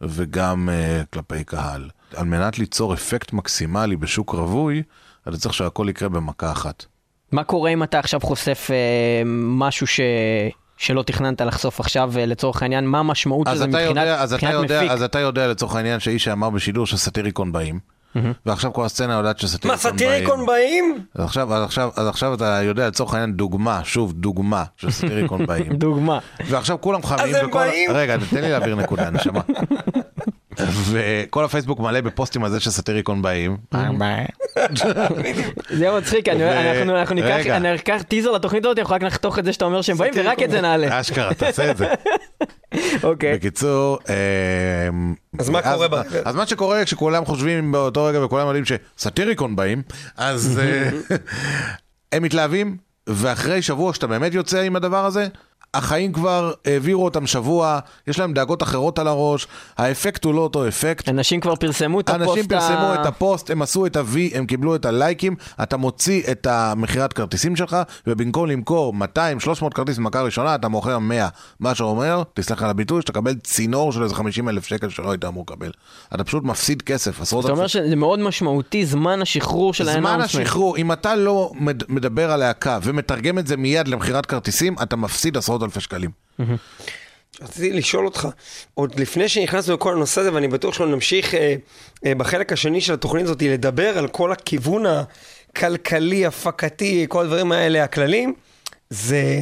וגם 0.00 0.68
אה, 0.72 1.02
כלפי 1.12 1.44
קהל. 1.44 1.88
על 2.16 2.24
מנת 2.26 2.58
ליצור 2.58 2.94
אפקט 2.94 3.32
מקסימלי 3.32 3.96
בשוק 3.96 4.30
רווי, 4.34 4.82
אתה 5.28 5.36
צריך 5.36 5.54
שהכל 5.54 5.86
יקרה 5.90 6.08
במכה 6.08 6.52
אחת. 6.52 6.84
מה 7.32 7.44
קורה 7.44 7.70
אם 7.70 7.82
אתה 7.82 7.98
עכשיו 7.98 8.20
חושף 8.20 8.68
אה, 8.70 9.22
משהו 9.26 9.86
ש... 9.86 10.00
שלא 10.78 11.02
תכננת 11.02 11.40
לחשוף 11.40 11.80
עכשיו, 11.80 12.12
אה, 12.18 12.26
לצורך 12.26 12.62
העניין, 12.62 12.86
מה 12.86 12.98
המשמעות 12.98 13.46
של 13.46 13.52
אז 13.52 13.58
זה 13.58 13.64
אתה, 13.64 13.70
מבחינת, 13.72 13.96
יודע, 13.96 14.22
אז, 14.22 14.32
אתה 14.32 14.46
מבחינת 14.46 14.62
יודע, 14.62 14.78
מפיק? 14.78 14.90
אז 14.90 15.02
אתה 15.02 15.18
יודע 15.18 15.46
לצורך 15.48 15.74
העניין 15.74 16.00
שאיש 16.00 16.28
אמר 16.28 16.50
בשידור 16.50 16.86
שסאטיריקון 16.86 17.52
באים, 17.52 17.78
ועכשיו 18.46 18.72
כל 18.72 18.84
הסצנה 18.84 19.14
יודעת 19.14 19.36
מה, 19.36 19.48
שסאטיריקון 19.48 19.76
באים. 19.76 19.98
סאטיריקון 19.98 20.46
באים? 20.46 21.04
אז 21.14 21.24
עכשיו, 21.24 21.54
אז, 21.54 21.62
עכשיו, 21.64 21.90
אז 21.96 22.06
עכשיו 22.06 22.34
אתה 22.34 22.60
יודע 22.62 22.88
לצורך 22.88 23.14
העניין 23.14 23.32
דוגמה, 23.32 23.80
שוב 23.84 24.12
דוגמה 24.12 24.64
של 24.76 24.90
סאטיריקון 24.90 25.46
באים. 25.46 25.72
דוגמה. 25.72 26.18
ועכשיו 26.46 26.80
כולם 26.80 27.02
חמים. 27.02 27.20
אז 27.24 27.34
הם 27.34 27.48
וכל... 27.48 27.58
באים? 27.58 27.90
רגע, 27.90 28.16
תן 28.30 28.40
לי 28.40 28.50
להעביר 28.50 28.74
נקודה, 28.74 29.10
נשמה. 29.10 29.40
וכל 30.66 31.44
הפייסבוק 31.44 31.80
מלא 31.80 32.00
בפוסטים 32.00 32.44
על 32.44 32.50
זה 32.50 32.60
שסאטיריקון 32.60 33.22
באים. 33.22 33.56
זה 35.70 35.90
מצחיק, 35.98 36.28
אנחנו 36.28 37.14
ניקח 37.60 38.02
טיזר 38.08 38.30
לתוכנית 38.30 38.64
הזאת, 38.64 38.78
אנחנו 38.78 38.94
רק 38.94 39.02
נחתוך 39.02 39.38
את 39.38 39.44
זה 39.44 39.52
שאתה 39.52 39.64
אומר 39.64 39.82
שהם 39.82 39.96
באים, 39.96 40.12
ורק 40.16 40.42
את 40.42 40.50
זה 40.50 40.60
נעלה. 40.60 41.00
אשכרה, 41.00 41.34
תעשה 41.34 41.70
את 41.70 41.76
זה. 41.76 41.86
אוקיי. 43.02 43.34
בקיצור, 43.34 43.98
אמ, 44.08 45.14
אז 45.38 45.48
מה 45.48 45.62
קורה 45.62 45.86
אז 46.24 46.34
מה 46.34 46.46
שקורה 46.46 46.84
כשכולם 46.84 47.24
חושבים 47.24 47.72
באותו 47.72 48.04
רגע 48.04 48.24
וכולם 48.24 48.46
יודעים 48.46 48.64
ש 48.64 48.81
Satyricon 48.81 49.56
באים, 49.56 49.82
אז 50.16 50.58
אה, 50.62 50.90
הם 52.12 52.22
מתלהבים, 52.22 52.76
ואחרי 53.06 53.62
שבוע 53.62 53.94
שאתה 53.94 54.06
באמת 54.06 54.34
יוצא 54.34 54.60
עם 54.60 54.76
הדבר 54.76 55.04
הזה, 55.04 55.26
החיים 55.78 56.12
כבר 56.12 56.52
העבירו 56.64 57.04
אותם 57.04 57.26
שבוע, 57.26 57.78
יש 58.06 58.18
להם 58.18 58.32
דאגות 58.34 58.62
אחרות 58.62 58.98
על 58.98 59.08
הראש, 59.08 59.46
האפקט 59.78 60.24
הוא 60.24 60.34
לא 60.34 60.40
אותו 60.40 60.68
אפקט. 60.68 61.08
אנשים 61.08 61.40
כבר 61.40 61.56
פרסמו 61.56 62.00
את 62.00 62.08
הפוסט 62.08 62.28
אנשים 62.30 62.48
פרסמו 62.48 62.94
את 62.94 63.06
הפוסט, 63.06 63.50
הם 63.50 63.62
עשו 63.62 63.86
את 63.86 63.96
ה-V, 63.96 64.16
הם 64.34 64.46
קיבלו 64.46 64.74
את 64.74 64.84
הלייקים, 64.84 65.34
אתה 65.62 65.76
מוציא 65.76 66.22
את 66.30 66.46
המכירת 66.46 67.12
כרטיסים 67.12 67.56
שלך, 67.56 67.76
ובמקום 68.06 68.46
למכור 68.46 68.94
200-300 69.16 69.70
כרטיס 69.74 69.98
במכה 69.98 70.22
ראשונה, 70.22 70.54
אתה 70.54 70.68
מוכר 70.68 70.98
100. 70.98 71.28
מה 71.60 71.74
שאומר, 71.74 72.22
תסלח 72.34 72.62
על 72.62 72.70
הביטוי, 72.70 73.02
שתקבל 73.02 73.34
צינור 73.34 73.92
של 73.92 74.02
איזה 74.02 74.14
50 74.14 74.48
אלף 74.48 74.66
שקל 74.66 74.88
שלא 74.88 75.10
היית 75.10 75.24
אמור 75.24 75.44
לקבל. 75.48 75.70
אתה 76.14 76.24
פשוט 76.24 76.44
מפסיד 76.44 76.82
כסף, 76.82 77.20
עשרות 77.20 77.44
אתה 77.44 77.52
אומר 77.52 77.66
שזה 77.66 77.96
מאוד 77.96 78.18
משמעותי, 78.18 78.86
זמן 78.86 79.22
השחרור 79.22 79.74
של 79.74 79.84
זמן 79.84 79.92
האנאונסמנט. 80.06 80.44
השחרור, 80.46 80.76
אם 80.76 80.92
אתה 80.92 81.16
לא 81.16 81.52
מד- 81.60 81.82
מדבר 81.88 82.30
על 82.32 82.40
להקה 82.40 82.78
ומתרגם 82.82 83.38
את 83.38 83.46
זה 83.46 83.56
מיד 83.56 83.88
למכירת 83.88 84.26
כרטיסים, 84.26 84.74
אתה 84.82 84.96
מפסיד 84.96 85.36
עשרות 85.36 85.62
אלפי 85.68 85.80
שקלים. 85.80 86.10
רציתי 87.40 87.72
לשאול 87.72 88.04
אותך, 88.04 88.28
עוד 88.74 89.00
לפני 89.00 89.28
שנכנסנו 89.28 89.74
לכל 89.74 89.92
הנושא 89.92 90.20
הזה, 90.20 90.34
ואני 90.34 90.48
בטוח 90.48 90.74
שלא 90.74 90.86
נמשיך 90.86 91.34
אה, 91.34 91.54
אה, 92.06 92.14
בחלק 92.14 92.52
השני 92.52 92.80
של 92.80 92.94
התוכנית 92.94 93.24
הזאת 93.24 93.42
לדבר 93.42 93.98
על 93.98 94.08
כל 94.08 94.32
הכיוון 94.32 94.84
הכלכלי, 94.86 96.26
הפקתי, 96.26 97.06
כל 97.08 97.24
הדברים 97.24 97.52
האלה, 97.52 97.84
הכללים, 97.84 98.34
זה 98.90 99.40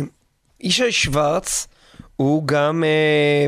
ישי 0.61 0.93
שוורץ, 0.93 1.67
הוא 2.17 2.47
גם 2.47 2.85
אה, 2.85 3.47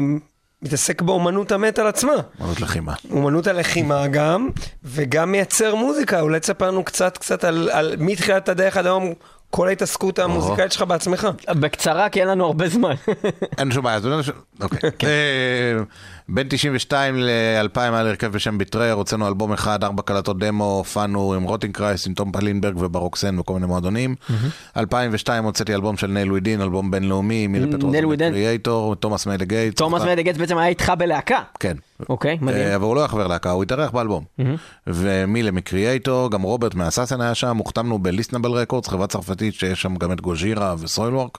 מתעסק 0.62 1.02
באומנות 1.02 1.52
המטאל 1.52 1.86
עצמה. 1.86 2.14
אמנות 2.40 2.60
לחימה. 2.60 2.94
אומנות 3.10 3.46
הלחימה 3.46 4.06
גם, 4.06 4.48
וגם 4.84 5.32
מייצר 5.32 5.74
מוזיקה. 5.74 6.20
אולי 6.20 6.40
תספר 6.40 6.70
לנו 6.70 6.84
קצת 6.84 7.18
קצת 7.18 7.44
על, 7.44 7.70
על 7.72 7.96
מתחילת 7.98 8.48
הדרך 8.48 8.76
עד 8.76 8.86
היום, 8.86 9.14
כל 9.50 9.68
ההתעסקות 9.68 10.18
המוזיקלית 10.18 10.72
שלך 10.72 10.82
בעצמך. 10.82 11.28
בקצרה, 11.50 12.08
כי 12.08 12.20
אין 12.20 12.28
לנו 12.28 12.46
הרבה 12.46 12.68
זמן. 12.68 12.94
אין 13.58 13.72
שום 13.72 13.84
בעיה, 13.84 13.96
אז 13.96 14.08
אוקיי. 14.60 14.90
בין 16.30 16.46
92 16.50 17.16
ל-2000 17.16 17.80
היה 17.80 18.02
לי 18.02 18.08
הרכב 18.08 18.32
בשם 18.32 18.58
Betrayer, 18.58 18.94
הוצאנו 18.94 19.28
אלבום 19.28 19.52
אחד, 19.52 19.84
ארבע 19.84 20.02
קלטות 20.02 20.38
דמו, 20.38 20.64
הופענו 20.64 21.34
עם 21.34 21.42
Rotting 21.42 21.74
Christ, 21.74 22.06
עם 22.06 22.14
תום 22.14 22.32
פלינברג 22.32 22.76
וברוקסן 22.76 23.38
וכל 23.38 23.54
מיני 23.54 23.66
מועדונים. 23.66 24.14
2002 24.76 25.44
הוצאתי 25.44 25.74
אלבום 25.74 25.96
של 25.96 26.06
Nail 26.06 26.30
Within, 26.30 26.60
אלבום 26.60 26.90
בינלאומי, 26.90 27.48
Nail 27.48 28.06
Within. 28.06 28.32
Kreator, 28.32 28.94
תומאס 28.94 29.26
מ 29.26 29.29
At 29.29 29.35
the 29.35 29.44
Gates. 29.44 29.76
תומאס 29.76 30.02
מ 30.02 30.05
At 30.05 30.11
the 30.11 30.21
Gates 30.21 30.36
בעצם 30.36 30.58
היה 30.58 30.68
איתך 30.68 30.92
בלהקה. 30.98 31.42
כן. 31.60 31.76
אוקיי, 32.08 32.38
מדהים. 32.40 32.66
אה, 32.66 32.76
אבל 32.76 32.84
הוא 32.84 32.94
לא 32.94 33.00
היה 33.00 33.08
חבר 33.08 33.26
להקה, 33.26 33.50
הוא 33.50 33.62
התארח 33.62 33.90
באלבום. 33.90 34.24
ומילה 34.86 35.50
מ 35.50 35.59
Kreator, 35.59 36.30
גם 36.30 36.42
רוברט 36.42 36.74
מאסאסן 36.74 37.20
היה 37.20 37.34
שם, 37.34 37.56
הוחתמנו 37.56 37.98
ב 37.98 38.03
Listenable 38.03 38.50
Records, 38.50 38.88
חברה 38.88 39.06
צרפתית 39.06 39.54
שיש 39.54 39.82
שם 39.82 39.96
גם 39.96 40.12
את 40.12 40.20
Gojira 40.20 40.74
ו 40.78 40.84
Soilwork. 40.84 41.38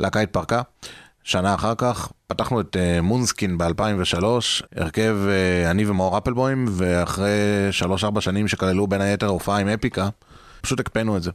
להקה 0.00 0.20
התפרקה. 0.20 0.62
שנה 1.24 1.54
אחר 1.54 1.72
כך 1.78 2.12
פתחנו 2.26 2.60
את 2.60 2.76
אה, 2.76 3.02
Moonskin 3.02 3.58
ב-2003, 3.58 4.24
הרכב 4.76 5.16
אה, 5.26 5.70
אני 5.70 5.84
ומאור 5.86 6.18
אפלבוים, 6.18 6.64
ואחרי 6.68 7.30
3-4 8.16 8.20
שנים 8.20 8.48
שכללו 8.48 8.86
בין 8.86 9.00
היתר 9.00 9.26
הופעה 9.26 9.58
עם 9.58 9.68
אפיקה, 9.68 10.08
פשוט 10.60 10.80
הקפאנו 10.80 11.16
את 11.16 11.22
זה. 11.22 11.30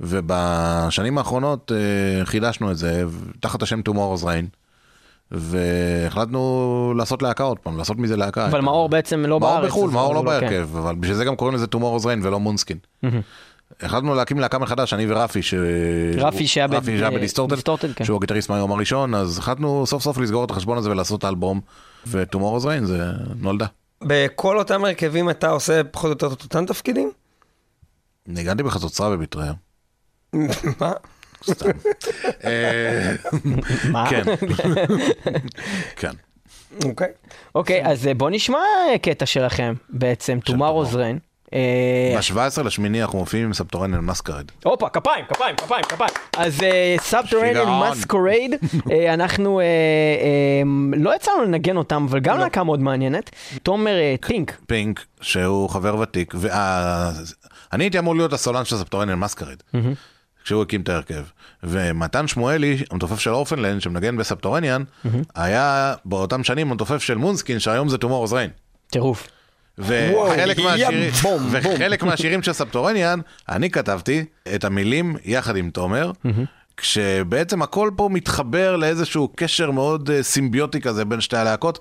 ובשנים 0.00 1.18
האחרונות 1.18 1.72
uh, 1.72 2.26
חידשנו 2.26 2.70
את 2.70 2.76
זה 2.76 3.04
תחת 3.40 3.62
השם 3.62 3.80
Tomorrow's 3.88 4.24
Rain. 4.24 4.46
והחלטנו 5.30 6.94
לעשות 6.96 7.22
להקה 7.22 7.44
עוד 7.44 7.58
פעם, 7.58 7.78
לעשות 7.78 7.98
מזה 7.98 8.16
להקה. 8.16 8.46
אבל 8.46 8.60
מאור 8.60 8.88
בעצם 8.88 9.24
לא 9.26 9.38
בארץ. 9.38 9.52
מאור 9.52 9.66
בחו"ל, 9.66 9.90
מאור 9.90 10.14
לא 10.14 10.18
הוא 10.18 10.26
כן. 10.26 10.40
בהרכב, 10.40 10.76
אבל 10.76 10.94
בשביל 10.94 11.16
זה 11.16 11.24
גם 11.24 11.36
קוראים 11.36 11.54
לזה 11.54 11.66
Tomorrow's 11.74 12.04
Rain 12.04 12.18
ולא 12.22 12.40
מונסקין. 12.40 12.78
החלטנו 13.80 14.14
להקים 14.14 14.38
להקה 14.38 14.58
מחדש, 14.58 14.92
אני 14.92 15.12
ורפי, 15.12 15.42
ש... 15.42 15.54
רפי 16.16 16.46
שהיה 16.46 16.66
ב- 16.66 16.74
רפי 16.74 16.98
שהיה 16.98 17.10
בדיסטורטד, 17.10 17.54
דיסטורטד, 17.54 17.92
כן. 17.92 18.04
שהוא 18.04 18.16
הגיטריסט 18.16 18.50
מהיום 18.50 18.72
הראשון, 18.72 19.14
אז 19.14 19.38
החלטנו 19.38 19.86
סוף 19.86 20.02
סוף 20.02 20.18
לסגור 20.18 20.44
את 20.44 20.50
החשבון 20.50 20.78
הזה 20.78 20.90
ולעשות 20.90 21.24
אלבום, 21.24 21.60
ו-Tomorrow's 22.06 22.64
Rain 22.64 22.84
זה 22.84 23.04
נולדה. 23.36 23.66
בכל 24.04 24.58
אותם 24.58 24.84
הרכבים 24.84 25.30
אתה 25.30 25.48
עושה 25.50 25.84
פחות 25.84 26.04
או 26.04 26.10
יותר 26.10 26.32
את 26.32 26.42
אותם 26.42 26.66
תפקידים? 26.66 27.10
ניגנתי 28.26 28.62
בחצוצרה 28.62 29.10
בביטרייר. 29.10 29.52
מה? 30.80 30.92
סתם. 31.44 31.70
אה, 32.44 33.14
מה? 33.92 34.10
כן. 34.10 34.22
כן. 36.00 36.12
אוקיי. 36.84 37.08
אוקיי, 37.54 37.86
אז 37.86 38.06
אה, 38.06 38.14
בוא 38.14 38.30
נשמע 38.30 38.58
אה, 38.58 38.98
קטע 38.98 39.26
שלכם 39.26 39.74
בעצם, 39.88 40.38
Tomorrow's 40.48 40.94
Rain. 40.94 41.27
אה, 41.54 42.18
ב-17 42.18 42.62
לשמיני 42.62 43.02
אנחנו 43.02 43.18
מופיעים 43.18 43.46
עם 43.46 43.52
סבתורנל 43.52 44.00
מסקרד. 44.00 44.44
הופה, 44.64 44.88
כפיים, 44.88 45.24
כפיים, 45.28 45.56
כפיים, 45.56 45.82
כפיים. 45.82 46.10
אז 46.36 46.60
שיגעון. 47.26 47.90
Masquerade, 47.90 48.54
אנחנו, 49.14 49.60
אה, 49.60 49.64
אה, 49.64 50.62
לא 50.96 51.16
יצא 51.16 51.32
לנו 51.32 51.44
לנגן 51.44 51.76
אותם, 51.76 52.06
אבל 52.10 52.20
גם 52.20 52.38
להקה 52.38 52.64
מאוד 52.64 52.80
מעניינת. 52.80 53.30
תומר 53.62 53.98
אה, 53.98 54.14
טינק, 54.20 54.56
פינק, 54.66 55.04
שהוא 55.20 55.70
חבר 55.70 55.96
ותיק, 55.98 56.34
ואני 56.36 57.84
הייתי 57.84 57.98
אמור 57.98 58.16
להיות 58.16 58.32
הסולן 58.32 58.64
של 58.64 58.76
Subterranean 58.76 59.14
Masquerade. 59.14 59.56
כשהוא 60.44 60.62
הקים 60.62 60.80
את 60.80 60.88
ההרכב. 60.88 61.22
ומתן 61.62 62.28
שמואלי, 62.28 62.76
המתופף 62.90 63.18
של 63.18 63.30
Orphaned 63.30 63.61
Land, 63.61 63.80
שמנגן 63.80 64.16
ב 64.16 64.21
Subterranean, 64.21 64.82
היה 65.34 65.94
באותם 66.04 66.44
שנים 66.44 66.70
המתופף 66.70 67.02
של 67.02 67.14
Moonskin, 67.14 67.58
שהיום 67.58 67.88
זה 67.88 67.96
Tomorrow's 67.96 68.32
Rain. 68.32 68.50
טירוף. 68.90 69.28
וחלק 69.78 70.58
מהשירים, 70.58 71.10
בום, 71.22 71.38
בום. 71.38 71.74
וחלק 71.74 72.02
מהשירים 72.02 72.42
של 72.42 72.52
Subterranean, 72.52 73.20
אני 73.48 73.70
כתבתי 73.70 74.24
את 74.54 74.64
המילים 74.64 75.16
יחד 75.24 75.56
עם 75.56 75.70
תומר, 75.70 76.12
כשבעצם 76.76 77.62
הכל 77.62 77.90
פה 77.96 78.08
מתחבר 78.12 78.76
לאיזשהו 78.76 79.32
קשר 79.36 79.70
מאוד 79.70 80.10
אה, 80.10 80.22
סימביוטי 80.22 80.80
כזה 80.80 81.04
בין 81.04 81.20
שתי 81.20 81.36
הלהקות, 81.36 81.78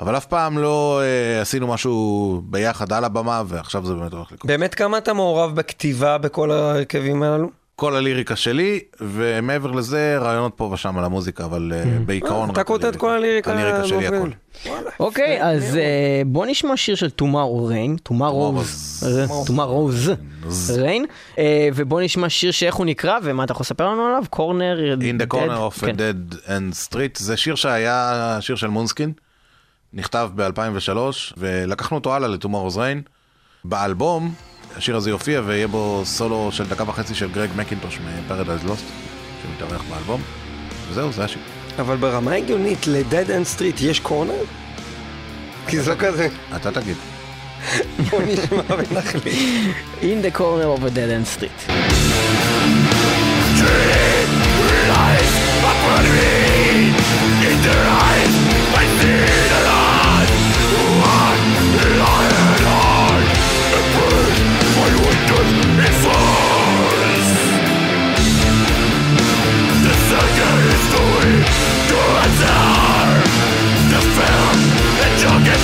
אבל 0.00 0.16
אף 0.16 0.26
פעם 0.26 0.58
לא 0.58 1.00
אה, 1.02 1.40
עשינו 1.40 1.66
משהו 1.66 2.42
ביחד 2.44 2.92
על 2.92 3.04
הבמה, 3.04 3.42
ועכשיו 3.46 3.86
זה 3.86 3.94
באמת 3.94 4.12
הולך 4.12 4.32
לקרות. 4.32 4.46
באמת 4.46 4.74
כמה 4.74 4.98
אתה 4.98 5.12
מעורב 5.12 5.54
בכתיבה 5.56 6.18
בכל 6.18 6.50
ההרכבים 6.50 7.22
הללו? 7.22 7.63
כל 7.76 7.96
הליריקה 7.96 8.36
שלי, 8.36 8.80
ומעבר 9.00 9.70
לזה 9.70 10.18
רעיונות 10.18 10.52
פה 10.56 10.64
ושם 10.64 10.98
על 10.98 11.04
המוזיקה, 11.04 11.44
אבל 11.44 11.72
אה, 11.74 11.84
בעיקרון... 12.06 12.50
אתה 12.50 12.60
רק 12.60 12.66
כותב 12.66 12.84
את 12.84 12.96
כל 12.96 13.10
הליריקה 13.10 13.52
הליריקה 13.52 13.84
שלי 13.84 14.06
הכל. 14.06 14.30
וואלה, 14.66 14.90
אוקיי, 15.00 15.42
אז. 15.42 15.76
אה, 15.76 16.22
בוא 16.26 16.46
נשמע 16.46 16.76
שיר 16.76 16.94
של 16.94 17.08
Tomorrow 17.22 17.70
Rain, 17.70 18.12
Tomorrow's 18.12 19.04
Tomorrow's 19.48 20.08
Rain, 20.76 21.06
אה, 21.38 21.68
ובוא 21.74 22.00
נשמע 22.00 22.28
שיר 22.28 22.50
שאיך 22.50 22.74
הוא 22.74 22.86
נקרא, 22.86 23.18
ומה 23.22 23.44
אתה 23.44 23.52
יכול 23.52 23.64
לספר 23.64 23.88
לנו 23.88 24.06
עליו? 24.06 24.24
קורנר, 24.30 24.96
In 25.00 25.22
the 25.22 25.34
corner 25.34 25.76
of 25.76 25.80
כן. 25.80 25.94
a 25.94 25.98
dead 25.98 26.34
end 26.46 26.88
street, 26.88 27.18
זה 27.18 27.36
שיר 27.36 27.54
שהיה 27.54 28.38
שיר 28.40 28.56
של 28.56 28.68
מונסקין, 28.68 29.12
נכתב 29.92 30.30
ב-2003, 30.34 30.98
ולקחנו 31.36 31.96
אותו 31.96 32.14
הלאה 32.14 32.28
ל-Tomorrow's 32.28 32.76
Rain. 32.76 33.08
באלבום, 33.64 34.34
השיר 34.76 34.96
הזה 34.96 35.10
יופיע 35.10 35.42
ויהיה 35.44 35.68
בו 35.68 36.02
סולו 36.04 36.48
של 36.52 36.66
דקה 36.66 36.84
וחצי 36.88 37.14
של 37.14 37.30
גרג 37.30 37.50
מקינטוש 37.56 37.98
מפרדייז 38.00 38.64
לוסט, 38.64 38.84
שמתארח 39.42 39.82
באלבום. 39.90 40.22
וזהו, 40.90 41.12
זה 41.12 41.24
השיר. 41.24 41.42
אבל 41.78 41.96
ברמה 41.96 42.32
הגיונית, 42.32 42.86
ל-Dead 42.86 43.28
End 43.28 43.58
Street 43.58 43.82
יש 43.84 44.00
קורנר? 44.00 44.34
כי 45.66 45.80
זה 45.80 45.90
לא 45.90 45.96
כזה, 45.96 46.28
אתה 46.56 46.70
תגיד. 46.72 46.96
בוא 48.10 48.22
נשמע 48.22 48.62
ונחליט. 48.68 49.24
In 50.00 50.24
the 50.24 50.38
corner 50.38 50.68
of 50.76 50.84
a 50.84 50.90
dead 50.90 51.10
end 51.10 51.26
street. 51.36 51.70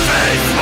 מטאל 0.01 0.60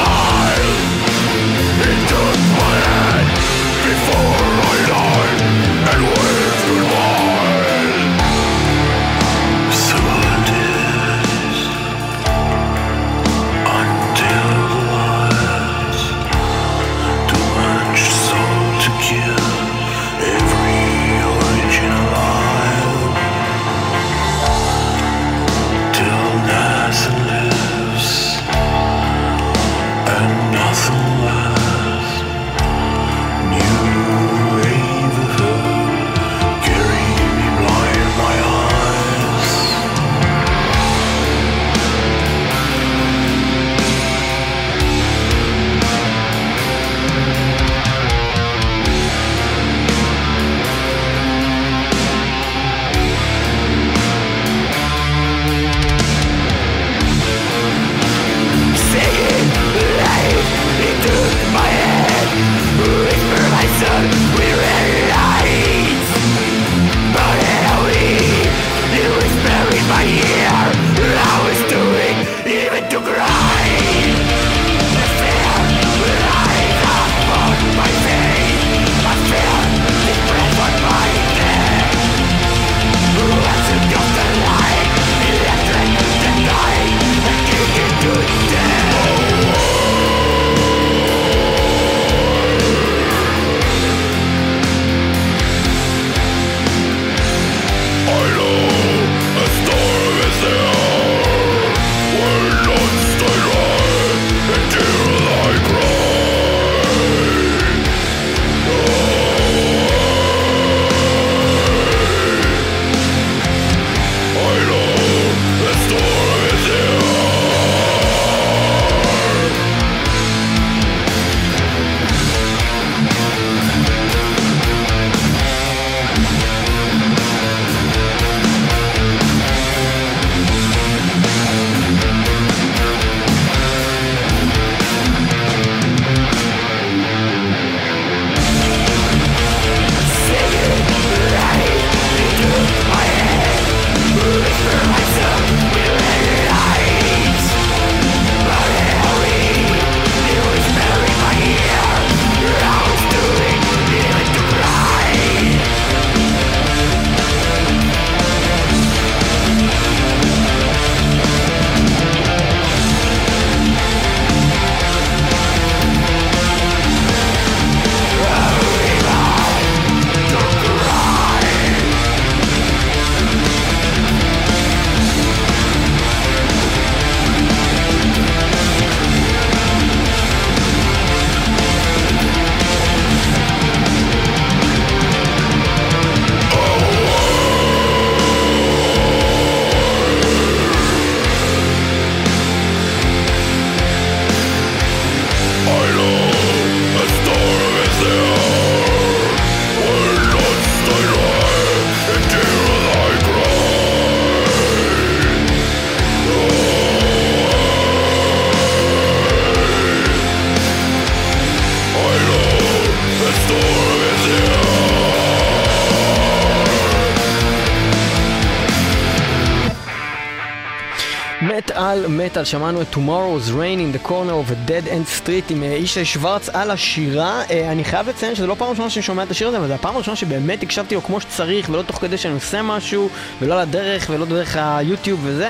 מטאל, 222.29 222.43
שמענו 222.43 222.81
את 222.81 222.93
Tomorrow's 222.93 223.49
Rain 223.49 223.79
in 223.79 223.97
the 223.97 224.07
corner 224.07 224.33
of 224.33 224.51
a 224.51 224.69
dead 224.69 224.87
end 224.87 225.25
street 225.25 225.51
עם 225.51 225.63
אה, 225.63 225.67
ישי 225.67 226.05
שוורץ 226.05 226.49
על 226.49 226.71
השירה. 226.71 227.43
אה, 227.51 227.71
אני 227.71 227.83
חייב 227.83 228.09
לציין 228.09 228.35
שזו 228.35 228.47
לא 228.47 228.55
פעם 228.57 228.69
ראשונה 228.69 228.89
שאני 228.89 229.03
שומע 229.03 229.23
את 229.23 229.31
השיר 229.31 229.47
הזה, 229.47 229.57
אבל 229.57 229.67
זו 229.67 229.73
הפעם 229.73 229.95
הראשונה 229.95 230.15
שבאמת 230.15 230.63
הקשבתי 230.63 230.95
לו 230.95 231.03
כמו 231.03 231.21
שצריך, 231.21 231.69
ולא 231.69 231.81
תוך 231.81 231.95
כדי 231.97 232.17
שאני 232.17 232.33
עושה 232.33 232.61
משהו, 232.61 233.09
ולא 233.41 233.53
על 233.53 233.59
הדרך, 233.59 234.07
ולא 234.09 234.25
דרך 234.25 234.57
היוטיוב 234.59 235.19
וזה. 235.23 235.49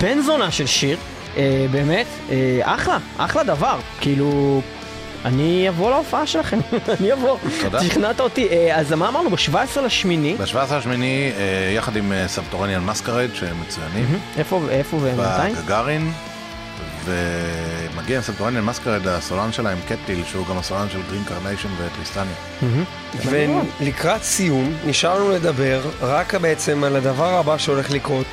בן 0.00 0.20
זונה 0.20 0.50
של 0.50 0.66
שיר, 0.66 0.96
אה, 1.36 1.66
באמת, 1.70 2.06
אחלה, 2.62 2.98
אחלה 3.16 3.44
דבר. 3.44 3.78
כאילו, 4.00 4.60
אני 5.24 5.68
אבוא 5.68 5.90
להופעה 5.90 6.26
שלכם, 6.26 6.58
אני 7.00 7.12
אבוא. 7.12 7.38
תודה. 7.62 7.84
שכנעת 7.84 8.20
אותי. 8.20 8.48
אה, 8.48 8.80
אז 8.80 8.92
מה 8.92 9.08
אמרנו? 9.08 9.30
ב-17 9.30 9.80
לשמיני, 9.80 10.34
ב-17 10.38 10.74
השמיני, 10.74 11.32
אה, 11.36 11.72
יחד 11.76 11.96
עם 11.96 12.12
סבתורניאן 12.26 12.84
מסקרד, 12.84 13.28
שהם 13.34 13.60
מצוינים, 13.60 14.18
איפה 14.70 14.96
ומתי? 15.02 15.60
בגגארין, 15.62 16.12
ומגיע 17.04 18.16
עם 18.16 18.22
Subterranean 18.22 18.64
Masquerade, 18.64 19.08
הסולן 19.08 19.52
שלהם, 19.52 19.78
קטיל, 19.88 20.24
שהוא 20.30 20.46
גם 20.46 20.58
הסולן 20.58 20.86
של 20.92 20.98
Green 21.10 21.24
Carnation 21.24 21.68
ו 21.78 21.83
Tristania. 21.83 22.34
ולקראת 23.80 24.22
סיום, 24.22 24.72
נשאר 24.86 25.14
לנו 25.14 25.30
לדבר 25.30 25.80
רק 26.00 26.34
בעצם 26.34 26.84
על 26.84 26.96
הדבר 26.96 27.34
הבא 27.34 27.58
שהולך 27.58 27.90
לקרות. 27.90 28.26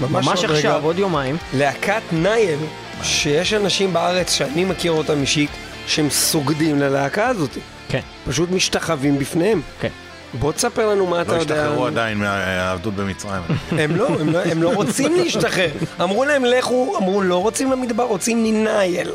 ממש 0.00 0.44
רגע. 0.44 0.54
עכשיו, 0.54 0.80
עוד 0.84 0.98
יומיים. 0.98 1.36
להקת 1.54 2.02
Nile, 2.12 2.58
שיש 3.02 3.52
אנשים 3.52 3.92
בארץ 3.92 4.32
שאני 4.32 4.64
מכיר 4.64 4.92
אותם 4.92 5.20
אישית, 5.20 5.50
שהם 5.86 6.10
סוגדים 6.10 6.78
ללהקה 6.78 7.26
הזאת. 7.26 7.50
כן, 7.88 8.00
פשוט 8.26 8.50
משתחווים 8.50 9.18
בפניהם. 9.18 9.60
כן. 9.80 9.88
בוא 10.34 10.52
תספר 10.52 10.88
לנו 10.88 11.06
מה 11.06 11.22
אתה 11.22 11.32
לא 11.32 11.40
יודע. 11.40 11.54
השתחררו 11.54 11.86
עדיין 11.86 12.18
מהעבדות 12.18 12.94
במצרים. 12.94 13.42
הם 13.70 13.96
לא, 13.96 14.08
הם 14.20 14.32
לא, 14.32 14.38
הם 14.38 14.62
לא 14.62 14.74
רוצים 14.74 15.14
להשתחרר. 15.16 15.70
אמרו 16.02 16.24
להם 16.24 16.44
לכו, 16.44 16.96
אמרו 16.98 17.22
לא 17.22 17.42
רוצים 17.42 17.72
למדבר, 17.72 18.04
רוצים 18.04 18.44
מנייל. 18.44 19.10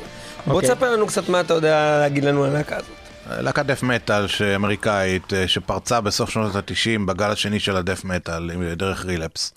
בוא 0.48 0.56
אוקיי. 0.56 0.70
תספר 0.70 0.92
לנו 0.92 1.08
קצת 1.08 1.30
מה 1.30 1.40
אתה 1.40 1.54
יודע 1.54 2.00
להגיד 2.00 2.24
לנו 2.24 2.44
על 2.44 2.50
הלהקה 2.50 2.76
הזאת. 2.76 2.96
להקת 3.30 3.66
דף 3.66 3.84
מטאל 3.84 4.26
אמריקאית 4.56 5.34
אה, 5.34 5.48
שפרצה 5.48 6.02
בסוף 6.02 6.30
שנות 6.30 6.56
ה-90 6.56 7.06
בגל 7.06 7.32
השני 7.32 7.60
של 7.60 7.76
הדף 7.76 8.06
מטאל 8.06 8.50
דרך 8.76 9.06
רילפס. 9.06 9.54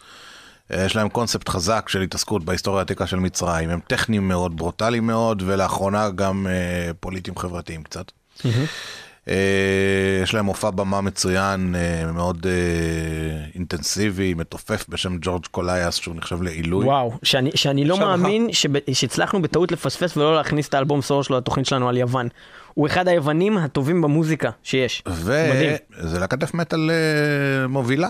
אה, 0.72 0.84
יש 0.84 0.96
להם 0.96 1.08
קונספט 1.08 1.48
חזק 1.48 1.88
של 1.88 2.02
התעסקות 2.02 2.44
בהיסטוריה 2.44 2.78
העתיקה 2.78 3.06
של 3.06 3.16
מצרים. 3.16 3.70
הם 3.70 3.80
טכניים 3.86 4.28
מאוד, 4.28 4.56
ברוטליים 4.56 5.06
מאוד, 5.06 5.42
ולאחרונה 5.46 6.10
גם 6.10 6.46
אה, 6.50 6.90
פוליטיים 7.00 7.38
חברתיים 7.38 7.82
קצת. 7.82 8.12
אה, 9.28 10.20
יש 10.22 10.34
להם 10.34 10.44
מופע 10.44 10.70
במה 10.70 11.00
מצוין, 11.00 11.74
אה, 11.74 12.12
מאוד 12.12 12.46
אה, 12.46 13.44
אינטנסיבי, 13.54 14.34
מתופף 14.34 14.84
בשם 14.88 15.16
ג'ורג' 15.20 15.46
קולייס, 15.50 15.94
שהוא 15.94 16.16
נחשב 16.16 16.42
לעילוי. 16.42 16.84
וואו, 16.84 17.12
שאני, 17.22 17.50
שאני 17.54 17.84
לא 17.84 17.98
מאמין 17.98 18.52
שב, 18.52 18.70
שהצלחנו 18.92 19.42
בטעות 19.42 19.72
לפספס 19.72 20.16
ולא 20.16 20.36
להכניס 20.36 20.68
את 20.68 20.74
האלבום 20.74 21.02
סולו 21.02 21.24
שלו 21.24 21.36
לתוכנית 21.36 21.66
שלנו 21.66 21.88
על 21.88 21.96
יוון. 21.96 22.28
הוא 22.74 22.86
אחד 22.86 23.08
היוונים 23.08 23.58
הטובים 23.58 24.02
במוזיקה 24.02 24.50
שיש. 24.62 25.02
מדהים. 25.54 25.72
וזה 26.00 26.18
להקת 26.18 26.54
מטאל 26.54 26.90
אה, 26.90 27.66
מובילה. 27.66 28.08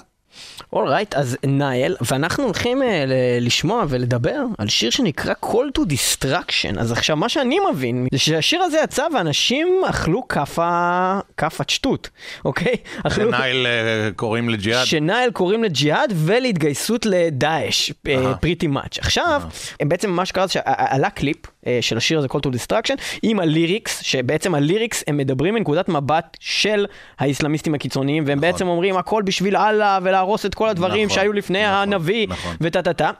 alright, 0.72 1.14
אז 1.14 1.36
Nile, 1.46 1.96
ואנחנו 2.10 2.44
הולכים 2.44 2.82
אה, 2.82 3.04
ל- 3.06 3.46
לשמוע 3.46 3.84
ולדבר 3.88 4.36
על 4.58 4.68
שיר 4.68 4.90
שנקרא 4.90 5.34
Call 5.44 5.78
to 5.78 5.82
Destruction. 5.82 6.80
אז 6.80 6.92
עכשיו, 6.92 7.16
מה 7.16 7.28
שאני 7.28 7.58
מבין, 7.72 8.06
זה 8.12 8.18
שהשיר 8.18 8.62
הזה 8.62 8.78
יצא 8.84 9.04
ואנשים 9.14 9.68
אכלו 9.90 10.28
כאפה, 10.28 11.18
כאפת 11.36 11.70
שטות, 11.70 12.10
אוקיי? 12.44 12.74
אכלו... 13.06 13.32
שנייל 13.32 13.66
אה, 13.66 14.10
קוראים 14.16 14.48
לג'יהאד. 14.48 14.86
שנייל 14.86 15.30
קוראים 15.30 15.64
לג'יהאד 15.64 16.12
ולהתגייסות 16.16 17.06
לדאעש, 17.06 17.92
פריטי 18.40 18.66
מאץ'. 18.66 18.98
עכשיו, 18.98 19.42
בעצם 19.82 20.10
מה 20.10 20.26
שקרה 20.26 20.46
זה 20.46 20.52
שעלה 20.52 21.10
קליפ 21.10 21.36
אה, 21.46 21.50
של 21.80 21.96
השיר 21.96 22.18
הזה, 22.18 22.28
Call 22.28 22.38
to 22.46 22.48
Destruction, 22.48 22.96
עם 23.22 23.40
הליריקס, 23.40 24.02
שבעצם 24.02 24.54
הליריקס 24.54 25.04
הם 25.06 25.16
מדברים 25.16 25.54
מנקודת 25.54 25.88
מבט 25.88 26.36
של 26.40 26.86
האיסלאמיסטים 27.18 27.74
הקיצוניים, 27.74 28.24
והם 28.26 28.40
בעצם 28.40 28.68
אומרים 28.68 28.96
הכל 28.96 29.22
בשביל 29.22 29.56
אללה 29.56 29.98
ולהרוס 30.02 30.46
את 30.46 30.54
כל 30.54 30.68
הדברים 30.68 31.04
נכון, 31.06 31.14
שהיו 31.14 31.32
לפני 31.32 31.62
נכון, 31.62 31.74
הנביא, 31.74 32.26
נכון. 32.28 32.56
וטה 32.60 32.82
טה 32.82 32.92
טה. 32.92 33.10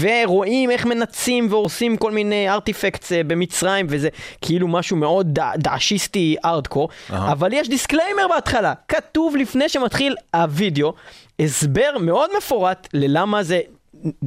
ורואים 0.00 0.70
איך 0.70 0.86
מנצים 0.86 1.46
והורסים 1.50 1.96
כל 1.96 2.12
מיני 2.12 2.50
ארטיפקטס 2.50 3.12
אה, 3.12 3.22
במצרים, 3.24 3.86
וזה 3.88 4.08
כאילו 4.40 4.68
משהו 4.68 4.96
מאוד 4.96 5.34
דע- 5.34 5.56
דעשיסטי 5.56 6.36
ארדקור, 6.44 6.88
אבל 7.10 7.52
יש 7.52 7.68
disclaimer 7.68 8.28
בהתחלה, 8.34 8.72
כתוב 8.88 9.36
לפני 9.36 9.68
שמתחיל 9.68 10.14
הווידאו, 10.34 10.92
הסבר 11.40 11.90
מאוד 12.00 12.30
מפורט 12.38 12.88
ללמה 12.94 13.42
זה... 13.42 13.60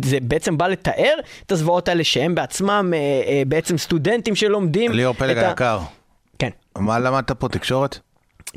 זה 0.06 0.18
בעצם 0.22 0.58
בא 0.58 0.68
לתאר 0.68 1.16
את 1.46 1.52
הזוועות 1.52 1.88
האלה 1.88 2.04
שהם 2.04 2.36
בעצמם 2.36 2.94
אה, 2.94 3.00
אה, 3.00 3.44
בעצם 3.48 3.78
סטודנטים 3.78 4.36
שלומדים. 4.36 4.92
ליאור 4.92 5.14
פלג 5.14 5.38
היקר, 5.38 5.80
כן, 6.40 6.50
מה 6.78 7.00
למדת 7.00 7.32
פה 7.32 7.50
תקשורת? 7.50 8.00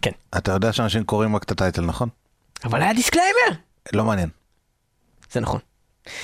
כן. 0.03 0.11
אתה 0.37 0.53
יודע 0.53 0.73
שאנשים 0.73 1.05
קוראים 1.05 1.37
רק 1.37 1.43
את 1.43 1.51
ה 1.51 1.55
title, 1.55 1.83
נכון? 1.83 2.09
אבל 2.65 2.83
היה 2.83 2.93
disclaimer! 2.93 3.61
לא 3.93 4.05
מעניין. 4.05 4.29
זה 5.33 5.41
נכון. 5.41 5.61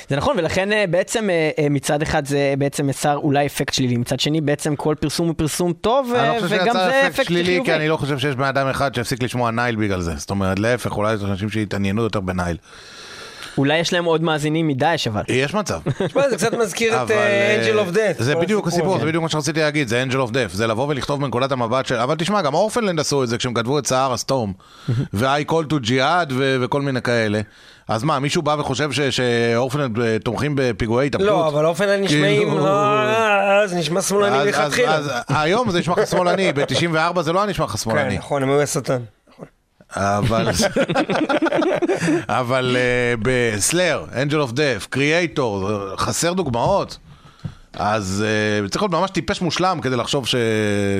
זה 0.08 0.16
נכון, 0.16 0.38
ולכן 0.38 0.72
אה, 0.72 0.84
בעצם 0.86 1.28
מצד 1.70 2.02
אחד 2.02 2.26
זה 2.26 2.54
בעצם 2.58 2.90
יצר 2.90 3.16
אולי 3.16 3.46
אפקט 3.46 3.74
שלילי, 3.74 3.96
מצד 3.96 4.20
שני 4.20 4.40
בעצם 4.40 4.76
כל 4.76 4.94
פרסום 5.00 5.26
הוא 5.26 5.34
פרסום 5.38 5.72
טוב, 5.72 6.12
אני 6.14 6.28
אה, 6.28 6.36
לא 6.36 6.40
חושב 6.40 6.54
וגם 6.54 6.66
שיצא 6.66 6.88
זה 6.88 7.00
אפקט 7.00 7.14
אפקט 7.14 7.26
שלילי, 7.26 7.44
חיובי. 7.44 7.70
כי 7.70 7.76
אני 7.76 7.88
לא 7.88 7.96
חושב 7.96 8.18
שיש 8.18 8.34
בן 8.34 8.44
אדם 8.44 8.66
אחד 8.66 8.94
שהפסיק 8.94 9.22
לשמוע 9.22 9.50
Nile 9.50 9.76
בגלל 9.76 10.00
זה. 10.00 10.16
זאת 10.16 10.30
אומרת, 10.30 10.58
להפך, 10.58 10.96
אולי 10.96 11.14
יש 11.14 11.22
אנשים 11.22 11.50
שהתעניינו 11.50 12.02
יותר 12.02 12.20
ב 12.20 12.26
Nile. 12.26 12.56
אולי 13.58 13.78
יש 13.78 13.92
להם 13.92 14.04
עוד 14.04 14.22
מאזינים 14.22 14.68
מדאעש 14.68 15.06
אבל. 15.06 15.22
יש 15.28 15.54
מצב. 15.54 15.80
תשמע, 16.06 16.28
זה 16.30 16.36
קצת 16.36 16.54
מזכיר 16.54 16.94
את 16.94 16.98
אבל, 17.00 17.14
Angel 17.60 17.78
of 17.78 17.90
Death. 17.90 18.16
זה 18.18 18.34
בדיוק 18.34 18.66
הסיפור, 18.68 18.98
זה 18.98 19.06
בדיוק 19.06 19.22
מה 19.22 19.28
שרציתי 19.28 19.60
להגיד, 19.60 19.88
זה 19.88 20.02
Angel 20.02 20.20
of 20.20 20.30
Death, 20.30 20.52
זה 20.52 20.66
לבוא 20.66 20.86
ולכתוב 20.88 21.20
מנקודת 21.20 21.52
המבט 21.52 21.86
של... 21.86 21.94
אבל 21.94 22.14
תשמע, 22.18 22.42
גם 22.42 22.54
Orphaned 22.54 22.85
Land 22.85 23.00
עשו 23.00 23.22
את 23.22 23.28
זה 23.28 23.38
כשהם 23.38 23.54
כתבו 23.54 23.78
את 23.78 23.86
Sahara's 23.86 24.16
Storm, 24.16 24.52
ו-I 25.14 25.50
call 25.50 25.64
to 25.72 25.86
jihad 25.88 26.32
ו- 26.32 26.56
וכל 26.60 26.82
מיני 26.82 27.02
כאלה. 27.02 27.40
אז 27.88 28.04
מה, 28.04 28.18
מישהו 28.18 28.42
בא 28.42 28.56
וחושב 28.58 28.92
ש- 28.92 29.00
שאורפנלנד 29.00 29.98
אה, 30.00 30.16
תומכים 30.24 30.52
בפיגועי 30.56 31.06
התאבדות? 31.06 31.28
לא, 31.28 31.48
אבל 31.48 31.66
אופן 31.66 31.88
נשמעים, 32.00 32.42
כאילו- 32.48 32.58
לא, 32.66 33.66
זה 33.66 33.76
נשמע 33.76 34.02
שמאלני 34.02 34.36
אז- 34.36 34.48
אז- 34.48 34.54
מלכתחילה. 34.56 34.94
אז 34.94 35.10
היום 35.28 35.70
זה 35.70 35.78
נשמע 35.78 35.94
לך 35.98 36.06
שמאלני, 36.06 36.52
ב-94 36.56 37.22
זה 37.22 37.32
לא 37.32 37.38
היה 37.40 37.50
נשמע 37.50 37.64
לך 37.64 37.70
כן, 37.70 37.76
שמאלני. 37.78 38.18
נכון, 38.18 38.42
הם 38.42 38.50
היו 38.50 38.62
השטן. 38.62 38.98
אבל, 39.96 40.48
אבל 42.28 42.76
uh, 42.76 43.20
בסלאר, 43.22 44.04
אנג'ל 44.22 44.40
אוף 44.40 44.52
דף, 44.52 44.86
קריאייטור, 44.90 45.70
חסר 45.96 46.32
דוגמאות. 46.32 46.98
אז 47.76 48.24
uh, 48.64 48.68
צריך 48.70 48.82
להיות 48.82 48.92
ממש 48.92 49.10
טיפש 49.10 49.40
מושלם 49.40 49.80
כדי 49.82 49.96
לחשוב 49.96 50.26
ש... 50.26 50.34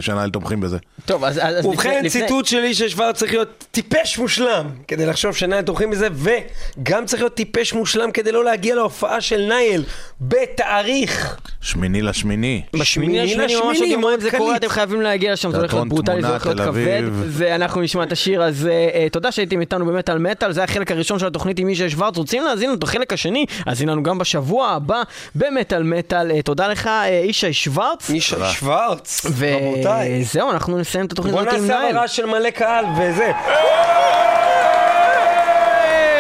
שנהל 0.01 0.31
תומכים 0.31 0.61
בזה. 0.61 0.79
טוב, 1.07 1.25
אז... 1.25 1.41
אז 1.43 1.67
ובכן, 1.67 1.89
לפני- 1.89 2.09
לפני- 2.09 2.23
ציטוט 2.23 2.47
שלי 2.47 2.75
ששוורץ 2.75 3.17
צריך 3.17 3.33
להיות 3.33 3.65
טיפש 3.71 4.19
מושלם 4.19 4.67
כדי 4.89 5.07
לחשוב 5.07 5.37
שנייל 5.37 5.63
תומכים 5.63 5.91
בזה, 5.91 6.09
וגם 6.13 7.07
צריך 7.07 7.23
להיות 7.23 7.35
טיפש 7.35 7.73
מושלם 7.73 8.11
כדי 8.11 8.33
לא 8.33 8.45
להגיע 8.45 8.75
להופעה 8.75 9.21
של 9.21 9.41
נייל 9.49 9.85
בתאריך. 10.21 11.37
שמיני 11.61 12.03
לשמיני. 12.03 12.63
בשמיני 12.73 13.25
לשמיני 13.25 13.55
ממש 13.55 13.79
עוד 13.81 13.89
יומיים 13.89 14.21
זה. 14.21 14.31
קורה, 14.31 14.57
אתם 14.57 14.69
חייבים 14.69 15.01
להגיע 15.01 15.33
לשם, 15.33 15.51
זה 15.51 15.57
הולך 15.57 15.75
להיות 15.75 15.89
ברוטלי, 15.89 16.23
זה 16.23 16.29
הולך 16.29 16.47
להיות 16.47 16.61
כבד. 16.61 17.03
ואנחנו 17.13 17.81
נשמע 17.81 18.03
את 18.03 18.13
השיר, 18.13 18.43
אז 18.43 18.67
אה, 18.73 19.07
תודה 19.13 19.33
שהייתם 19.33 19.61
איתנו 19.61 19.87
באמת 19.87 20.09
על 20.09 20.19
מטאל, 20.19 20.53
זה 20.53 20.65
החלק 20.65 20.91
הראשון 20.93 21.19
של 21.19 21.27
התוכנית 21.27 21.59
עם 21.59 21.67
מישה 21.67 21.91
שוורץ, 21.91 22.17
רוצים 22.17 22.43
להאזין 22.45 22.69
לנו 22.69 22.79
את 22.79 22.83
החלק 22.83 23.13
השני, 23.13 23.47
האזין 23.67 23.89
לנו 23.89 24.03
גם 24.03 24.19
בשבוע 24.19 24.69
הבא 24.69 25.03
במטאל 25.35 25.83
מטאל, 25.83 26.31
אה, 26.31 26.43
תודה 26.67 26.81
לך 26.81 26.87
אה, 26.87 27.21
ישי 27.25 27.53
שוורץ, 27.53 28.11
מישה 28.11 28.51
שוורץ, 28.51 29.27
רבותיי. 29.27 30.23
וזהו, 30.23 30.51
אנחנו 30.51 30.79
נסיים 30.79 31.07
את 31.07 31.13
התוכנית 31.13 31.35
בוא 31.35 31.41
הזאת 31.43 31.53
עם 31.55 31.61
נעשה 31.61 31.79
נייל. 31.79 31.97
הברה 31.97 32.09
של 32.09 32.27
מלא 32.27 32.51
קהל 32.51 32.85
וזה. 32.99 33.33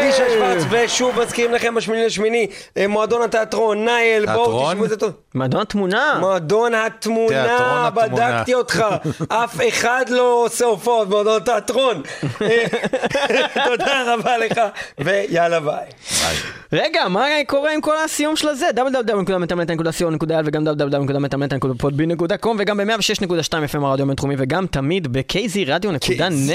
מישה 0.07 0.25
שוורץ, 0.31 0.63
ושוב 0.71 1.21
מזכירים 1.21 1.55
לכם 1.55 1.75
בשמיני 1.75 2.07
לשמיני, 2.07 2.47
אה, 2.77 2.89
מועדון 2.89 3.23
התיאטרון, 3.23 3.85
נייל, 3.85 4.27
בואו? 4.27 4.69
תשמעו 4.71 4.85
את 4.85 4.91
זה 4.91 4.97
טוב. 4.97 5.11
מועדון 5.35 5.61
התמונה. 5.61 6.17
מועדון 6.21 6.75
התמונה. 6.75 7.91
בדקתי 7.95 8.55
אותך, 8.55 8.85
אף 9.29 9.61
אחד 9.69 10.05
לא 10.09 10.43
עושה 10.45 10.65
הופעות 10.65 11.09
במועדון 11.09 11.43
תיאטרון. 11.43 12.03
אה, 12.43 12.65
תודה 13.67 14.15
רבה 14.15 14.39
לך, 14.39 14.61
ויאללה 14.99 15.61
ביי. 15.61 15.87
רגע, 16.73 17.09
מה 17.09 17.27
קורה 17.47 17.73
עם 17.75 17.81
כל 17.81 17.95
הסיום 18.05 18.37
של 18.37 18.49
הזה? 18.49 18.67
www.מטאמטה.co.il 18.77 20.43
וגם 20.45 20.67
www.מטאמטה.com 20.67 22.49
וגם 22.59 22.77
ב-106.2 22.77 23.53
FM 23.73 23.85
הרדיו 23.85 24.05
הבינתחומי 24.05 24.35
וגם 24.39 24.67
תמיד 24.67 25.13
ב-kzradio.net. 25.13 26.53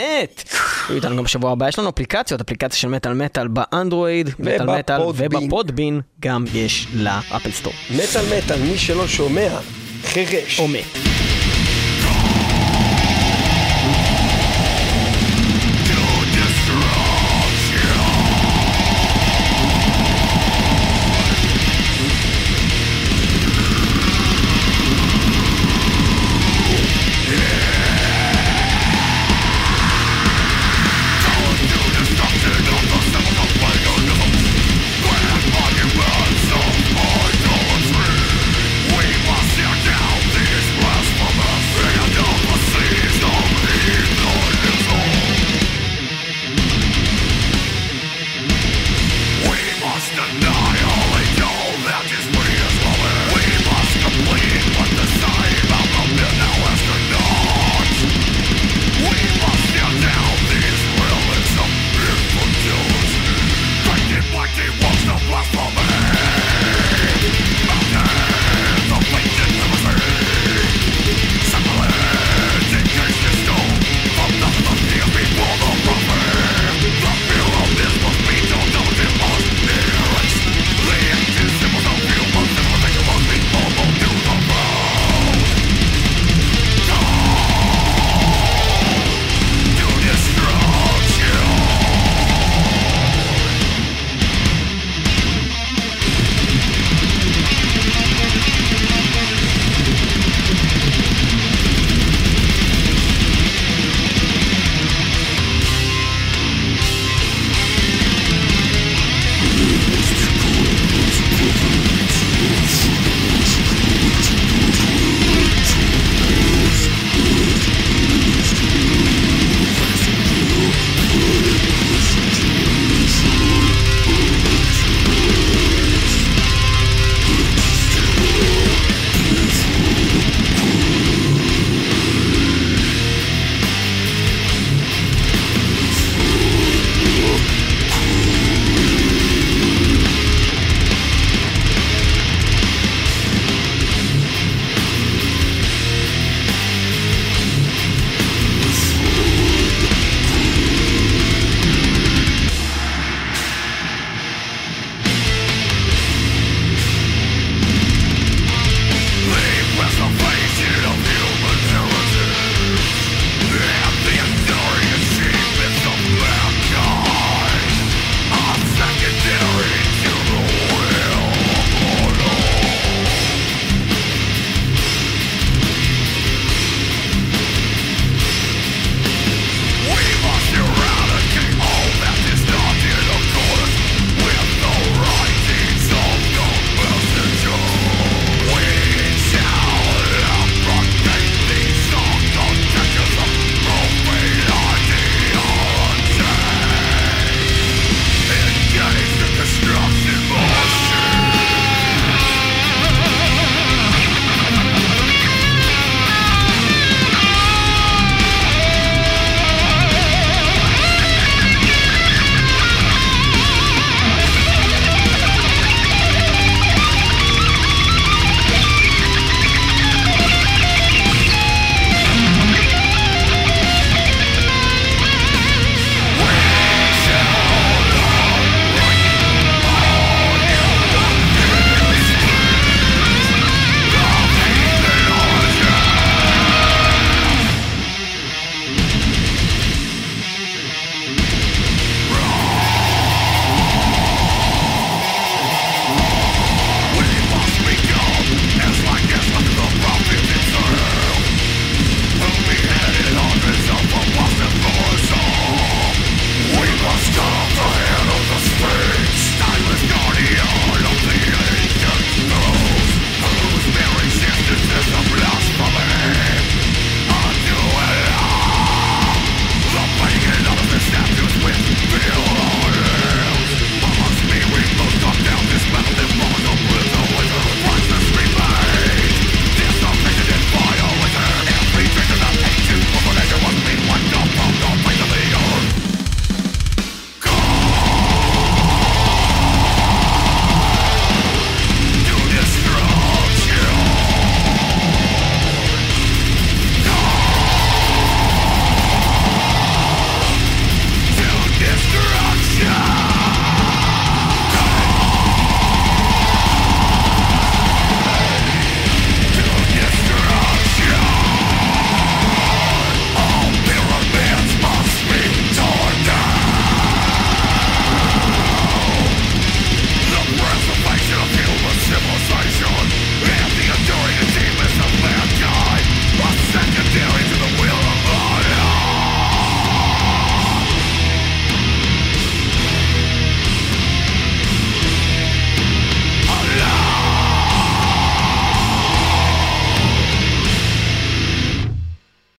יהיו 0.89 0.95
איתנו 0.95 1.17
גם 1.17 1.23
בשבוע 1.23 1.51
הבא, 1.51 1.67
יש 1.67 1.79
לנו 1.79 1.89
אפליקציות, 1.89 2.41
אפליקציה 2.41 2.79
של 2.79 2.87
מטאל 2.87 3.13
מטאל 3.13 3.40
באנדרואיד, 3.47 4.29
מטאל 4.39 4.77
מטאל. 4.77 5.01
ובפודבין 5.01 6.01
גם 6.19 6.45
יש 6.53 6.87
לאפל 6.95 7.51
סטור. 7.51 7.73
מטאל 7.91 8.37
מטאל, 8.37 8.59
מי 8.61 8.77
שלא 8.77 9.07
שומע, 9.07 9.49
חירש. 10.03 10.59
או 10.59 10.67
מת. 10.67 11.20